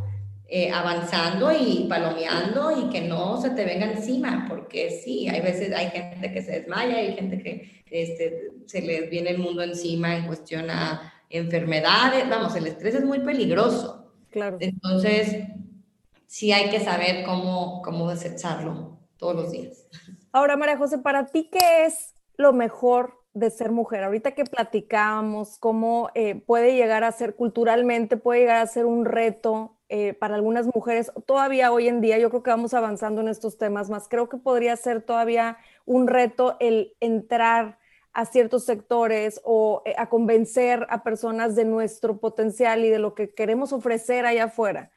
eh, 0.54 0.70
avanzando 0.70 1.50
y 1.50 1.86
palomeando 1.88 2.78
y 2.78 2.90
que 2.90 3.08
no 3.08 3.40
se 3.42 3.52
te 3.52 3.64
venga 3.64 3.90
encima, 3.90 4.48
porque 4.50 4.90
sí, 5.02 5.30
hay 5.30 5.40
veces 5.40 5.74
hay 5.74 5.92
gente 5.92 6.34
que 6.34 6.42
se 6.42 6.52
desmaya, 6.52 6.98
hay 6.98 7.14
gente 7.14 7.42
que 7.42 7.84
este, 7.90 8.52
se 8.66 8.82
les 8.82 9.10
viene 9.10 9.30
el 9.30 9.38
mundo 9.38 9.64
encima 9.64 10.14
en 10.14 10.28
cuestión 10.28 10.70
a 10.70 11.14
enfermedades. 11.30 12.30
Vamos, 12.30 12.54
el 12.58 12.68
estrés 12.68 12.96
es 12.96 13.06
muy 13.06 13.20
peligroso. 13.20 14.12
Claro. 14.30 14.58
Entonces, 14.60 15.48
sí 16.28 16.52
hay 16.52 16.70
que 16.70 16.82
saber 16.82 17.24
cómo, 17.24 17.82
cómo 17.82 18.10
desecharlo 18.10 19.00
todos 19.16 19.36
los 19.38 19.52
días. 19.54 19.88
Ahora, 20.34 20.58
María 20.58 20.78
José, 20.78 20.98
para 20.98 21.28
ti, 21.28 21.50
¿qué 21.50 21.86
es 21.86 22.14
lo 22.36 22.52
mejor 22.52 23.22
de 23.34 23.52
ser 23.52 23.72
mujer? 23.72 24.04
Ahorita 24.04 24.32
que 24.32 24.44
platicábamos 24.44 25.58
cómo 25.60 26.10
eh, 26.14 26.36
puede 26.36 26.76
llegar 26.76 27.06
a 27.06 27.14
ser 27.14 27.38
culturalmente, 27.38 28.18
puede 28.18 28.42
llegar 28.42 28.58
a 28.58 28.68
ser 28.68 28.86
un 28.86 29.06
reto 29.06 29.78
eh, 29.94 30.14
para 30.14 30.36
algunas 30.36 30.74
mujeres, 30.74 31.12
todavía 31.26 31.74
hoy 31.74 31.90
en 31.90 32.00
día, 32.00 32.18
yo 32.18 32.30
creo 32.30 32.44
que 32.44 32.50
vamos 32.50 32.74
avanzando 32.74 33.20
en 33.20 33.28
estos 33.28 33.58
temas 33.58 33.90
más, 33.90 34.08
creo 34.08 34.30
que 34.30 34.38
podría 34.38 34.74
ser 34.78 35.02
todavía 35.02 35.58
un 35.86 36.08
reto 36.08 36.56
el 36.62 36.96
entrar 37.02 37.78
a 38.14 38.24
ciertos 38.24 38.64
sectores 38.64 39.42
o 39.44 39.82
eh, 39.86 39.94
a 39.98 40.08
convencer 40.08 40.88
a 40.90 41.04
personas 41.04 41.58
de 41.58 41.66
nuestro 41.66 42.22
potencial 42.22 42.86
y 42.86 42.90
de 42.90 43.00
lo 43.00 43.16
que 43.16 43.34
queremos 43.34 43.74
ofrecer 43.74 44.26
allá 44.26 44.46
afuera. 44.46 44.92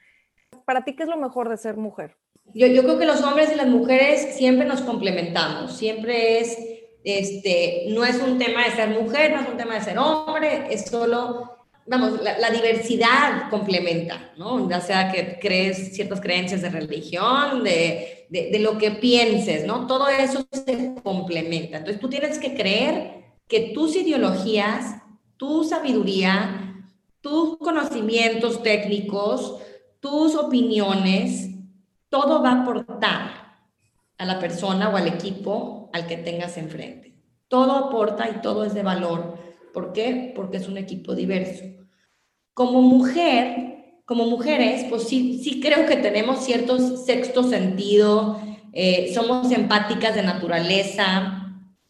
Para 0.65 0.85
ti, 0.85 0.95
¿qué 0.95 1.03
es 1.03 1.09
lo 1.09 1.17
mejor 1.17 1.49
de 1.49 1.57
ser 1.57 1.77
mujer? 1.77 2.17
Yo, 2.55 2.69
yo 2.69 2.85
creo 2.85 2.97
que 2.97 3.05
los 3.05 3.21
hombres 3.25 3.51
y 3.53 3.57
las 3.57 3.67
mujeres 3.67 4.37
siempre 4.37 4.65
nos 4.65 4.83
complementamos, 4.83 5.77
siempre 5.77 6.39
es, 6.39 6.57
este, 7.03 7.87
no 7.89 8.05
es 8.05 8.23
un 8.23 8.39
tema 8.39 8.63
de 8.63 8.71
ser 8.71 8.91
mujer, 8.91 9.33
no 9.33 9.41
es 9.41 9.49
un 9.49 9.57
tema 9.57 9.75
de 9.75 9.81
ser 9.81 9.99
hombre, 9.99 10.69
es 10.71 10.85
solo 10.85 11.54
vamos, 11.87 12.21
la, 12.23 12.51
diversidad 12.51 13.49
complementa, 13.51 14.33
¿no? 14.37 14.69
Ya 14.69 14.81
sea 14.81 15.13
que 15.13 15.39
crees 15.41 15.95
ciertas 15.95 16.21
creencias 16.21 16.63
de 16.63 16.71
religión, 16.71 17.63
de, 17.65 18.27
de, 18.31 18.59
lo 18.59 18.79
que 18.79 18.91
pienses, 18.93 19.67
¿no? 19.67 19.87
Todo 19.87 20.09
eso 20.09 20.47
se 20.51 20.95
complementa. 21.03 21.79
Entonces 21.79 22.01
tú 22.01 22.09
tienes 22.09 22.39
que 22.39 22.55
creer 22.55 23.25
que 23.49 23.73
tus 23.75 23.97
ideologías, 23.97 25.03
tu 25.37 25.65
sabiduría, 25.65 26.85
tus 27.21 27.57
conocimientos 27.59 28.63
técnicos, 28.63 29.59
tus 30.01 30.35
opiniones, 30.35 31.51
todo 32.09 32.43
va 32.43 32.51
a 32.51 32.63
aportar 32.63 33.45
a 34.19 34.25
la 34.25 34.39
persona 34.39 34.89
o 34.91 34.97
al 34.97 35.09
equipo 35.09 35.91
al 35.93 36.07
que 36.07 36.17
tengas 36.17 36.57
enfrente. 36.57 37.15
Todo 37.49 37.73
aporta 37.73 38.29
y 38.29 38.41
todo 38.41 38.65
es 38.65 38.75
de 38.75 38.83
valor. 38.83 39.39
¿Por 39.75 39.93
qué? 39.93 40.33
Porque 40.37 40.59
es 40.59 40.69
un 40.69 40.79
equipo 40.79 41.17
diverso. 41.17 41.65
Como 42.55 42.81
mujer, 42.81 43.75
como 44.07 44.27
mujeres, 44.27 44.87
pues 44.89 45.09
sí, 45.09 45.41
sí 45.43 45.61
creo 45.61 45.85
que 45.87 45.97
tenemos 45.97 46.45
cierto 46.45 46.79
sexto 46.97 47.43
sentido, 47.43 48.41
eh, 48.73 49.13
somos 49.13 49.51
empáticas 49.51 50.15
de 50.15 50.23
naturaleza, 50.23 51.41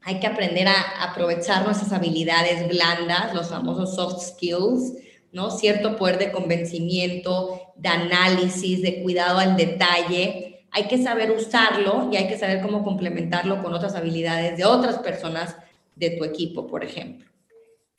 hay 0.01 0.18
que 0.18 0.26
aprender 0.26 0.66
a 0.66 1.11
aprovechar 1.11 1.64
nuestras 1.64 1.93
habilidades 1.93 2.66
blandas, 2.68 3.35
los 3.35 3.49
famosos 3.49 3.95
soft 3.95 4.22
skills, 4.22 4.95
¿no? 5.32 5.51
Cierto 5.51 5.97
poder 5.97 6.18
de 6.18 6.32
convencimiento, 6.32 7.61
de 7.76 7.89
análisis, 7.91 8.80
de 8.80 9.03
cuidado 9.03 9.39
al 9.39 9.57
detalle. 9.57 10.66
Hay 10.70 10.85
que 10.85 11.03
saber 11.03 11.32
usarlo 11.32 12.09
y 12.11 12.16
hay 12.16 12.28
que 12.28 12.39
saber 12.39 12.62
cómo 12.62 12.82
complementarlo 12.82 13.62
con 13.62 13.74
otras 13.74 13.95
habilidades 13.95 14.57
de 14.57 14.64
otras 14.64 14.99
personas 14.99 15.57
de 15.97 16.11
tu 16.11 16.24
equipo, 16.24 16.66
por 16.66 16.82
ejemplo. 16.82 17.34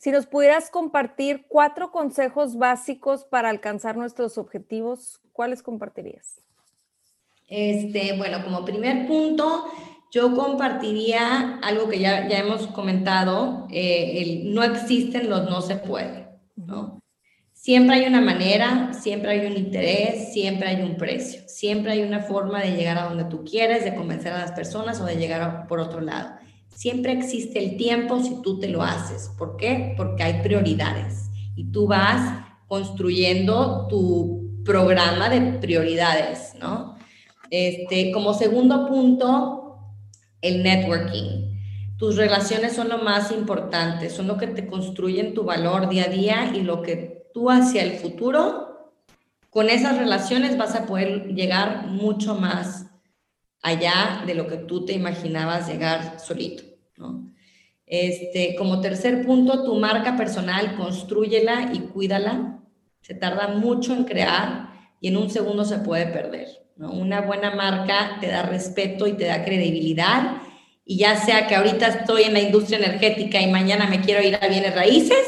Si 0.06 0.12
nos 0.12 0.28
pudieras 0.28 0.70
compartir 0.70 1.48
cuatro 1.48 1.90
consejos 1.90 2.60
básicos 2.60 3.24
para 3.26 3.50
alcanzar 3.50 3.98
nuestros 3.98 4.38
objetivos, 4.38 5.20
¿cuáles 5.34 5.64
compartirías? 5.64 6.44
Este, 7.48 8.16
bueno, 8.16 8.44
como 8.44 8.64
primer 8.64 9.08
punto, 9.08 9.66
yo 10.12 10.36
compartiría 10.36 11.58
algo 11.64 11.90
que 11.90 11.98
ya, 11.98 12.28
ya 12.28 12.38
hemos 12.38 12.68
comentado, 12.68 13.66
eh, 13.72 14.22
el 14.22 14.54
no 14.54 14.62
existen 14.62 15.28
los 15.28 15.50
no 15.50 15.62
se 15.62 15.78
puede, 15.78 16.28
¿no? 16.56 17.02
Siempre 17.54 17.96
hay 17.96 18.06
una 18.06 18.22
manera, 18.22 18.94
siempre 18.94 19.32
hay 19.32 19.48
un 19.48 19.58
interés, 19.58 20.32
siempre 20.34 20.68
hay 20.68 20.84
un 20.84 20.98
precio, 20.98 21.42
siempre 21.48 21.94
hay 21.94 22.04
una 22.04 22.20
forma 22.20 22.62
de 22.62 22.76
llegar 22.76 23.00
a 23.00 23.06
donde 23.06 23.24
tú 23.24 23.44
quieres, 23.44 23.84
de 23.84 23.96
convencer 23.96 24.34
a 24.34 24.42
las 24.42 24.52
personas 24.52 25.02
o 25.02 25.06
de 25.06 25.16
llegar 25.16 25.66
por 25.66 25.80
otro 25.80 26.00
lado. 26.00 26.45
Siempre 26.76 27.14
existe 27.14 27.58
el 27.58 27.78
tiempo 27.78 28.22
si 28.22 28.42
tú 28.42 28.60
te 28.60 28.68
lo 28.68 28.84
haces. 28.84 29.32
¿Por 29.38 29.56
qué? 29.56 29.94
Porque 29.96 30.24
hay 30.24 30.42
prioridades 30.44 31.30
y 31.56 31.72
tú 31.72 31.88
vas 31.88 32.44
construyendo 32.68 33.88
tu 33.88 34.62
programa 34.66 35.30
de 35.30 35.54
prioridades, 35.60 36.54
¿no? 36.60 36.98
Este, 37.50 38.12
como 38.12 38.34
segundo 38.34 38.88
punto, 38.88 39.78
el 40.42 40.64
networking. 40.64 41.56
Tus 41.98 42.18
relaciones 42.18 42.74
son 42.74 42.90
lo 42.90 42.98
más 42.98 43.32
importante, 43.32 44.10
son 44.10 44.28
lo 44.28 44.38
que 44.38 44.48
te 44.48 44.68
construyen 44.68 45.34
tu 45.34 45.46
valor 45.46 45.88
día 45.88 46.06
a 46.06 46.10
día 46.10 46.52
y 46.54 46.62
lo 46.62 46.82
que 46.82 47.30
tú 47.34 47.50
hacia 47.50 47.84
el 47.84 47.94
futuro, 47.94 48.92
con 49.50 49.70
esas 49.70 49.98
relaciones 49.98 50.58
vas 50.58 50.76
a 50.76 50.86
poder 50.86 51.28
llegar 51.34 51.88
mucho 51.88 52.36
más 52.36 52.88
allá 53.66 54.24
de 54.28 54.36
lo 54.36 54.48
que 54.48 54.58
tú 54.58 54.86
te 54.86 54.94
imaginabas 54.94 55.68
llegar 55.68 56.20
solito, 56.20 56.64
¿no? 56.98 57.34
Este, 57.88 58.56
como 58.56 58.80
tercer 58.80 59.26
punto, 59.26 59.64
tu 59.64 59.76
marca 59.76 60.16
personal, 60.16 60.76
construyela 60.76 61.72
y 61.74 61.80
cuídala. 61.80 62.60
Se 63.02 63.16
tarda 63.16 63.48
mucho 63.48 63.94
en 63.94 64.04
crear 64.04 64.70
y 65.02 65.08
en 65.08 65.18
un 65.18 65.32
segundo 65.32 65.66
se 65.66 65.80
puede 65.80 66.06
perder. 66.08 66.48
¿no? 66.76 66.92
Una 66.92 67.22
buena 67.22 67.56
marca 67.56 68.18
te 68.22 68.28
da 68.28 68.44
respeto 68.44 69.08
y 69.08 69.14
te 69.14 69.26
da 69.26 69.44
credibilidad. 69.44 70.38
Y 70.84 70.98
ya 70.98 71.16
sea 71.16 71.48
que 71.48 71.56
ahorita 71.56 71.88
estoy 71.88 72.24
en 72.24 72.34
la 72.34 72.42
industria 72.42 72.78
energética 72.78 73.42
y 73.42 73.52
mañana 73.52 73.88
me 73.88 74.02
quiero 74.02 74.22
ir 74.22 74.38
a 74.40 74.48
bienes 74.48 74.76
raíces 74.76 75.26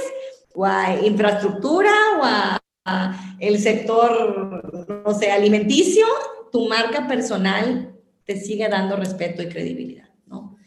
o 0.54 0.66
a 0.66 0.96
infraestructura 1.04 1.92
o 2.20 2.24
a, 2.24 2.60
a 2.86 3.36
el 3.40 3.60
sector, 3.60 5.04
no 5.06 5.14
sé, 5.14 5.32
alimenticio, 5.32 6.06
tu 6.52 6.68
marca 6.68 7.08
personal 7.08 7.97
te 8.28 8.40
sigue 8.40 8.68
dando 8.68 8.98
respeto 8.98 9.42
y 9.42 9.48
credibilidad, 9.48 10.10
¿no? 10.28 10.58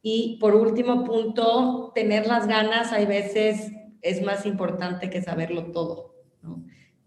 Y 0.00 0.38
por 0.40 0.54
último 0.54 1.04
punto, 1.04 1.92
tener 1.94 2.26
las 2.26 2.46
ganas 2.46 2.92
hay 2.92 3.04
veces 3.04 3.72
es 4.00 4.22
más 4.22 4.46
importante 4.46 5.10
que 5.10 5.20
saberlo 5.20 5.72
todo. 5.72 6.14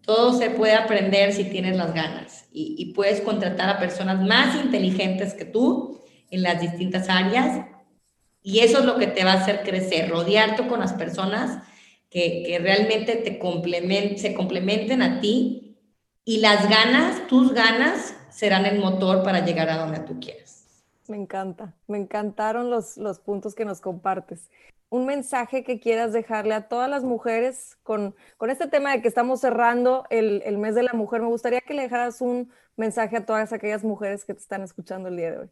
Todo 0.01 0.34
se 0.34 0.49
puede 0.49 0.74
aprender 0.74 1.32
si 1.32 1.45
tienes 1.45 1.78
las 1.78 1.93
ganas 1.93 2.45
y, 2.51 2.91
puedes 2.93 3.22
contratar 3.22 3.70
a 3.70 3.80
personas 3.80 4.20
más 4.28 4.62
inteligentes 4.62 5.34
que 5.34 5.45
tú 5.45 6.01
en 6.30 6.41
las 6.41 6.59
distintas 6.59 7.07
áreas 7.07 7.66
y 8.43 8.59
eso 8.59 8.80
es 8.80 8.86
lo 8.86 8.97
que 8.97 9.07
te 9.07 9.24
va 9.24 9.34
a 9.34 9.41
hacer 9.41 9.62
crecer, 9.64 10.09
rodearte 10.09 10.68
con 10.68 10.80
las 10.80 10.93
personas 10.93 11.64
que, 12.09 12.43
que 12.45 12.59
realmente 12.59 13.16
te 13.16 13.38
complementen, 13.38 14.18
se 14.18 14.34
complementen 14.34 15.01
a 15.03 15.22
ti 15.22 15.78
y 16.26 16.39
las 16.39 16.68
ganas, 16.68 17.28
tus 17.28 17.53
ganas, 17.53 18.16
serán 18.32 18.65
el 18.65 18.79
motor 18.79 19.23
para 19.23 19.45
llegar 19.45 19.69
a 19.69 19.77
donde 19.77 19.99
tú 19.99 20.19
quieras. 20.19 20.65
Me 21.07 21.17
encanta, 21.17 21.73
me 21.88 21.97
encantaron 21.97 22.69
los, 22.69 22.97
los 22.97 23.19
puntos 23.19 23.53
que 23.53 23.65
nos 23.65 23.82
compartes. 23.82 24.49
Un 24.89 25.05
mensaje 25.05 25.63
que 25.63 25.79
quieras 25.79 26.13
dejarle 26.13 26.53
a 26.53 26.67
todas 26.67 26.89
las 26.89 27.03
mujeres 27.03 27.77
con, 27.84 28.15
con 28.38 28.49
este 28.49 28.67
tema 28.67 28.91
de 28.91 29.01
que 29.01 29.07
estamos 29.07 29.41
cerrando 29.41 30.05
el, 30.09 30.41
el 30.45 30.57
mes 30.57 30.75
de 30.75 30.84
la 30.84 30.93
mujer. 30.93 31.21
Me 31.21 31.27
gustaría 31.27 31.61
que 31.61 31.73
le 31.73 31.84
dejaras 31.84 32.21
un 32.21 32.51
mensaje 32.75 33.17
a 33.17 33.25
todas 33.25 33.53
aquellas 33.53 33.84
mujeres 33.84 34.25
que 34.25 34.34
te 34.34 34.39
están 34.39 34.63
escuchando 34.63 35.09
el 35.09 35.17
día 35.17 35.32
de 35.32 35.38
hoy. 35.39 35.49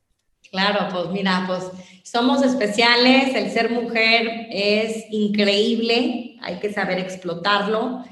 Claro, 0.51 0.87
pues 0.91 1.09
mira, 1.09 1.43
pues 1.45 1.69
somos 2.03 2.41
especiales, 2.41 3.35
el 3.35 3.51
ser 3.51 3.69
mujer 3.71 4.47
es 4.49 5.05
increíble, 5.11 6.37
hay 6.41 6.59
que 6.59 6.73
saber 6.73 6.97
explotarlo 6.97 8.03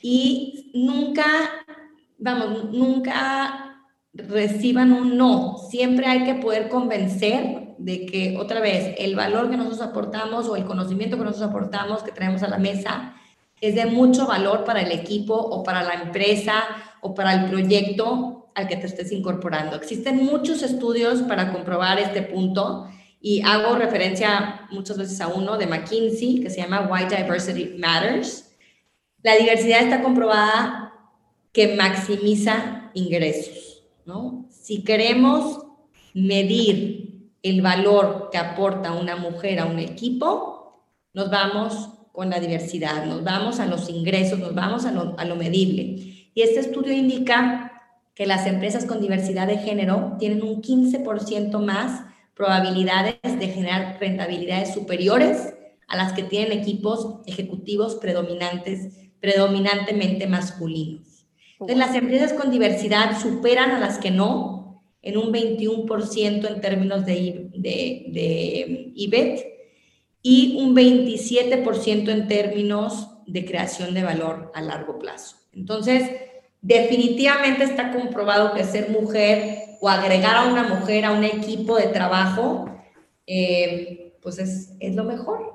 y 0.00 0.70
nunca, 0.74 1.24
vamos, 2.18 2.70
nunca 2.70 3.69
reciban 4.12 4.92
un 4.92 5.16
no. 5.16 5.56
Siempre 5.70 6.06
hay 6.06 6.24
que 6.24 6.34
poder 6.34 6.68
convencer 6.68 7.74
de 7.78 8.06
que, 8.06 8.36
otra 8.38 8.60
vez, 8.60 8.94
el 8.98 9.16
valor 9.16 9.50
que 9.50 9.56
nosotros 9.56 9.80
aportamos 9.80 10.46
o 10.48 10.56
el 10.56 10.64
conocimiento 10.64 11.16
que 11.16 11.24
nosotros 11.24 11.48
aportamos, 11.48 12.02
que 12.02 12.12
traemos 12.12 12.42
a 12.42 12.48
la 12.48 12.58
mesa, 12.58 13.14
es 13.60 13.74
de 13.74 13.86
mucho 13.86 14.26
valor 14.26 14.64
para 14.64 14.80
el 14.80 14.92
equipo 14.92 15.34
o 15.34 15.62
para 15.62 15.82
la 15.82 15.94
empresa 15.94 16.64
o 17.00 17.14
para 17.14 17.34
el 17.34 17.50
proyecto 17.50 18.50
al 18.54 18.68
que 18.68 18.76
te 18.76 18.86
estés 18.86 19.12
incorporando. 19.12 19.76
Existen 19.76 20.24
muchos 20.24 20.62
estudios 20.62 21.22
para 21.22 21.52
comprobar 21.52 21.98
este 21.98 22.22
punto 22.22 22.88
y 23.20 23.42
hago 23.42 23.76
referencia 23.76 24.66
muchas 24.70 24.96
veces 24.96 25.20
a 25.20 25.28
uno 25.28 25.58
de 25.58 25.66
McKinsey 25.66 26.40
que 26.40 26.50
se 26.50 26.60
llama 26.60 26.88
Why 26.90 27.04
Diversity 27.04 27.76
Matters. 27.78 28.56
La 29.22 29.36
diversidad 29.36 29.82
está 29.82 30.02
comprobada 30.02 30.94
que 31.52 31.76
maximiza 31.76 32.90
ingresos. 32.94 33.69
Si 34.50 34.82
queremos 34.82 35.64
medir 36.14 37.30
el 37.42 37.62
valor 37.62 38.28
que 38.30 38.38
aporta 38.38 38.92
una 38.92 39.16
mujer 39.16 39.60
a 39.60 39.66
un 39.66 39.78
equipo, 39.78 40.84
nos 41.12 41.30
vamos 41.30 41.90
con 42.12 42.30
la 42.30 42.40
diversidad, 42.40 43.06
nos 43.06 43.24
vamos 43.24 43.60
a 43.60 43.66
los 43.66 43.88
ingresos, 43.88 44.38
nos 44.38 44.54
vamos 44.54 44.84
a 44.84 44.92
lo, 44.92 45.36
medible. 45.36 46.30
Y 46.34 46.42
este 46.42 46.60
estudio 46.60 46.92
indica 46.92 47.72
que 48.14 48.26
las 48.26 48.46
empresas 48.46 48.84
con 48.84 49.00
diversidad 49.00 49.46
de 49.46 49.56
género 49.58 50.16
tienen 50.18 50.42
un 50.42 50.60
15% 50.60 51.58
más 51.64 52.02
probabilidades 52.34 53.16
de 53.22 53.48
generar 53.48 53.96
rentabilidades 54.00 54.74
superiores 54.74 55.54
a 55.88 55.96
las 55.96 56.12
que 56.12 56.22
tienen 56.22 56.58
equipos 56.58 57.20
ejecutivos 57.26 57.96
predominantemente 57.96 60.26
masculinos. 60.26 61.09
Entonces, 61.60 61.76
las 61.76 61.94
empresas 61.94 62.32
con 62.32 62.50
diversidad 62.50 63.20
superan 63.20 63.72
a 63.72 63.78
las 63.78 63.98
que 63.98 64.10
no 64.10 64.82
en 65.02 65.18
un 65.18 65.32
21% 65.32 66.48
en 66.48 66.60
términos 66.60 67.04
de, 67.04 67.50
de, 67.54 68.06
de 68.08 68.92
IBET 68.94 69.46
y 70.22 70.56
un 70.58 70.74
27% 70.74 72.08
en 72.10 72.28
términos 72.28 73.08
de 73.26 73.44
creación 73.44 73.94
de 73.94 74.02
valor 74.02 74.50
a 74.54 74.62
largo 74.62 74.98
plazo. 74.98 75.36
Entonces, 75.52 76.10
definitivamente 76.62 77.64
está 77.64 77.92
comprobado 77.92 78.54
que 78.54 78.64
ser 78.64 78.90
mujer 78.90 79.76
o 79.80 79.88
agregar 79.88 80.36
a 80.36 80.50
una 80.50 80.62
mujer 80.64 81.04
a 81.04 81.12
un 81.12 81.24
equipo 81.24 81.76
de 81.76 81.86
trabajo, 81.86 82.66
eh, 83.26 84.14
pues 84.20 84.38
es, 84.38 84.72
es, 84.80 84.94
lo 84.94 85.04
mejor. 85.04 85.54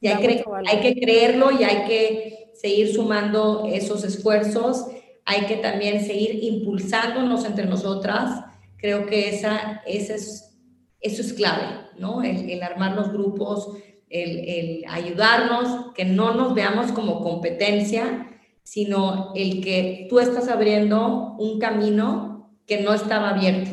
Y 0.00 0.08
hay 0.08 0.18
que, 0.18 0.44
hay 0.66 0.80
que 0.80 1.00
creerlo 1.00 1.50
y 1.52 1.64
hay 1.64 1.86
que 1.86 2.52
seguir 2.54 2.92
sumando 2.92 3.66
esos 3.66 4.02
esfuerzos, 4.04 4.86
hay 5.30 5.44
que 5.44 5.56
también 5.56 6.06
seguir 6.06 6.42
impulsándonos 6.42 7.44
entre 7.44 7.66
nosotras. 7.66 8.46
Creo 8.78 9.04
que 9.04 9.28
esa, 9.28 9.82
esa 9.86 10.14
es, 10.14 10.58
eso 11.00 11.20
es 11.20 11.34
clave, 11.34 11.66
¿no? 11.98 12.22
El, 12.22 12.62
armar 12.62 12.96
los 12.96 13.12
grupos, 13.12 13.76
el, 14.08 14.38
el 14.48 14.84
ayudarnos, 14.88 15.92
que 15.94 16.06
no 16.06 16.32
nos 16.32 16.54
veamos 16.54 16.92
como 16.92 17.22
competencia, 17.22 18.26
sino 18.62 19.32
el 19.34 19.60
que 19.62 20.06
tú 20.08 20.18
estás 20.18 20.48
abriendo 20.48 21.36
un 21.38 21.58
camino 21.58 22.56
que 22.66 22.80
no 22.80 22.94
estaba 22.94 23.28
abierto 23.28 23.70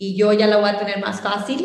y 0.00 0.16
yo 0.16 0.32
ya 0.32 0.48
lo 0.48 0.58
voy 0.58 0.70
a 0.70 0.78
tener 0.78 1.00
más 1.00 1.20
fácil 1.20 1.64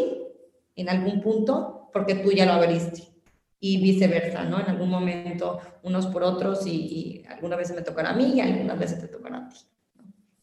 en 0.76 0.90
algún 0.90 1.22
punto 1.22 1.90
porque 1.92 2.14
tú 2.14 2.32
ya 2.34 2.46
lo 2.46 2.54
abriste 2.54 3.17
y 3.60 3.82
viceversa, 3.82 4.44
¿no? 4.44 4.60
En 4.60 4.68
algún 4.68 4.90
momento 4.90 5.60
unos 5.84 6.08
por 6.08 6.24
otros 6.24 6.66
y, 6.68 7.24
algunas 7.28 7.58
veces 7.58 7.76
me 7.76 7.82
tocará 7.82 8.12
a 8.12 8.14
mí 8.14 8.34
y 8.36 8.42
algunas 8.42 8.78
veces 8.78 9.00
te 9.00 9.08
tocará 9.08 9.38
a 9.38 9.50
ti. 9.50 9.58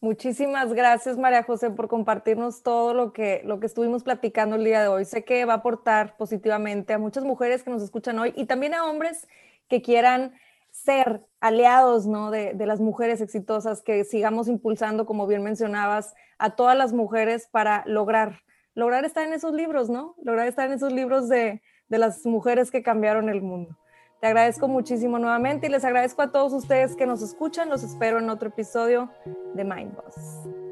Muchísimas 0.01 0.73
gracias, 0.73 1.17
María 1.17 1.43
José, 1.43 1.71
por 1.71 1.87
compartirnos 1.87 2.61
todo 2.61 2.93
lo 2.93 3.11
que, 3.11 3.41
lo 3.43 3.59
que 3.59 3.65
estuvimos 3.65 4.03
platicando 4.03 4.55
el 4.55 4.63
día 4.63 4.81
de 4.81 4.87
hoy. 4.87 5.05
Sé 5.05 5.23
que 5.23 5.45
va 5.45 5.53
a 5.53 5.57
aportar 5.57 6.15
positivamente 6.17 6.93
a 6.93 6.99
muchas 6.99 7.23
mujeres 7.23 7.63
que 7.63 7.71
nos 7.71 7.81
escuchan 7.81 8.19
hoy 8.19 8.33
y 8.35 8.45
también 8.45 8.75
a 8.75 8.85
hombres 8.85 9.27
que 9.67 9.81
quieran 9.81 10.33
ser 10.69 11.21
aliados 11.39 12.05
¿no? 12.05 12.29
de, 12.29 12.53
de, 12.53 12.65
las 12.65 12.81
mujeres 12.81 13.21
exitosas, 13.21 13.81
que 13.81 14.03
sigamos 14.03 14.47
impulsando, 14.47 15.05
como 15.05 15.25
bien 15.25 15.41
mencionabas, 15.41 16.13
a 16.37 16.55
todas 16.55 16.77
las 16.77 16.93
mujeres 16.93 17.47
para 17.49 17.83
lograr, 17.87 18.41
lograr 18.75 19.05
estar 19.05 19.25
en 19.25 19.33
esos 19.33 19.53
libros, 19.53 19.89
¿no? 19.89 20.15
Lograr 20.21 20.47
estar 20.47 20.67
en 20.67 20.73
esos 20.73 20.91
libros 20.91 21.29
de, 21.29 21.61
de 21.89 21.97
las 21.97 22.25
mujeres 22.25 22.71
que 22.71 22.83
cambiaron 22.83 23.29
el 23.29 23.41
mundo. 23.41 23.77
Te 24.21 24.27
agradezco 24.27 24.67
muchísimo 24.67 25.19
nuevamente 25.19 25.67
y 25.67 25.69
les 25.69 25.83
agradezco 25.85 26.21
a 26.21 26.31
todos 26.31 26.53
ustedes 26.53 26.95
que 26.95 27.05
nos 27.05 27.21
escuchan. 27.21 27.69
Los 27.69 27.83
espero 27.83 28.19
en 28.19 28.29
otro 28.29 28.49
episodio 28.49 29.11
de 29.53 29.63
Mind 29.63 29.95
Boss. 29.95 30.15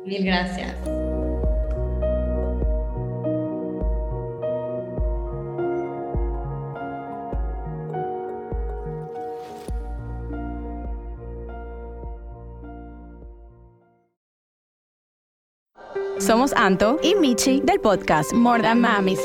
Mil 0.06 0.26
gracias. 0.26 0.76
Somos 16.20 16.54
Anto 16.54 17.00
y 17.04 17.16
Michi 17.16 17.60
del 17.60 17.82
podcast 17.82 18.32
More 18.32 18.64
Than 18.64 18.80
Mamis. 18.80 19.20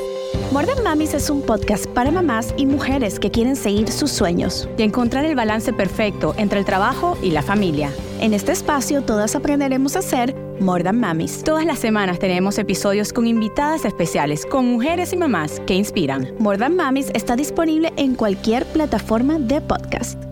More 0.51 0.66
Than 0.66 0.82
Mamis 0.82 1.12
es 1.12 1.28
un 1.28 1.42
podcast 1.42 1.86
para 1.88 2.11
mamás 2.11 2.55
y 2.57 2.64
mujeres 2.64 3.20
que 3.20 3.30
quieren 3.30 3.55
seguir 3.55 3.92
sus 3.92 4.11
sueños 4.11 4.66
y 4.78 4.82
encontrar 4.82 5.26
el 5.26 5.34
balance 5.34 5.74
perfecto 5.74 6.34
entre 6.38 6.59
el 6.59 6.64
trabajo 6.64 7.18
y 7.22 7.32
la 7.32 7.42
familia. 7.42 7.92
En 8.20 8.32
este 8.32 8.53
espacio 8.53 9.03
todas 9.03 9.36
aprenderemos 9.36 9.94
a 9.94 10.01
ser 10.01 10.34
More 10.59 10.84
Than 10.84 10.99
Mamis. 10.99 11.44
Todas 11.44 11.66
las 11.66 11.78
semanas 11.78 12.18
tenemos 12.18 12.59
episodios 12.59 13.12
con 13.12 13.26
invitadas 13.26 13.84
especiales, 13.84 14.46
con 14.46 14.64
mujeres 14.64 15.12
y 15.12 15.18
mamás 15.18 15.61
que 15.66 15.74
inspiran. 15.74 16.32
More 16.38 16.57
Than 16.57 16.76
Mamis 16.76 17.11
está 17.12 17.36
disponible 17.36 17.92
en 17.96 18.14
cualquier 18.14 18.64
plataforma 18.64 19.38
de 19.38 19.61
podcast. 19.61 20.28